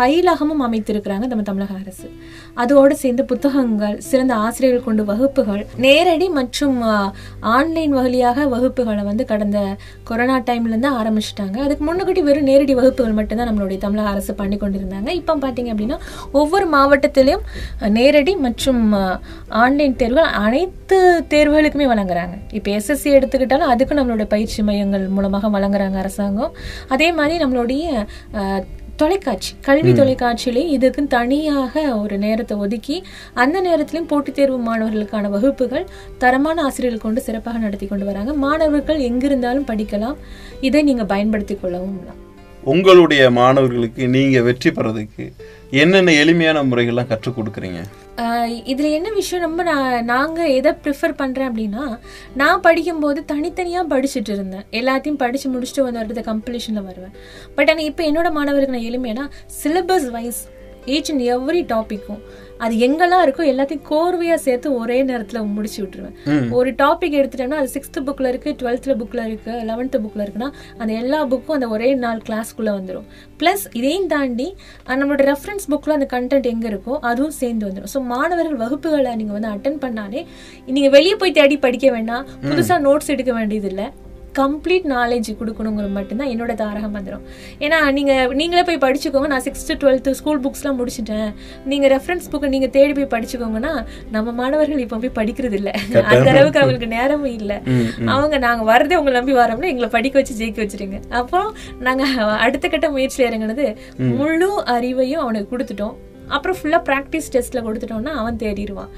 பயிலகமும் 0.00 0.62
அமைத்திருக்கிறாங்க 0.66 1.26
நம்ம 1.30 1.44
தமிழக 1.48 1.72
அரசு. 1.82 2.06
அதோடு 2.62 2.94
சேர்ந்து 3.02 3.22
புத்தகங்கள் 3.30 3.96
சிறந்த 4.08 4.32
ஆசிரியர்கள் 4.44 4.86
கொண்டு 4.86 5.02
வகுப்புகள் 5.10 5.62
நேரடி 5.84 6.26
மற்றும் 6.38 6.78
ஆன்லைன் 7.56 7.94
வழியாக 7.98 8.46
வகுப்புகளை 8.54 9.04
வந்து 9.10 9.24
கடந்த 9.32 9.58
கொரோனா 10.10 10.36
டைம்லேருந்து 10.50 10.90
ஆரம்பிச்சிட்டாங்க. 11.00 11.56
அதுக்கு 11.66 11.84
முன்னுக்கூட்டி 11.88 12.24
வெறும் 12.28 12.48
நேரடி 12.50 12.76
வகுப்புகள் 12.80 13.18
மட்டும்தான் 13.20 13.50
நம்மளுடைய 13.50 13.80
தமிழக 13.86 14.12
அரசு 14.14 14.34
பண்ணி 14.42 14.58
கொண்டிருந்தாங்க. 14.64 15.10
இப்போ 15.20 15.36
பார்த்தீங்க 15.44 15.72
அப்படின்னா 15.74 15.98
ஒவ்வொரு 16.40 16.68
மாவட்டத்திலையும் 16.76 17.46
நேரடி 17.98 18.34
மற்றும் 18.46 18.82
ஆன்லைன் 19.64 19.98
தேர்வுகள் 20.02 20.34
அனைத்து 20.44 20.98
தேர்வுகளுக்குமே 21.34 21.88
வழங்குறாங்க. 21.94 22.36
இப்போ 22.58 22.70
எஸ்எஸ்சி 22.78 23.10
எடுத்துக்கிட்டாலும் 23.18 23.72
அதுக்கும் 23.72 24.00
நம்மளோட 24.00 24.24
பயிற்சி 24.34 24.60
மையங்கள் 24.68 25.06
மூலமாக 25.16 25.50
வழங்குறாங்க 25.56 25.98
அரசாங்கம். 26.04 26.54
அதே 26.94 27.08
மாதிரி 27.18 27.36
நம்மளுடைய 27.44 27.84
தொலைக்காட்சி 28.96 29.54
கல்வி 29.60 29.92
தொலைக்காட்சியிலே 29.92 30.66
இதுக்கு 30.66 31.06
தனியாக 31.06 31.98
ஒரு 31.98 32.18
நேரத்தை 32.18 32.56
ஒதுக்கி 32.56 33.02
அந்த 33.34 33.62
நேரத்திலையும் 33.62 34.06
போட்டித் 34.06 34.34
தேர்வு 34.34 34.58
மாணவர்களுக்கான 34.58 35.30
வகுப்புகள் 35.30 35.86
தரமான 36.18 36.62
ஆசிரியர்கள் 36.62 37.02
கொண்டு 37.02 37.20
சிறப்பாக 37.20 37.58
நடத்தி 37.58 37.86
கொண்டு 37.86 38.04
வராங்க. 38.04 38.32
மாணவர்கள் 38.32 39.00
எங்கிருந்தாலும் 39.00 39.66
படிக்கலாம். 39.66 40.16
இதை 40.60 40.82
நீங்க 40.82 41.04
பயன்படுத்தி 41.04 41.54
கொள்ளவும் 41.54 42.30
உங்களுடைய 42.64 43.30
மாணவர்களுக்கு 43.30 44.08
நீங்க 44.08 44.42
வெற்றி 44.42 44.70
பெறதுக்கு 44.70 45.32
என்னென்ன 45.80 46.14
எளிமையான 46.22 46.62
முறைகள்லாம் 46.70 47.10
கற்றுக் 47.10 47.36
கொடுக்குறீங்க? 47.36 47.80
இதில் 48.70 48.72
இதுல 48.72 48.88
என்ன 48.96 49.10
விஷயம்? 49.18 49.44
ரொம்ப 49.46 49.62
நான் 49.68 50.04
நாங்க 50.10 50.40
எதை 50.56 50.72
ப்ரிஃபர் 50.84 51.14
பண்றேன் 51.20 51.48
அப்படின்னா 51.50 51.84
நான் 52.40 52.64
படிக்கும்போது 52.66 53.20
தனித்தனியாக 53.32 53.90
படிச்சுட்டு 53.92 54.32
இருந்தேன். 54.36 54.66
எல்லாத்தையும் 54.80 55.20
படிச்சு 55.22 55.48
முடிச்சுட்டு 55.54 55.86
வந்து 55.86 56.02
அடுத்த 56.02 56.24
கம்பெலிஷன்ல 56.32 56.82
வருவேன். 56.88 57.14
பட் 57.56 57.70
ஆனால் 57.72 57.88
இப்போ 57.90 58.04
என்னோட 58.10 58.30
மாணவருக்கு 58.38 58.76
நான் 58.76 58.88
எளிமையான 58.90 59.28
syllabus 59.62 60.08
wise 60.16 60.42
each 60.94 61.10
and 61.12 61.24
every 61.34 61.62
டாபிக்கும் 61.74 62.22
அது 62.62 62.74
எங்கெல்லாம் 62.78 63.22
இருக்கோ 63.22 63.44
எல்லாத்தையும் 63.48 63.86
கோர்வையா 63.88 64.34
சேர்த்து 64.42 64.68
ஒரே 64.74 64.98
நேரத்துல 65.04 65.38
முடிச்சு 65.48 65.78
விட்டுருவேன். 65.82 66.16
ஒரு 66.50 66.70
டாபிக் 66.78 67.16
எடுத்துட்டேன்னா 67.18 67.58
அது 67.60 67.70
சிக்ஸ்த் 67.74 67.98
புக்ல 68.06 68.26
இருக்கு 68.26 68.50
டுவெல்த்ல 68.60 68.94
புக்ல 68.96 69.24
இருக்கு 69.24 69.54
லெவன்த் 69.64 69.98
புக்ல 70.04 70.24
இருக்குன்னா 70.24 70.48
அந்த 70.78 70.92
எல்லா 70.94 71.20
புக்கும் 71.26 71.50
அந்த 71.50 71.68
ஒரே 71.68 71.94
நாள் 71.96 72.22
கிளாஸ்க்குள்ள 72.26 72.72
வந்துடும் 72.72 73.06
ப்ளஸ் 73.40 73.64
இதையும் 73.72 74.06
தாண்டி 74.06 74.48
நம்மளோட 74.92 75.24
ரெஃபரன்ஸ் 75.30 75.66
புக்ல 75.70 75.92
அந்த 75.92 76.08
கண்டென்ட் 76.12 76.46
எங்க 76.46 76.68
இருக்கோ 76.68 76.96
அதுவும் 77.02 77.36
சேர்ந்து 77.38 77.66
வந்துடும் 77.68 77.92
ஸோ 77.94 78.02
மாணவர்கள் 78.06 78.60
வகுப்புகளை 78.62 79.14
நீங்க 79.16 79.32
வந்து 79.32 79.52
அட்டன் 79.54 79.82
பண்ணாலே 79.82 80.22
நீங்க 80.68 80.90
வெளியே 80.90 81.16
போய் 81.16 81.32
தேடி 81.32 81.58
படிக்க 81.58 81.90
வேண்டாம் 81.90 82.26
புதுசா 82.44 82.78
நோட்ஸ் 82.80 83.08
எடுக்க 83.08 83.32
வேண்டியது 83.32 83.68
இல்லை 83.68 83.88
கம்ப்ளீட் 84.38 84.86
நாலேஜ் 84.92 85.28
கொடுக்கணுங்கிறது 85.40 85.92
மட்டும்தான் 85.96 86.30
என்னோட 86.32 86.52
தாரக 86.60 86.86
மந்திரம். 86.94 87.24
ஏன்னா 87.64 87.78
நீங்க 87.96 88.12
நீங்களே 88.40 88.62
போய் 88.68 88.80
படிச்சுக்கோங்க. 88.84 89.28
நான் 89.32 89.44
சிக்ஸ்த்து 89.46 89.76
டுவெல்த்து 89.82 90.16
ஸ்கூல் 90.20 90.40
புக்ஸ்லாம் 90.44 90.78
முடிச்சிட்டேன். 90.80 91.30
நீங்க 91.70 91.88
ரெஃபரன்ஸ் 91.94 92.28
புக்கை 92.32 92.50
நீங்க 92.54 92.68
தேடி 92.76 92.92
போய் 92.98 93.10
படிச்சுக்கோங்கன்னா 93.14 93.72
நம்ம 94.16 94.32
மாணவர்கள் 94.40 94.84
இப்போ 94.84 95.00
போய் 95.04 95.16
படிக்கிறது 95.20 95.58
இல்ல. 95.60 95.72
அந்த 96.12 96.28
அளவுக்கு 96.34 96.60
அவங்களுக்கு 96.60 96.90
நேரமும் 96.96 97.34
இல்ல. 97.40 97.52
அவங்க 98.16 98.38
நாங்க 98.46 98.64
வரதே 98.72 98.98
உங்களை 99.00 99.16
நம்பி 99.18 99.36
வரோம்னா 99.40 99.72
எங்களை 99.72 99.90
படிக்க 99.96 100.22
வச்சு 100.22 100.38
ஜெயிக்க 100.40 100.60
வச்சிருங்க. 100.64 101.00
அப்போ 101.22 101.42
நாங்க 101.88 102.04
அடுத்த 102.46 102.68
கட்ட 102.68 102.90
முயற்சியில் 102.96 103.28
இறங்குனது 103.30 103.66
முழு 104.20 104.50
அறிவையும் 104.76 105.22
அவனுக்கு 105.24 105.52
கொடுத்துட்டோம். 105.52 105.96
அப்புறம் 106.36 106.56
ஃபுல்லா 106.58 106.80
ப்ராக்டிஸ் 106.88 107.28
டெஸ்ட்ல 107.34 107.60
கொடுத்துட்டோம்னா 107.66 108.12
அவன் 108.22 108.38
தேடிடுவான். 108.42 108.90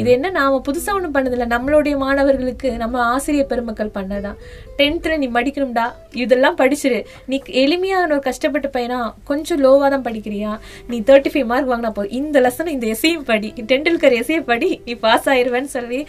இது 0.00 0.08
என்ன 0.16 0.30
நாம 0.38 0.60
புதுசா 0.68 0.90
ஒண்ணும் 0.98 1.14
பண்ணதில்ல. 1.16 1.46
நம்மளுடைய 1.54 1.94
மாணவர்களுக்கு 2.04 2.70
நம்ம 2.82 3.00
ஆசிரியர் 3.12 3.50
பெருமக்கள் 3.52 3.92
பண்ணதான். 3.98 4.38
டென்த்ல 4.80 5.16
நீ 5.22 5.26
படிக்கணும்டா. 5.36 5.86
இதெல்லாம் 6.24 6.56
படிச்சிரு. 6.62 7.00
நீ 7.32 7.36
எளிமையான 7.64 8.08
ஒரு 8.16 8.24
கஷ்டப்பட்ட 8.28 8.70
பையனா 8.76 8.98
கொஞ்சம் 9.30 9.60
லோவா 9.64 9.88
தான் 9.94 10.06
படிக்கிறியா? 10.08 10.52
நீ 10.90 10.98
தேர்ட்டி 11.10 11.32
ஃபைவ் 11.34 11.48
மார்க் 11.52 11.70
வாங்கினா 11.72 11.92
போதும். 11.98 12.14
இந்த 12.20 12.40
லெசன் 12.46 12.72
இந்த 12.76 12.86
எஸ்ஐயும் 12.94 13.26
படி. 13.30 13.50
டெண்டுல்கர் 13.72 14.16
எஸ்ஐயை 14.20 14.42
படி. 14.52 14.70
நீ 14.86 14.94
பாஸ் 15.06 15.28
ஆயிருவேன்னு 15.34 15.72
சொல்லி 15.76 16.00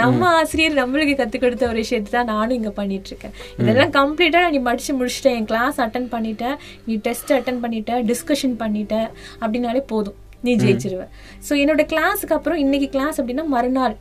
நம்ம 0.00 0.28
ஆசிரியர் 0.38 0.78
நம்மளுக்கு 0.82 1.16
கத்துக் 1.22 1.44
கொடுத்த 1.46 1.66
ஒரு 1.72 1.80
விஷயத்தை 1.84 2.10
தான் 2.16 2.30
நானும் 2.34 2.56
இங்க 2.60 2.72
பண்ணிட்டு 2.80 3.10
இருக்கேன் 3.12 3.34
இதெல்லாம் 3.60 3.94
கம்ப்ளீட்டா 4.00 4.42
நீ 4.54 4.60
படிச்சு 4.70 4.92
முடிச்சுட்ட 5.00 5.30
என் 5.38 5.48
கிளாஸ் 5.52 5.78
அட்டன் 5.86 6.10
பண்ணிட்ட 6.14 6.56
நீ 6.88 6.94
டெஸ்ட் 7.06 7.32
அட்டன் 7.38 7.62
பண்ணிட்ட 7.64 8.00
டிஸ்கஷன் 8.10 8.56
பண்ணிட்ட. 8.64 8.96
அப்படின்னாலே 9.44 9.82
போதும். 9.92 10.18
நீ 10.46 10.52
ஜெயிச்சிருவ. 10.62 11.02
ஸோ 11.48 11.52
என்னோட 11.62 11.84
கிளாஸுக்கு 11.94 12.36
அப்புறம் 12.38 12.60
இன்னைக்கு 12.66 12.88
கிளாஸ் 12.96 13.20
அப்படின்னா 13.22 13.46
மறுநாள் 13.56 13.96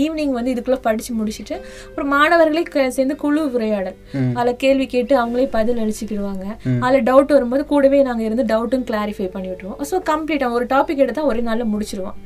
ஈவினிங் 0.00 0.34
வந்து 0.36 0.50
இதுக்குள்ள 0.54 0.76
படிச்சு 0.84 1.12
முடிச்சுட்டு 1.20 1.54
அப்புறம் 1.86 2.10
மாணவர்களே 2.14 2.90
சேர்ந்து 2.96 3.14
குழு 3.22 3.40
உரையாடல். 3.56 3.96
அதுல 4.36 4.52
கேள்வி 4.64 4.86
கேட்டு 4.94 5.14
அவங்களே 5.20 5.46
பதில் 5.56 5.80
அளிச்சுக்கிடுவாங்க. 5.84 6.44
அதுல 6.84 7.00
டவுட் 7.10 7.34
வரும்போது 7.36 7.64
கூடவே 7.72 8.00
நாங்க 8.08 8.22
இருந்து 8.28 8.44
டவுட்டும் 8.52 8.84
கிளாரிஃபை 8.90 9.28
பண்ணி 9.34 9.48
விட்டுருவோம். 9.50 9.80
ஸோ 9.90 9.98
கம்ப்ளீட்டா 10.10 10.50
ஒரு 10.58 10.66
டாபிக் 10.74 11.02
எடுத்தா 11.06 11.24
ஒரே 11.30 11.42
நாள்ல 11.48 11.66
முடிச்சிருவான் 11.74 12.18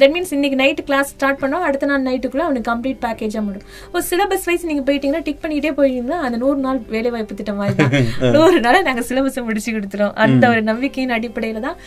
தட் 0.00 0.12
மீன்ஸ் 0.14 0.32
இன்னைக்கு 0.36 0.58
நைட்டு 0.62 0.82
கிளாஸ் 0.88 1.10
ஸ்டார்ட் 1.14 1.40
பண்ணோம் 1.42 1.64
அடுத்த 1.68 1.88
நாள் 1.90 2.04
நைட்டுக்குள்ள 2.08 2.44
அவனுக்கு 2.46 2.68
கம்ப்ளீட் 2.70 3.00
பேக்கேஜாக 3.04 3.42
முடியும். 3.46 3.68
ஒரு 3.94 4.04
சிலபஸ் 4.10 4.46
வைஸ் 4.48 4.66
நீங்க 4.70 4.82
போயிட்டீங்கன்னா 4.88 5.22
டிக் 5.28 5.42
பண்ணிட்டே 5.44 5.72
போயிட்டீங்கன்னா 5.78 6.18
அந்த 6.26 6.36
நூறு 6.42 6.58
நாள் 6.66 6.80
வேலை 6.94 7.10
வாய்ப்பு 7.14 7.38
திட்டம் 7.40 7.60
மாதிரி 7.62 7.76
தான். 7.80 7.94
நூறு 8.36 8.58
நாள் 8.66 8.86
நாங்க 8.88 9.04
சிலபஸை 9.10 9.42
முடிச்சு 9.48 9.72
கொடுத்துறோம். 9.76 10.14
அந்த 10.26 10.44
ஒரு 10.52 10.62
நம்பிக்கையின் 10.70 11.14
அடிப்படையில 11.18 11.62
தான் 11.68 11.78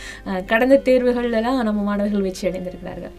கடந்த 0.52 0.80
தேர்வுகள்ல 0.88 1.40
எல்லாம் 1.40 1.62
நம்ம 1.70 1.84
மாணவர்கள் 1.90 2.26
வெற்றி 2.28 2.44
அடைந்திருக்கிறார்கள். 2.50 3.14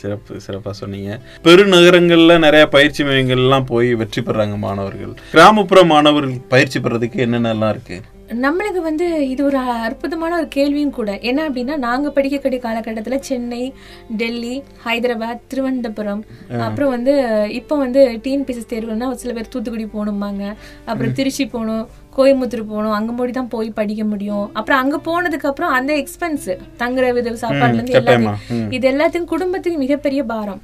சிறப்பு 0.00 0.40
சிறப்பா 0.46 0.72
சொன்னீங்க. 0.80 1.12
பெருநகரங்கள்ல 1.44 2.34
நிறைய 2.46 2.64
பயிற்சி 2.74 3.02
மையங்கள்லாம் 3.10 3.68
போய் 3.70 3.90
வெற்றி 4.00 4.22
பெறாங்க 4.26 4.56
மாணவர்கள். 4.66 5.14
கிராமப்புற 5.34 5.82
மாணவர்கள் 5.92 6.42
பயிற்சி 6.54 6.80
பெறதுக்கு 6.86 7.24
என்னென்னலாம் 7.26 7.72
இருக்கு? 7.76 7.98
நம்மளுக்கு 8.28 8.80
வந்து 8.80 9.28
இது 9.28 9.44
ஒரு 9.44 9.58
அற்புதமான 9.58 10.36
ஒரு 10.36 10.48
கேள்வியும் 10.48 10.90
கூட. 10.90 11.18
என்ன 11.18 11.48
அப்படின்னா 11.48 11.76
நாங்க 11.76 12.08
படிக்கக்கூடிய 12.08 12.60
காலகட்டத்துல 12.66 13.18
சென்னை 13.18 13.74
டெல்லி 14.16 14.62
ஹைதராபாத் 14.84 15.44
திருவனந்தபுரம் 15.48 16.24
அப்புறம் 16.58 16.90
வந்து 16.90 17.14
இப்போ 17.50 17.76
வந்து 17.76 18.20
டிஎன்பிஎஸ்சி 18.24 18.64
தேர்வுனா 18.68 19.06
ஒரு 19.06 19.18
சில 19.18 19.32
பேர் 19.32 19.48
தூத்துக்குடி 19.48 19.84
போகணும்பாங்க. 19.84 20.54
அப்புறம் 20.84 21.12
திருச்சி 21.12 21.46
போகணும். 21.46 21.88
கோயம்புத்தூர் 22.18 22.62
போகணும் 22.72 22.94
அங்க 22.98 23.10
போய் 23.18 23.36
தான் 23.38 23.50
போய் 23.54 23.68
படிக்க 23.78 24.02
முடியும். 24.12 24.44
அப்புறம் 24.58 24.80
அங்க 24.82 24.96
போனதுக்கு 25.08 25.48
அப்புறம் 25.50 25.72
அந்த 25.78 25.92
எக்ஸ்பென்ஸ் 26.02 26.48
தங்குற 26.82 27.12
வித 27.16 27.34
சாப்பாடுல 27.42 27.78
இருந்து 27.78 27.94
கட்டாயமா. 27.96 28.32
எல்லாத்தையும் 28.32 28.72
இது 28.76 28.88
எல்லாத்தையும் 28.92 29.28
குடும்பத்துக்கு 29.32 29.78
மிகப்பெரிய 29.84 30.20
பாரம். 30.32 30.60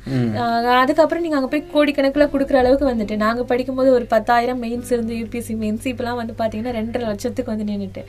அதுக்கப்புறம் 0.83 1.25
நீங்க 1.25 1.39
அங்க 1.41 1.51
போய் 1.55 1.65
கோடிக்கணக்குல 1.75 2.27
கொடுக்குற 2.35 2.59
அளவுக்கு 2.63 2.87
வந்துட்டு 2.91 3.17
நாங்க 3.25 3.45
படிக்கும்போது 3.53 3.91
ஒரு 3.99 4.07
பத்தாயிரம் 4.15 4.61
மெயின்ஸ் 4.65 4.93
இருந்து 4.97 5.15
யூபிஎஸ்சி 5.21 5.57
மெயின்ஸ் 5.63 5.89
இப்பெல்லாம் 5.93 6.19
வந்து 6.21 6.37
பாத்தீங்கன்னா 6.41 6.75
ரெண்டரை 6.79 7.05
லட்சத்துக்கு 7.11 7.53
வந்து 7.55 7.69
நின்றுட்டு 7.71 8.05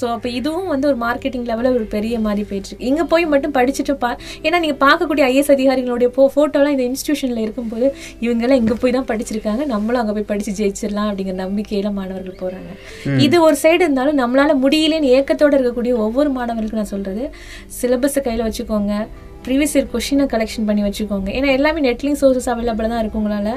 ஸோ 0.00 0.06
அப்போ 0.14 0.30
இதுவும் 0.38 0.70
வந்து 0.74 0.88
ஒரு 0.92 1.00
மார்க்கெட்டிங் 1.06 1.46
லெவலில் 1.50 1.76
ஒரு 1.78 1.86
பெரிய 1.96 2.14
மாதிரி 2.26 2.44
போயிட்டு 2.50 2.70
இருக்கு. 2.70 2.88
இங்க 2.90 3.04
போய் 3.12 3.26
மட்டும் 3.34 3.54
படிச்சுட்டு 3.58 3.96
பா 4.04 4.10
ஏன்னா 4.46 4.60
நீங்க 4.64 4.78
பார்க்கக்கூடிய 4.86 5.24
ஐஎஸ் 5.32 5.52
அதிகாரிகளுடைய 5.56 6.10
போ 6.18 6.30
ஃபோட்டோலாம் 6.34 6.74
இந்த 6.76 6.86
இன்ஸ்டியூஷன்ல 6.90 7.40
இருக்கும்போது 7.46 7.86
இவங்கெல்லாம் 8.26 8.60
இங்க 8.62 8.76
போய் 8.82 8.96
தான் 8.98 9.08
படிச்சிருக்காங்க. 9.12 9.62
நம்மளும் 9.74 10.02
அங்க 10.02 10.14
போய் 10.18 10.30
படிச்சு 10.32 10.52
ஜெயிச்சிடலாம் 10.60 11.10
அப்படிங்கிற 11.10 11.36
நம்பிக்கையில 11.44 11.90
மாணவர்கள் 11.98 12.40
போறாங்க 12.56 13.20
இது 13.26 13.42
ஒரு 13.42 13.56
சைடு 13.62 13.84
இருந்தாலும் 13.86 14.20
நம்மளால 14.22 14.54
முடியலன்னு 14.64 15.12
ஏக்கத்தோட 15.18 15.54
இருக்கக்கூடிய 15.58 15.94
ஒவ்வொரு 16.06 16.30
மாணவர்களுக்கும் 16.30 16.82
நான் 16.82 16.94
சொல்றது 16.96 17.30
சிலபஸை 17.80 18.22
கையில 18.26 18.48
வச்சுக்கோங்க 18.48 19.06
ப்ரீவியஸ் 19.46 19.74
இயர் 19.74 19.90
கொஷினை 19.92 20.24
கலெக்ஷன் 20.30 20.64
பண்ணி 20.66 20.82
வச்சுக்கோங்க. 20.82 21.28
ஏன்னா 21.38 21.50
எல்லாமே 21.52 21.80
நெட்லிங் 21.80 22.16
சோர்சஸ் 22.20 22.48
அவைலபிளாக 22.52 22.88
தான் 22.92 23.02
இருக்கு 23.02 23.20
உங்களால. 23.20 23.50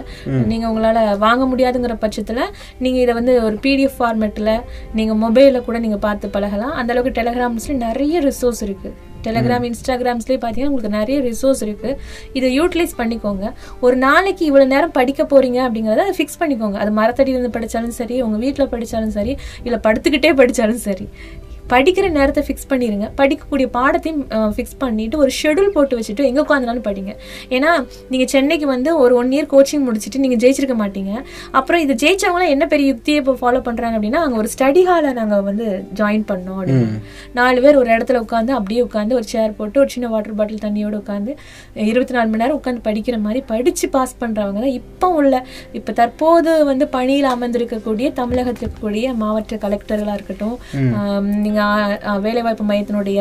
நீங்க 0.52 0.66
உங்களால 0.68 1.18
வாங்க 1.18 1.44
முடியாதுங்கிற 1.52 1.96
பட்சத்துல 2.04 2.42
நீங்க 2.80 3.00
இதை 3.00 3.14
வந்து 3.14 3.44
ஒரு 3.44 3.56
பிடிஎஃப் 3.64 3.98
ஃபார்மேட்டில் 4.00 4.54
நீங்க 4.94 5.14
மொபைலில் 5.26 5.66
கூட 5.70 5.80
நீங்க 5.80 5.98
பார்த்து 5.98 6.30
பழகலாம். 6.30 6.72
அந்த 6.72 6.94
அளவுக்கு 6.94 7.22
டெலகிராம்ஸ்ல 7.22 7.76
நிறைய 7.88 8.22
ரிசோர்ஸ் 8.30 8.62
இருக்கு. 8.62 8.92
டெலகிராம் 9.24 9.66
இன்ஸ்டாகிராம்ஸ்லேயே 9.70 10.40
பார்த்தீங்கன்னா 10.44 10.72
உங்களுக்கு 10.72 10.98
நிறைய 10.98 11.18
ரிசோர்ஸ் 11.22 11.62
இருக்கு. 11.62 12.00
இதை 12.34 12.62
யூட்டிலைஸ் 12.62 12.96
பண்ணிக்கோங்க. 12.98 13.54
ஒரு 13.82 13.96
நாளைக்கு 13.96 14.46
இவ்வளவு 14.46 14.74
நேரம் 14.74 14.92
படிக்க 14.92 15.24
போறீங்க 15.24 15.60
அப்படிங்கறத 15.68 16.06
அதை 16.06 16.14
ஃபிக்ஸ் 16.20 16.42
பண்ணிக்கோங்க. 16.42 16.74
அது 16.74 16.92
மரத்தடி 17.02 17.28
இருந்து 17.28 17.60
படிச்சாலும் 17.60 17.96
சரி 18.02 18.22
உங்க 18.22 18.38
வீட்ல 18.38 18.66
படிச்சாலும் 18.66 19.16
சரி 19.20 19.38
இல்ல 19.64 19.80
படுத்துக்கிட்டே 19.84 20.34
படிச்சாலும் 20.42 20.84
சரி. 20.88 21.10
படிக்கிற 21.74 22.06
நேரத்தை 22.18 22.42
ஃபிக்ஸ் 22.48 22.68
பண்ணிடுங்க 22.72 23.08
படிக்கக்கூடிய 23.20 23.68
பாடத்தையும் 23.78 24.22
ஃபிக்ஸ் 24.56 24.78
பண்ணிட்டு 24.84 25.18
ஒரு 25.24 25.32
ஷெடியூல் 25.40 25.72
போட்டு 25.76 25.98
வச்சுட்டு 26.00 26.24
எங்கே 26.30 26.42
உட்காந்துனாலும் 26.46 26.86
படிங்க. 26.90 27.12
ஏன்னா 27.56 27.72
நீங்கள் 28.12 28.30
சென்னைக்கு 28.34 28.68
வந்து 28.74 28.90
ஒரு 29.04 29.14
ஒன் 29.22 29.32
இயர் 29.36 29.50
கோச்சிங் 29.54 29.84
முடிச்சுட்டு 29.88 30.22
நீங்கள் 30.24 30.42
ஜெயிச்சிருக்க 30.44 30.78
மாட்டீங்க. 30.84 31.14
அப்புறம் 31.60 31.82
இது 31.86 31.94
ஜெயிச்சவங்களாம் 32.04 32.54
என்ன 32.56 32.68
பெரிய 32.74 32.88
யுக்தியை 32.94 33.18
இப்போ 33.22 33.36
ஃபாலோ 33.42 33.62
பண்ணுறாங்க 33.68 33.96
அப்படின்னா 34.00 34.22
அங்கே 34.26 34.40
ஒரு 34.44 34.52
ஸ்டடி 34.56 34.84
ஹாலை 34.90 35.12
நாங்கள் 35.20 35.44
வந்து 35.50 35.68
ஜாயின் 36.00 36.26
பண்ணோம் 36.32 36.60
அப்படின்னு. 36.62 37.00
நாலு 37.40 37.60
பேர் 37.66 37.80
ஒரு 37.82 37.90
இடத்துல 37.96 38.20
உட்காந்து 38.26 38.54
அப்படியே 38.60 38.82
உட்காந்து 38.88 39.18
ஒரு 39.20 39.28
சேர் 39.34 39.58
போட்டு 39.60 39.80
ஒரு 39.84 39.92
சின்ன 39.96 40.10
வாட்டர் 40.14 40.38
பாட்டில் 40.40 40.64
தண்ணியோட 40.66 40.96
உட்காந்து 41.04 41.32
இருபத்தி 41.92 42.16
நாலு 42.18 42.30
மணி 42.32 42.44
நேரம் 42.44 42.60
உட்காந்து 42.62 42.84
படிக்கிற 42.90 43.18
மாதிரி 43.26 43.42
படித்து 43.52 43.88
பாஸ் 43.96 44.16
பண்ணுறவங்க 44.22 44.60
தான் 44.66 44.76
இப்போ 44.80 45.08
உள்ள 45.20 45.36
இப்போ 45.80 45.92
தற்போது 46.00 46.52
வந்து 46.72 46.88
பணியில் 46.96 47.30
அமர்ந்திருக்கக்கூடிய 47.36 48.08
தமிழகத்தில் 48.22 48.66
இருக்கக்கூடிய 48.66 49.08
மாவட்ட 49.24 49.58
கலெக்டர்களாக 49.66 50.18
இருக்கட்டும் 50.20 50.58
நீங்கள் 51.44 51.59
வேலைவாய்ப்பு 52.22 52.66
மையத்தினுடைய 52.66 53.20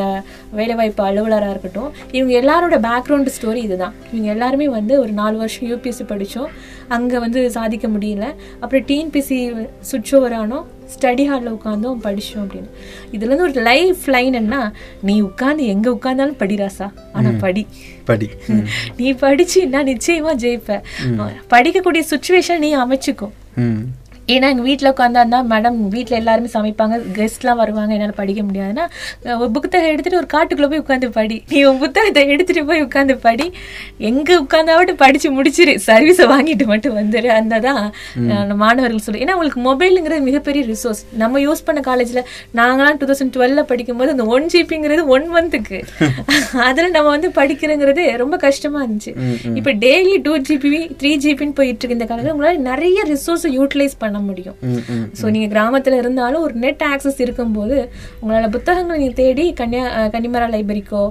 வேலைவாய்ப்பு 0.52 1.04
அலுவலராக 1.04 1.50
இருக்கட்டும் 1.50 1.90
இவங்க 2.10 2.34
எல்லாரோட 2.42 2.76
பேக்ரவுண்ட் 2.86 3.30
ஸ்டோரி 3.36 3.60
இதுதான். 3.68 3.94
இவங்க 4.12 4.30
எல்லாருமே 4.30 4.68
வந்து 4.68 5.00
ஒரு 5.00 5.12
நாலு 5.12 5.36
வருஷம் 5.36 5.68
யூபிஎஸ்சி 5.70 6.06
படித்தோம் 6.06 6.50
அங்கே 6.88 7.18
வந்து 7.18 7.50
சாதிக்க 7.50 7.88
முடியல. 7.88 8.26
அப்புறம் 8.60 8.86
டிஎன்பிசி 8.86 9.38
சுவிட்ச் 9.80 10.14
ஓவர் 10.14 10.36
ஆனோம். 10.42 10.64
ஸ்டடி 10.94 11.24
ஹாலில் 11.30 11.54
உட்காந்தோம் 11.54 12.00
படித்தோம் 12.06 12.44
அப்படின்னு. 12.44 12.70
இதுல 13.12 13.28
இருந்து 13.28 13.46
ஒரு 13.48 13.62
லைஃப் 13.62 14.02
லைன் 14.06 14.32
என்ன 14.32 14.72
நீ 15.02 15.22
உட்காந்து 15.22 15.64
எங்கே 15.74 15.90
உட்காந்தாலும் 15.90 16.38
படிராசா 16.42 16.86
ஆனால் 17.12 17.38
படி. 17.40 17.66
படி. 18.04 18.28
நீ 18.96 19.12
படிச்சுன்னா 19.12 19.80
நிச்சயமா 19.90 20.32
ஜெயிப்ப. 20.44 20.80
படிக்கக்கூடிய 21.50 22.04
சுச்சுவேஷன் 22.12 22.58
நீ 22.58 22.70
அமைச்சுக்கோ 22.76 23.28
ம். 23.56 23.82
ஏன்னா 24.34 24.46
எங்கள் 24.52 24.66
வீட்டில் 24.68 24.90
உட்காந்தா 24.90 25.38
மேடம் 25.50 25.76
வீட்டில் 25.92 26.16
எல்லாருமே 26.18 26.48
சமைப்பாங்க 26.54 26.96
கெஸ்ட்லாம் 27.18 27.60
வருவாங்க 27.60 27.92
என்னால் 27.96 28.16
படிக்க 28.18 28.40
முடியாதுன்னா 28.48 28.84
ஒரு 29.42 29.50
புத்தகம் 29.56 29.92
எடுத்துட்டு 29.92 30.18
ஒரு 30.20 30.28
காட்டுக்குள்ளே 30.34 30.68
போய் 30.72 30.82
உட்காந்து 30.82 31.08
படி. 31.18 31.36
நீ 31.52 31.58
உன் 31.68 31.80
புத்தகத்தை 31.84 32.22
எடுத்துட்டு 32.34 32.62
போய் 32.70 32.82
உட்காந்து 32.86 33.14
படி. 33.26 33.46
எங்கே 34.10 34.34
உட்காந்தாவட்டு 34.42 34.94
படித்து 35.04 35.28
முடிச்சிரு. 35.36 35.74
சர்வீஸை 35.86 36.26
வாங்கிட்டு 36.34 36.66
மட்டும் 36.72 36.96
வந்துரு. 37.00 37.30
அந்த 37.38 37.60
தான் 37.66 37.80
மாணவர்கள் 38.64 39.04
சொல்லு 39.06 39.22
ஏன்னா 39.24 39.36
உங்களுக்கு 39.38 39.62
மொபைலுங்கிறது 39.68 40.26
மிகப்பெரிய 40.28 40.64
ரிசோர்ஸ் 40.72 41.02
நம்ம 41.22 41.40
யூஸ் 41.46 41.64
பண்ண 41.68 41.82
காலேஜில் 41.88 42.22
நாங்களாம் 42.60 43.00
டூ 43.02 43.08
தௌசண்ட் 43.12 43.34
டுவெல்ல 43.36 43.64
படிக்கும்போது 43.72 44.14
அந்த 44.16 44.26
ஒன் 44.36 44.46
ஜிபிங்கிறது 44.54 45.04
ஒன் 45.16 45.26
மந்த்துக்கு 45.36 45.80
அதில் 46.68 46.94
நம்ம 46.96 47.08
வந்து 47.16 47.30
படிக்கிறங்கிறது 47.40 48.04
ரொம்ப 48.24 48.36
கஷ்டமா 48.46 48.78
இருந்துச்சு. 48.84 49.12
இப்போ 49.58 49.70
டெய்லி 49.86 50.14
டூ 50.28 50.34
ஜிபி 50.48 50.82
த்ரீ 51.00 51.12
ஜிபின்னு 51.24 51.58
போயிட்டு 51.58 51.82
இருக்கு 51.82 51.98
இந்த 51.98 52.08
காலத்தில் 52.10 52.34
உங்களால் 52.36 52.62
நிறைய 52.70 52.98
ரிசோர்ஸை 53.14 53.50
யூட்டிலைஸ் 53.58 53.96
பண்ண 53.98 54.16
முடியும். 54.28 54.56
ம் 54.70 54.82
ம் 54.94 55.06
ஸோ 55.20 55.24
நீங்கள் 55.34 55.52
கிராமத்தில் 55.54 55.96
இருந்தாலும் 56.02 56.44
ஒரு 56.46 56.54
நெட் 56.64 56.84
ஆக்சஸ் 56.90 57.20
இருக்கும்போது 57.24 57.76
உங்களால் 58.20 58.54
புத்தகங்களை 58.56 58.98
நீங்கள் 59.02 59.20
தேடி 59.22 59.46
கன்னியா 59.60 59.84
கன்னிமரா 60.14 60.48
லைப்ரரிக்கோ 60.54 61.02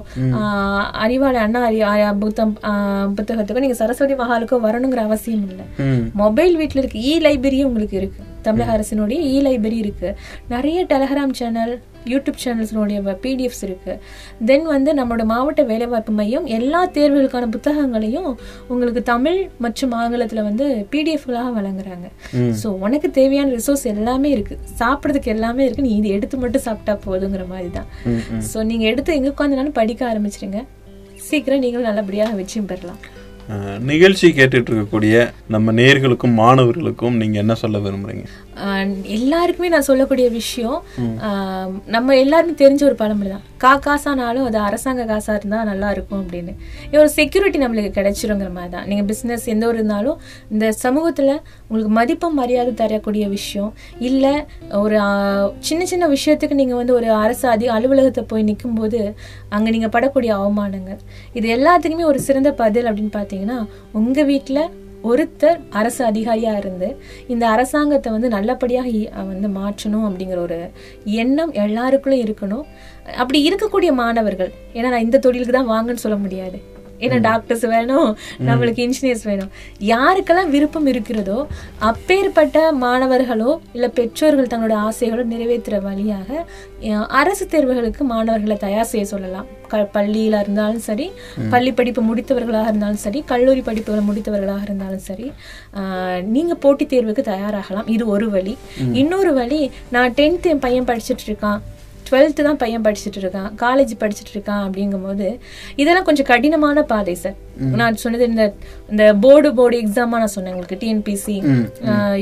அறிவாளி 1.04 1.40
அண்ணா 1.44 1.62
அறி 1.68 1.80
புத்தம் 2.24 2.54
புத்தகத்துக்கோ 3.18 3.64
நீங்கள் 3.66 3.80
சரஸ்வதி 3.82 4.16
மஹாலுக்கோ 4.22 4.58
வரணுங்கிற 4.68 5.02
அவசியம் 5.08 5.46
இல்லை. 5.50 5.66
மொபைல் 6.22 6.56
வீட்டில் 6.62 6.82
இருக்கு 6.82 7.04
இ 7.10 7.14
லைப்ரரியும் 7.26 7.70
உங்களுக்கு 7.72 7.96
இருக்கு. 8.02 8.22
தமிழக 8.46 8.72
அரசினுடைய 8.76 9.20
இ 9.34 9.36
லைப்ரரி 9.46 9.78
இருக்கு. 9.84 10.10
நிறைய 10.54 10.78
டெலகிராம் 10.92 11.36
சேனல் 11.40 11.72
யூடியூப் 12.12 12.38
சேனல்ஸ்னுடைய 12.44 13.16
பிடிஎஃப்ஸ் 13.24 13.62
இருக்கு. 13.68 13.94
தென் 14.48 14.66
வந்து 14.74 14.90
நம்மளோட 15.00 15.26
மாவட்ட 15.32 15.62
வேலைவாய்ப்பு 15.72 16.14
மையம் 16.20 16.46
எல்லா 16.58 16.80
தேர்வுகளுக்கான 16.96 17.48
புத்தகங்களையும் 17.56 18.30
உங்களுக்கு 18.72 19.02
தமிழ் 19.12 19.40
மற்றும் 19.66 19.94
ஆங்கிலத்தில் 20.00 20.42
வந்து 20.48 20.66
பிடிஎஃப்களாக 20.94 21.52
வழங்குறாங்க. 21.58 22.08
ஸோ 22.62 22.70
உனக்கு 22.86 23.10
தேவையான 23.20 23.52
ரிசோர்ஸ் 23.58 23.86
எல்லாமே 23.94 24.30
இருக்கு. 24.36 24.56
சாப்பிட்றதுக்கு 24.80 25.34
எல்லாமே 25.36 25.64
இருக்கு. 25.66 25.86
நீ 25.88 25.92
இது 26.00 26.10
எடுத்து 26.16 26.42
மட்டும் 26.44 26.66
சாப்பிட்டா 26.68 26.96
போதுங்கிற 27.06 27.44
மாதிரி 27.52 27.70
தான் 27.78 27.88
ஸோ 28.50 28.58
நீங்கள் 28.72 28.90
எடுத்து 28.92 29.16
எங்கே 29.18 29.32
உட்காந்துனாலும் 29.34 29.78
படிக்க 29.80 30.02
ஆரம்பிச்சிருங்க. 30.12 30.60
சீக்கிரம் 31.28 31.64
நீங்களும் 31.64 31.88
நல்லபடியாக 31.90 32.36
வெற்றியும் 32.40 32.68
பெறலாம். 32.72 33.00
நிகழ்ச்சி 33.90 34.26
கேட்டுட்டு 34.38 34.70
இருக்கக்கூடிய 34.70 35.14
நம்ம 35.54 35.72
நேர்களுக்கும் 35.78 36.34
மாணவர்களுக்கும் 36.40 37.14
நீங்க 37.20 37.36
என்ன 37.42 37.54
சொல்ல 37.60 37.76
விரும்புறீங்க? 37.84 38.24
எல்லாருக்குமே 39.16 39.68
நான் 39.74 39.86
சொல்லக்கூடிய 39.88 40.26
விஷயம் 40.40 40.78
நம்ம 41.94 42.16
எல்லாருமே 42.24 42.54
தெரிஞ்ச 42.62 42.82
ஒரு 42.88 42.96
பழமொழி 43.02 43.30
தான். 43.34 43.44
கா 43.62 43.70
காசானாலும் 43.84 44.46
அது 44.48 44.58
அரசாங்க 44.66 45.04
காசா 45.10 45.32
இருந்தா 45.38 45.58
நல்லா 45.70 45.88
இருக்கும் 45.94 46.20
அப்படின்னு. 46.22 46.52
ஒரு 47.00 47.08
செக்யூரிட்டி 47.16 47.58
நம்மளுக்கு 47.62 47.90
கிடைச்சிருங்கிற 47.98 48.50
மாதிரி 48.56 48.72
தான். 48.74 48.86
நீங்க 48.90 49.04
பிசினஸ் 49.10 49.46
எந்த 49.54 49.64
ஒரு 49.70 49.78
இருந்தாலும் 49.80 50.18
இந்த 50.54 50.66
சமூகத்துல 50.84 51.30
உங்களுக்கு 51.68 51.92
மதிப்பும் 51.98 52.38
மரியாதை 52.40 52.72
தரக்கூடிய 52.82 53.24
விஷயம். 53.36 53.70
இல்ல 54.08 54.26
ஒரு 54.82 54.98
சின்ன 55.68 55.84
சின்ன 55.92 56.08
விஷயத்துக்கு 56.16 56.60
நீங்க 56.62 56.76
வந்து 56.80 56.96
ஒரு 56.98 57.08
அரசு 57.24 57.46
அதி 57.54 57.68
அலுவலகத்தை 57.76 58.24
போய் 58.32 58.48
நிக்கும்போது 58.50 59.00
அங்க 59.56 59.68
நீங்க 59.76 59.90
படக்கூடிய 59.96 60.32
அவமானங்கள். 60.40 61.00
இது 61.38 61.48
எல்லாத்துக்குமே 61.56 62.10
ஒரு 62.12 62.20
சிறந்த 62.28 62.52
பதில் 62.62 62.90
அப்படின்னு 62.90 63.16
பாத்தீங்கன்னா 63.20 63.58
உங்க 64.00 64.22
வீட்ல 64.32 64.60
ஒருத்தர் 65.02 65.58
அரசு 65.70 66.02
அதிகாரியா 66.10 66.56
இருந்து 66.56 66.88
இந்த 67.26 67.48
அரசாங்கத்தை 67.48 68.12
வந்து 68.12 68.28
நல்லபடியாக 68.28 68.92
வந்து 69.16 69.48
மாற்றணும் 69.48 70.06
அப்படிங்கிற 70.08 70.36
ஒரு 70.36 70.70
எண்ணம் 71.04 71.52
எல்லாருக்குள்ளும் 71.52 72.24
இருக்கணும். 72.24 72.64
அப்படி 73.16 73.50
இருக்கக்கூடிய 73.50 73.92
மாணவர்கள் 73.92 74.52
ஏன்னா 74.74 74.88
நான் 74.94 75.06
இந்த 75.08 75.18
தொழிலுக்கு 75.18 75.56
தான் 75.58 75.72
வாங்கன்னு 75.74 76.04
சொல்ல 76.06 76.18
முடியாது. 76.24 76.60
ஏன்னா 77.00 77.20
டாக்டர்ஸ் 77.20 77.66
வேணும்? 77.66 78.08
நம்மளுக்கு 78.46 78.84
இன்ஜினியர்ஸ் 78.84 79.24
வேணும். 79.24 79.50
யாருக்கெல்லாம் 79.88 80.50
விருப்பம் 80.50 80.86
இருக்கிறதோ 80.86 81.38
அப்பேற்பட்ட 81.82 82.54
மாணவர்களோ 82.78 83.50
இல்ல 83.72 83.88
பெற்றோர்கள் 83.90 84.46
தங்களோட 84.46 84.76
ஆசைகளோ 84.86 85.24
நிறைவேற்றுற 85.28 85.80
வழியாக 85.80 86.26
அரசு 87.18 87.46
தேர்வுகளுக்கு 87.46 88.02
மாணவர்களை 88.06 88.56
தயார் 88.56 88.84
செய்ய 88.84 89.04
சொல்லலாம். 89.06 89.46
க 89.68 89.78
பள்ளியில 89.94 90.40
இருந்தாலும் 90.40 90.78
சரி 90.80 91.06
பள்ளி 91.50 91.72
படிப்பு 91.72 92.02
முடித்தவர்களாக 92.02 92.68
இருந்தாலும் 92.68 92.96
சரி 92.98 93.20
கல்லூரி 93.26 93.60
படிப்புகளை 93.60 94.02
முடித்தவர்களாக 94.04 94.62
இருந்தாலும் 94.62 95.04
சரி 95.06 95.26
ஆஹ், 95.74 96.20
நீங்க 96.28 96.54
போட்டித் 96.56 96.92
தேர்வுக்கு 96.92 97.22
தயாராகலாம். 97.24 97.88
இது 97.88 98.06
ஒரு 98.08 98.28
வழி. 98.30 98.54
இன்னொரு 98.94 99.32
வழி 99.32 99.60
நான் 99.90 100.14
டென்த் 100.14 100.46
என் 100.46 100.58
பையன் 100.58 100.84
படிச்சுட்டு 100.84 101.26
இருக்கான். 101.28 101.60
டுவெல்த்து 102.08 102.46
தான் 102.46 102.58
பையன் 102.62 102.84
படிச்சுட்டு 102.86 103.20
இருக்கான் 103.22 103.50
காலேஜ் 103.62 103.92
படிச்சுட்டு 104.02 104.32
இருக்கான் 104.34 104.62
அப்படிங்கும்போது 104.66 105.26
இதெல்லாம் 105.82 106.06
கொஞ்சம் 106.08 106.28
கடினமான 106.32 106.82
பாதை 106.92 107.14
சார். 107.22 107.36
நான் 107.80 108.00
சொன்னது 108.04 108.24
இந்த 108.32 108.44
இந்த 108.92 109.04
போர்டு 109.24 109.50
போர்டு 109.58 109.76
எக்ஸாமா 109.84 110.18
நான் 110.22 110.34
சொன்னேன் 110.36 110.54
உங்களுக்கு 110.54 110.80
டிஎன்பிசி 110.82 111.36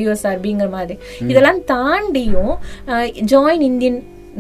யூஎஸ்ஆர்பிங்கிற 0.03 0.69
மாதிரி. 0.77 0.97
இதெல்லாம் 1.31 1.61
தாண்டியும் 1.73 2.55
join 3.33 3.67
Indian 3.71 3.99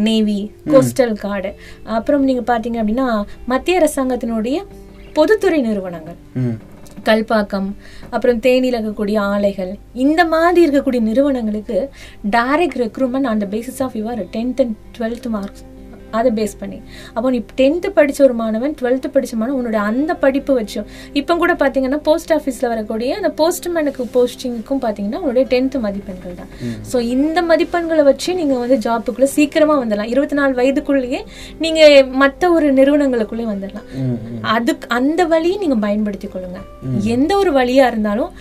navy 0.08 0.40
coastal 0.72 1.14
guard 1.24 1.50
அப்புறம் 1.98 2.24
நீங்க 2.30 2.44
பாத்தீங்க 2.52 2.80
அப்படின்னா 2.82 3.08
மத்திய 3.52 3.80
அரசாங்கத்தினுடைய 3.82 4.56
பொதுத்துறை 5.18 5.60
நிறுவனங்கள். 5.68 6.18
கல்பாக்கம் 7.08 7.68
அப்புறம் 8.10 8.40
தேனியில் 8.40 8.80
இருக்கக்கூடிய 8.80 9.18
ஆலைகள். 9.18 9.72
இந்த 9.92 10.24
மாதிரி 10.24 10.60
இருக்கக்கூடிய 10.66 11.00
நிறுவனங்களுக்கு 11.00 11.78
டைரக்ட் 12.30 12.80
ரெக்ரூட்மெண்ட் 12.84 13.32
அந்த 13.34 13.46
basis 13.46 13.82
of 13.86 13.96
your 13.96 14.22
tenth 14.36 14.62
and 14.64 14.76
twelfth 14.98 15.28
marks 15.36 15.64
அதை 16.20 16.30
பேஸ் 16.38 16.56
பண்ணி. 16.62 16.78
அப்போ 17.14 17.28
நீ 17.34 17.40
டென்த்து 17.60 17.88
படிச்ச 17.98 18.18
ஒரு 18.26 18.34
மாணவன் 18.42 18.74
டுவெல்த்து 18.80 19.10
படிச்ச 19.16 19.32
மாணவன் 19.40 19.58
உன்னோட 19.60 19.80
அந்த 19.90 20.12
படிப்பு 20.24 20.54
வச்சும் 20.60 20.86
இப்போ 21.20 21.36
கூட 21.42 21.54
பார்த்தீங்கன்னா 21.62 22.00
போஸ்ட் 22.08 22.34
ஆஃபீஸில் 22.38 22.68
வரக்கூடிய 22.72 23.16
அந்த 23.20 23.30
போஸ்ட்மேனுக்கு 23.40 24.06
போஸ்டிங்க்கும் 24.16 24.82
பார்த்தீங்கன்னா 24.86 25.20
உன்னுடைய 25.24 25.44
டென்த்து 25.54 25.80
மதிப்பெண்கள் 25.86 26.36
தான். 26.40 26.50
ஸோ 26.90 26.96
இந்த 27.14 27.38
மதிப்பெண்களை 27.52 28.04
வச்சு 28.10 28.30
நீங்கள் 28.40 28.62
வந்து 28.64 28.78
ஜாப்புக்குள்ளே 28.88 29.30
சீக்கிரமாக 29.36 29.78
வந்துடலாம். 29.82 30.12
இருபத்தி 30.14 30.38
நாலு 30.40 30.54
வயதுக்குள்ளேயே 30.60 31.22
நீங்கள் 31.64 31.96
மற்ற 32.22 32.50
ஒரு 32.58 32.68
நிறுவனங்களுக்குள்ளே 32.78 33.46
வந்துடலாம். 33.52 33.88
அதுக்கு 34.56 34.86
அந்த 34.98 35.20
வழியை 35.34 35.58
நீங்க 35.64 35.78
பயன்படுத்திக் 35.86 36.34
கொள்ளுங்க. 36.36 36.60
எந்த 37.16 37.32
ஒரு 37.42 37.52
வழியா 37.58 37.86
இருந்தாலும் 37.92 38.32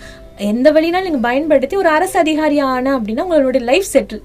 எந்த 0.52 0.68
வழினாலும் 0.76 1.08
நீங்க 1.08 1.20
பயன்படுத்தி 1.26 1.74
ஒரு 1.82 1.88
அரசு 1.96 2.16
அதிகாரி 2.22 2.56
ஆன 2.70 2.90
அப்படின்னா 2.96 3.24
உங்களுடைய 3.26 3.62
லைஃப் 3.68 3.86
செட்டில் 3.92 4.22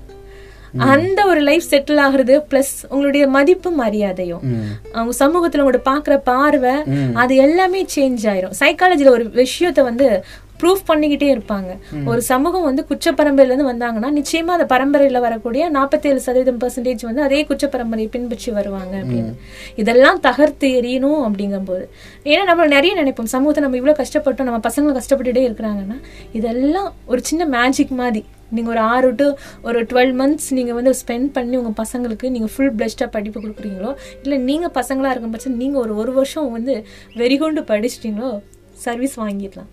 அந்த 0.78 1.26
ஒரு 1.26 1.39
லைஃப் 1.39 1.63
செட்டில் 1.69 2.01
ஆகுறது 2.05 2.41
பிளஸ் 2.49 2.76
உங்களுடைய 2.89 3.28
மதிப்பு 3.28 3.72
மரியாதையும். 3.72 4.41
அவங்க 4.91 5.26
சமூகத்துல 5.26 5.63
உங்களோட 5.63 5.82
பாக்குற 5.86 6.17
பார்வை 6.17 6.76
அது 7.13 7.36
எல்லாமே 7.36 7.86
சேஞ்ச் 7.95 8.24
ஆயிரும். 8.24 8.53
சைக்காலஜில 8.59 9.09
ஒரு 9.09 9.24
விஷயத்த 9.24 9.84
வந்து 9.84 10.24
ப்ரூஃப் 10.61 10.89
பண்ணிக்கிட்டே 10.89 11.28
இருப்பாங்க. 11.36 11.72
ஒரு 12.05 12.22
சமூகம் 12.22 12.63
வந்து 12.63 12.86
குற்ற 12.86 13.11
பரம்பரையில 13.11 13.51
இருந்து 13.51 13.69
வந்தாங்கன்னா 13.72 14.09
நிச்சயமா 14.19 14.51
அந்த 14.57 14.76
பரம்பரையில 14.76 15.19
வரக்கூடிய 15.19 15.69
நாற்பத்தேழு 15.69 16.15
சதவீதம் 16.15 16.59
பர்சன்டேஜ் 16.59 17.01
வந்து 17.01 17.22
அதே 17.22 17.43
குற்ற 17.45 17.67
பரம்பரையை 17.67 18.07
பின்பற்றி 18.07 18.51
வருவாங்க 18.51 18.97
அப்படின்னு. 18.97 19.34
இதெல்லாம் 19.76 20.19
தகர்த்து 20.19 20.67
எறியணும் 20.67 21.19
அப்படிங்கும்போது. 21.28 21.86
ஏன்னா 22.24 22.43
நம்ம 22.43 22.65
நிறைய 22.65 23.03
நினைப்போம் 23.03 23.32
சமூகத்தை 23.36 23.63
நம்ம 23.63 23.78
இவ்வளவு 23.78 24.03
கஷ்டப்பட்டோம் 24.03 24.43
நம்ம 24.43 24.61
பசங்க 24.69 24.99
கஷ்டப்பட்டுட்டே 24.99 25.49
இருக்கிறாங்கன்னா 25.49 25.99
இதெல்லாம் 26.34 26.93
ஒரு 27.05 27.24
சின்ன 27.24 27.45
மேஜிக் 27.45 27.89
மாதிரி. 27.89 28.26
நீங்க 28.51 28.69
ஒரு 28.69 28.79
ஆறு 28.93 29.15
டு 29.15 29.27
ஒரு 29.61 29.81
டுவெல் 29.91 30.13
மந்த்ஸ் 30.21 30.49
நீங்க 30.59 30.73
வந்து 30.73 30.93
ஸ்பெண்ட் 31.01 31.29
பண்ணி 31.31 31.57
உங்க 31.57 31.73
பசங்களுக்கு 31.83 32.29
நீங்க 32.29 32.49
ஃபுல் 32.53 32.73
பிளஸ்டா 32.79 33.07
படிப்பு 33.17 33.39
கொடுக்குறீங்களோ 33.39 33.91
இல்ல 34.23 34.37
நீங்க 34.49 34.69
பசங்களா 34.79 35.11
இருக்கும் 35.13 35.35
பட்சம் 35.35 35.59
நீங்க 35.63 35.79
ஒரு 35.79 35.95
ஒரு 35.95 36.11
வருஷம் 36.11 36.51
வந்து 36.51 36.75
வெறிகொண்டு 37.15 37.63
படிச்சிட்டீங்களோ 37.71 38.31
சர்வீஸ் 38.83 39.15
வாங்கிடலாம். 39.21 39.67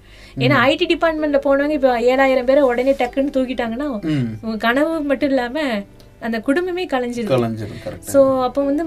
ஏன்னா 0.44 0.56
ஐடி 0.70 0.86
டிபார்ட்மெண்ட்ல 0.94 1.38
போனவங்க 1.44 1.70
இப்போ 1.70 1.92
ஏழாயிரம் 2.12 2.44
பேரை 2.44 2.62
உடனே 2.62 2.92
டக்குன்னு 2.98 3.34
தூக்கிட்டாங்கன்னா 3.36 3.86
உங்க 4.44 4.56
கனவு 4.56 5.00
மட்டும் 5.00 5.30
இல்லாம 5.30 5.62
அந்த 6.26 6.40
குடும்பமே 6.40 6.84
கரெக்ட் 6.92 8.10
ஸோ 8.12 8.20
அப்போ 8.46 8.60
வந்து 8.64 8.84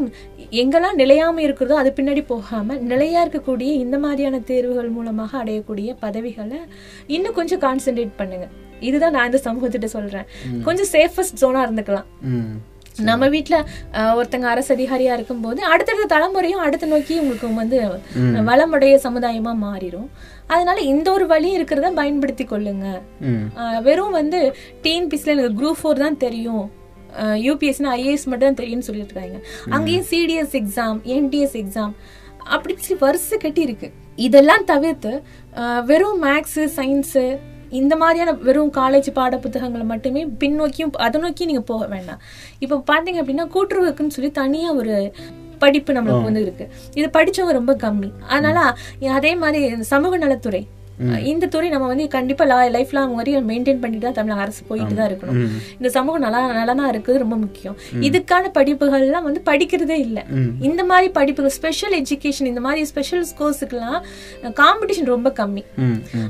எங்கெல்லாம் 0.62 0.98
நிலையாம 1.02 1.42
இருக்கிறதோ 1.46 1.76
அது 1.76 1.94
பின்னாடி 1.98 2.24
போகாம 2.26 2.78
நிலையா 2.92 3.20
இருக்கக்கூடிய 3.26 3.70
இந்த 3.84 3.98
மாதிரியான 3.98 4.42
தேர்வுகள் 4.50 4.90
மூலமாக 4.90 5.38
அடையக்கூடிய 5.44 5.96
பதவிகளை 6.00 6.60
இன்னும் 7.08 7.38
கொஞ்சம் 7.40 7.64
கான்சென்ட்ரேட் 7.68 8.14
பண்ணுங்க. 8.18 8.48
இதுதான் 8.82 9.12
நான் 9.12 9.26
இந்த 9.26 9.42
சமூகத்திட்ட 9.44 9.86
சொல்றேன். 9.92 10.28
கொஞ்சம் 10.64 10.92
சேஃபஸ்ட் 10.92 11.40
ஜோனா 11.42 11.62
இருந்துக்கலாம். 11.66 12.08
நம்ம 13.02 13.28
அஹ், 13.94 14.14
ஒருத்தங்க 14.18 14.46
அரசு 14.46 14.76
அதிகாரியா 14.76 15.14
இருக்கும்போது 15.14 15.62
அடுத்தடுத்த 15.66 16.16
தலைமுறையும் 16.16 16.64
அடுத்த 16.66 16.86
நோக்கி 16.86 17.20
உங்களுக்கு 17.20 17.48
வந்து 17.56 17.78
வளமுடைய 18.50 18.96
சமுதாயமா 19.04 19.54
மாறிடும் 19.62 20.10
அதனால 20.48 20.78
இந்த 20.86 21.08
ஒரு 21.12 21.26
வழி 21.26 21.58
இருக்கிறத 21.58 21.94
பயன்படுத்தி 21.94 22.46
கொள்ளுங்க. 22.46 22.88
வெறும் 23.82 24.12
வந்து 24.12 24.40
டிஎன்பிசில 24.84 25.34
எனக்கு 25.36 25.60
குரூப் 25.62 25.80
ஃபோர் 25.82 26.04
தான் 26.04 26.18
தெரியும். 26.18 26.66
யூபிஎஸ்னா 27.46 27.90
ஐஏஎஸ் 27.96 28.26
மட்டும் 28.26 28.50
தான் 28.50 28.60
தெரியும்னு 28.60 28.88
சொல்லிட்டு 28.88 29.14
இருக்காங்க 29.14 29.40
அங்கேயும் 29.70 30.08
சிடிஎஸ் 30.12 30.56
எக்ஸாம் 30.60 31.00
என்டிஎஸ் 31.16 31.56
எக்ஸாம் 31.62 31.94
அப்படி 32.48 32.74
சொல்லி 32.78 33.00
வரிசை 33.02 33.38
கட்டி 33.38 33.62
இருக்கு. 33.62 33.88
இதெல்லாம் 34.20 34.64
தவிர்த்து 34.66 35.12
வெறும் 35.86 36.20
மேக்ஸு 36.24 36.64
சயின்ஸு 36.78 37.26
இந்த 37.80 37.94
மாதிரியான 38.02 38.34
வெறும் 38.48 38.74
காலேஜ் 38.78 39.10
பாட 39.18 39.38
புத்தகங்களை 39.46 39.86
மட்டுமே 39.92 40.24
பின்னோக்கியும் 40.42 40.94
அதை 41.06 41.22
நோக்கி 41.22 41.46
நீங்க 41.50 41.64
போக 41.72 41.88
வேண்டாம். 41.94 42.22
இப்போ 42.64 42.78
பாத்தீங்க 42.92 43.20
அப்படின்னா 43.24 43.48
கூட்டுறவுக்குன்னு 43.56 44.16
சொல்லி 44.18 44.32
தனியா 44.42 44.72
ஒரு 44.82 44.96
படிப்பு 45.64 45.94
நம்மளுக்கு 45.94 46.28
வந்து 46.30 46.42
இருக்கு. 46.46 46.66
இது 47.00 47.08
படிச்சவங்க 47.18 47.54
ரொம்ப 47.60 47.74
கம்மி. 47.86 48.12
அதனால 48.34 48.60
அதே 49.18 49.34
மாதிரி 49.44 49.62
சமூக 49.94 50.18
நலத்துறை 50.18 50.62
இந்த 51.32 51.46
துறை 51.54 51.68
நம்ம 51.74 51.88
வந்து 51.92 52.06
கண்டிப்பா 52.16 52.44
லைஃப் 52.76 52.92
லாங் 52.98 53.14
வரையும் 53.20 53.48
மெயின்டைன் 53.52 53.80
பண்ணிட்டு 53.84 54.06
தான் 54.08 54.18
தமிழக 54.20 54.44
அரசு 54.46 54.62
போயிட்டு 54.70 54.96
தான் 55.00 55.10
இருக்கணும். 55.10 55.40
இந்த 55.78 55.90
சமூகம் 55.96 56.24
நல்லா 56.26 56.40
நலனா 56.60 56.86
இருக்குது 56.94 57.22
ரொம்ப 57.24 57.36
முக்கியம். 57.44 57.76
இதுக்கான 58.08 58.52
படிப்புகள்லாம் 58.58 59.26
வந்து 59.28 59.42
படிக்கிறதே 59.50 59.98
இல்லை. 60.08 60.24
இந்த 60.70 60.82
மாதிரி 60.92 61.10
படிப்புகள் 61.18 61.56
ஸ்பெஷல் 61.58 61.96
எஜுகேஷன் 62.02 62.50
இந்த 62.52 62.64
மாதிரி 62.68 62.84
ஸ்பெஷல் 62.92 63.26
கோர்ஸுக்கெல்லாம் 63.40 64.00
காம்படிஷன் 64.62 65.10
ரொம்ப 65.14 65.32
கம்மி. 65.42 65.64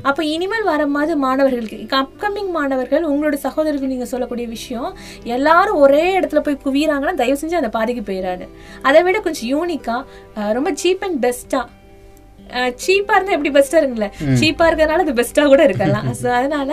அப்ப 0.08 0.20
இனிமேல் 0.34 0.66
வர 0.72 0.86
மாதிரி 0.96 1.18
மாணவர்களுக்கு 1.26 2.00
அப்கமிங் 2.02 2.50
மாணவர்கள் 2.58 3.04
உங்களோட 3.12 3.36
சகோதரர்கள் 3.46 3.92
நீங்க 3.94 4.08
சொல்லக்கூடிய 4.14 4.48
விஷயம் 4.56 4.90
எல்லாரும் 5.36 5.80
ஒரே 5.84 6.04
இடத்துல 6.18 6.42
போய் 6.48 6.62
குவியறாங்கன்னா 6.64 7.16
தயவு 7.22 7.40
செஞ்சு 7.42 7.60
அந்த 7.60 7.72
பாதைக்கு 7.78 8.04
போயிடாது 8.10 8.46
அதை 8.88 9.02
விட 9.08 9.20
கொஞ்சம் 9.28 9.48
யூனிக்கா 9.54 9.98
ரொம்ப 10.58 10.72
சீப் 10.82 11.06
அண்ட் 11.08 11.20
பெஸ்டா 11.26 11.62
சீப்பா 12.84 13.14
இருந்தா 13.16 13.34
எப்படி 13.36 13.50
பெஸ்டா 13.58 13.78
இருக்குல்ல 13.80 14.08
சீப்பா 14.40 14.64
இருக்கறனால 14.68 15.04
அது 15.06 15.16
பெஸ்டா 15.20 15.46
கூட 15.46 15.62
இருக்கலாம். 15.64 16.06
So, 16.14 16.30
அதனால 16.32 16.72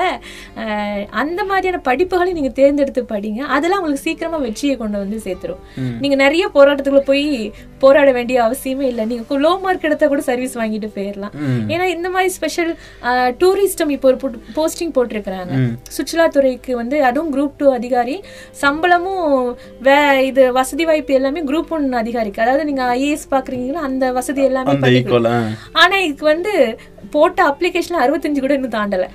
அந்த 1.22 1.44
மாதிரியான 1.44 1.82
படிப்புகளை 1.90 2.32
நீங்க 2.38 2.50
தேர்ந்தெடுத்து 2.50 3.02
படிங்க. 3.14 3.42
அதெல்லாம் 3.56 3.80
உங்களுக்கு 3.82 4.06
சீக்கிரமா 4.08 4.38
வெற்றியை 4.38 4.78
கொண்டு 4.78 4.98
வந்து 4.98 5.18
சேர்த்துரும். 5.26 5.62
நீங்க 6.02 6.16
நிறைய 6.16 6.50
போராட்டத்துக்குள்ள 6.56 7.04
போய் 7.12 7.52
போராட 7.84 8.12
வேண்டிய 8.12 8.38
அவசியமே 8.48 8.86
இல்லை. 8.92 9.06
நீங்க 9.06 9.38
லோ 9.46 9.52
மார்க் 9.62 9.86
எடுத்தா 9.90 10.08
கூட 10.08 10.22
சர்வீஸ் 10.22 10.58
வாங்கிட்டு 10.58 10.90
போயிடலாம் 10.96 11.36
ஏன்னா 11.74 11.86
இந்த 11.96 12.10
மாதிரி 12.10 12.32
ஸ்பெஷல் 12.38 12.72
டூரிஸ்டம் 13.42 13.94
இப்போ 13.96 14.08
ஒரு 14.10 14.40
போஸ்டிங் 14.58 14.94
போட்டிருக்கிறாங்க. 14.98 15.54
சுற்றுலாத்துறைக்கு 15.96 16.72
வந்து 16.82 16.98
அதுவும் 17.10 17.32
குரூப் 17.36 17.56
டூ 17.58 17.68
அதிகாரி 17.80 18.18
சம்பளமும் 18.64 19.58
வே 19.88 19.98
இது 20.28 20.44
வசதி 20.60 20.86
வாய்ப்பு 20.86 21.14
எல்லாமே 21.14 21.44
குரூப் 21.52 21.72
ஒன் 21.78 21.88
அதிகாரிக்கு. 21.94 22.42
அதாவது 22.42 22.66
நீங்க 22.66 22.84
ஐஏஎஸ் 22.96 23.28
பாக்குறீங்களா 23.36 23.82
அந்த 23.90 24.12
வசதி 24.12 24.44
எல்லாமே 24.50 24.72
ஆனா 25.82 25.98
இதுக்கு 26.06 26.26
வந்து 26.34 26.54
போட்ட 27.16 27.42
அப்ளிகேஷன்ல 27.52 28.04
அறுபத்தஞ்சு 28.06 28.44
கூட 28.46 28.56
இன்னும் 28.60 28.78
தாண்டல. 28.80 29.06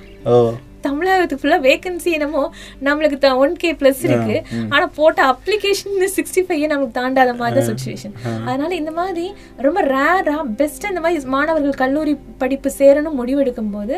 தமிழகத்துக்கு 0.85 1.43
ஃபுல்லா 1.43 1.57
வேகன்சி 1.67 2.09
என்னமோ 2.15 2.41
நம்மளுக்கு 2.85 3.29
ஒன் 3.43 3.53
கே 3.61 3.69
பிளஸ் 3.79 4.01
இருக்கு. 4.07 4.35
ஆனா 4.73 4.85
போட்ட 4.97 5.19
அப்ளிகேஷன் 5.31 5.95
சிக்ஸ்டி 6.17 6.41
ஃபைவ் 6.47 6.65
நம்மளுக்கு 6.71 6.97
தாண்டாத 6.99 7.31
மாதிரி 7.39 7.55
தான் 7.57 7.67
சுச்சுவேஷன் 7.69 8.13
அதனால 8.47 8.69
இந்த 8.81 8.91
மாதிரி 8.99 9.25
ரொம்ப 9.67 9.81
ரேரா 9.93 10.35
பெஸ்ட் 10.59 10.85
இந்த 10.91 11.01
மாதிரி 11.05 11.31
மாணவர்கள் 11.35 11.79
கல்லூரி 11.81 12.13
படிப்பு 12.43 12.71
சேரணும் 12.77 13.17
முடிவெடுக்கும் 13.21 13.73
போது 13.75 13.95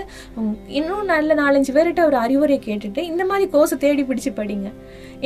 இன்னும் 0.80 1.12
நல்ல 1.14 1.36
நாலஞ்சு 1.42 1.76
பேர்கிட்ட 1.78 2.04
ஒரு 2.10 2.20
அறிவுரை 2.26 2.60
கேட்டுட்டு 2.68 3.04
இந்த 3.12 3.26
மாதிரி 3.32 3.48
கோர்ஸ் 3.56 3.76
தேடி 3.86 4.06
பிடிச்சு 4.12 4.34
படிங்க. 4.40 4.72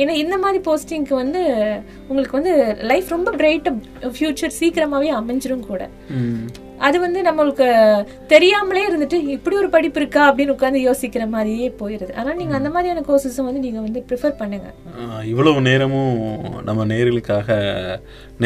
ஏன்னா 0.00 0.16
இந்த 0.24 0.38
மாதிரி 0.44 0.60
போஸ்டிங்க்கு 0.68 1.16
வந்து 1.22 1.42
உங்களுக்கு 2.08 2.38
வந்து 2.40 2.54
லைஃப் 2.92 3.14
ரொம்ப 3.16 3.30
பிரைட் 3.40 3.70
ஃபியூச்சர் 4.16 4.58
சீக்கிரமாவே 4.60 5.12
அமைஞ்சிரும் 5.20 5.66
கூட. 5.70 5.82
அது 6.86 6.96
வந்து 7.04 7.20
நம்மளுக்கு 7.28 7.66
தெரியாமலே 8.32 8.84
இருந்துட்டு 8.88 9.18
இப்படி 9.34 9.56
ஒரு 9.62 9.68
படிப்பு 9.74 10.00
இருக்கா 10.00 10.22
அப்படின்னு 10.28 10.54
உட்காந்து 10.54 10.80
யோசிக்கிற 10.88 11.24
மாதிரியே 11.34 11.68
போயிருது. 11.80 12.12
ஆனால் 12.20 12.38
நீங்கள் 12.40 12.58
அந்த 12.58 12.70
மாதிரியான 12.74 13.04
கோர்சஸும் 13.08 13.48
வந்து 13.48 13.64
நீங்கள் 13.66 13.84
வந்து 13.86 14.00
ப்ரிஃபர் 14.08 14.38
பண்ணுங்க. 14.40 14.68
இவ்வளவு 15.32 15.60
நேரமும் 15.68 16.16
நம்ம 16.68 16.86
நேர்களுக்காக 16.92 17.58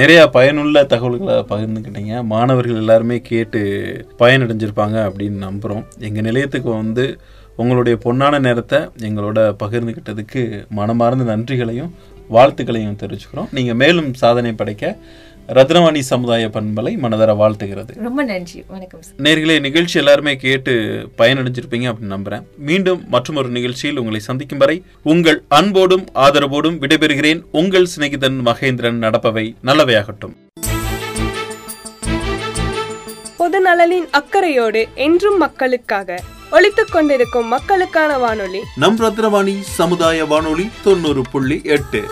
நிறையா 0.01 0.25
பயனுள்ள 0.37 0.85
தகவல்களை 0.95 1.39
பகிர்ந்துக்கிட்டீங்க. 1.53 2.15
மாணவர்கள் 2.35 2.83
எல்லாருமே 2.83 3.19
கேட்டு 3.31 3.63
பயனடைஞ்சிருப்பாங்க 4.23 4.99
அப்படின்னு 5.09 5.41
நம்புகிறோம் 5.49 5.85
எங்கள் 6.09 6.29
நிலையத்துக்கு 6.29 6.71
வந்து 6.83 7.07
உங்களுடைய 7.63 7.97
பொன்னான 8.05 8.39
நேரத்தை 8.47 8.79
எங்களோட 9.09 9.39
பகிர்ந்துக்கிட்டதுக்கு 9.63 10.43
மனமார்ந்த 10.79 11.27
நன்றிகளையும் 11.31 11.95
வாழ்த்துக்களையும் 12.35 12.99
தெரிவிச்சுக்கிறோம். 13.01 13.49
நீங்கள் 13.57 13.79
மேலும் 13.83 14.11
சாதனை 14.23 14.53
படைக்க 14.61 14.85
ரத்னவாணி 15.49 15.99
சமுதாய 15.99 16.47
பண்பலை 16.47 16.99
மனதர 16.99 17.35
வாழ்த்துகிறது. 17.35 18.03
ரொம்ப 18.03 18.23
நன்றி. 18.23 18.65
வணக்கம் 18.67 19.03
சார். 19.03 19.15
நேர்களே 19.23 19.61
நிகழ்ச்சி 19.61 19.99
எல்லாருமே 19.99 20.37
கேட்டு 20.37 20.73
பயனடைஞ்சிருப்பீங்க 21.19 21.93
அப்படின்னு 21.93 22.11
நம்புறேன். 22.11 22.43
மீண்டும் 22.57 23.05
மற்றொரு 23.09 23.49
நிகழ்ச்சியில் 23.49 23.99
உங்களை 23.99 24.21
சந்திக்கும் 24.21 24.59
வரை 24.59 24.83
உங்கள் 25.03 25.43
அன்போடும் 25.49 26.05
ஆதரவோடும் 26.15 26.79
விடைபெறுகிறேன். 26.79 27.43
உங்கள் 27.53 27.87
சிநேகிதன் 27.97 28.41
மகேந்திரன் 28.45 29.01
நடப்பவை 29.01 29.55
நல்லவையாகட்டும். 29.65 30.35
பொது 33.37 33.61
நலனின் 33.61 34.09
அக்கறையோடு 34.11 34.89
என்றும் 34.95 35.39
மக்களுக்காக 35.39 36.23
ஒலித்துக் 36.51 36.93
கொண்டிருக்கும் 36.93 37.47
மக்களுக்கான 37.47 38.19
வானொலி. 38.19 38.59
நம் 38.77 38.99
ரத்னவாணி 38.99 39.61
சமுதாய 39.61 40.25
வானொலி 40.25 40.69
தொண்ணூறு 40.85 41.23
புள்ளி 41.31 41.61
எட்டு. 41.65 42.03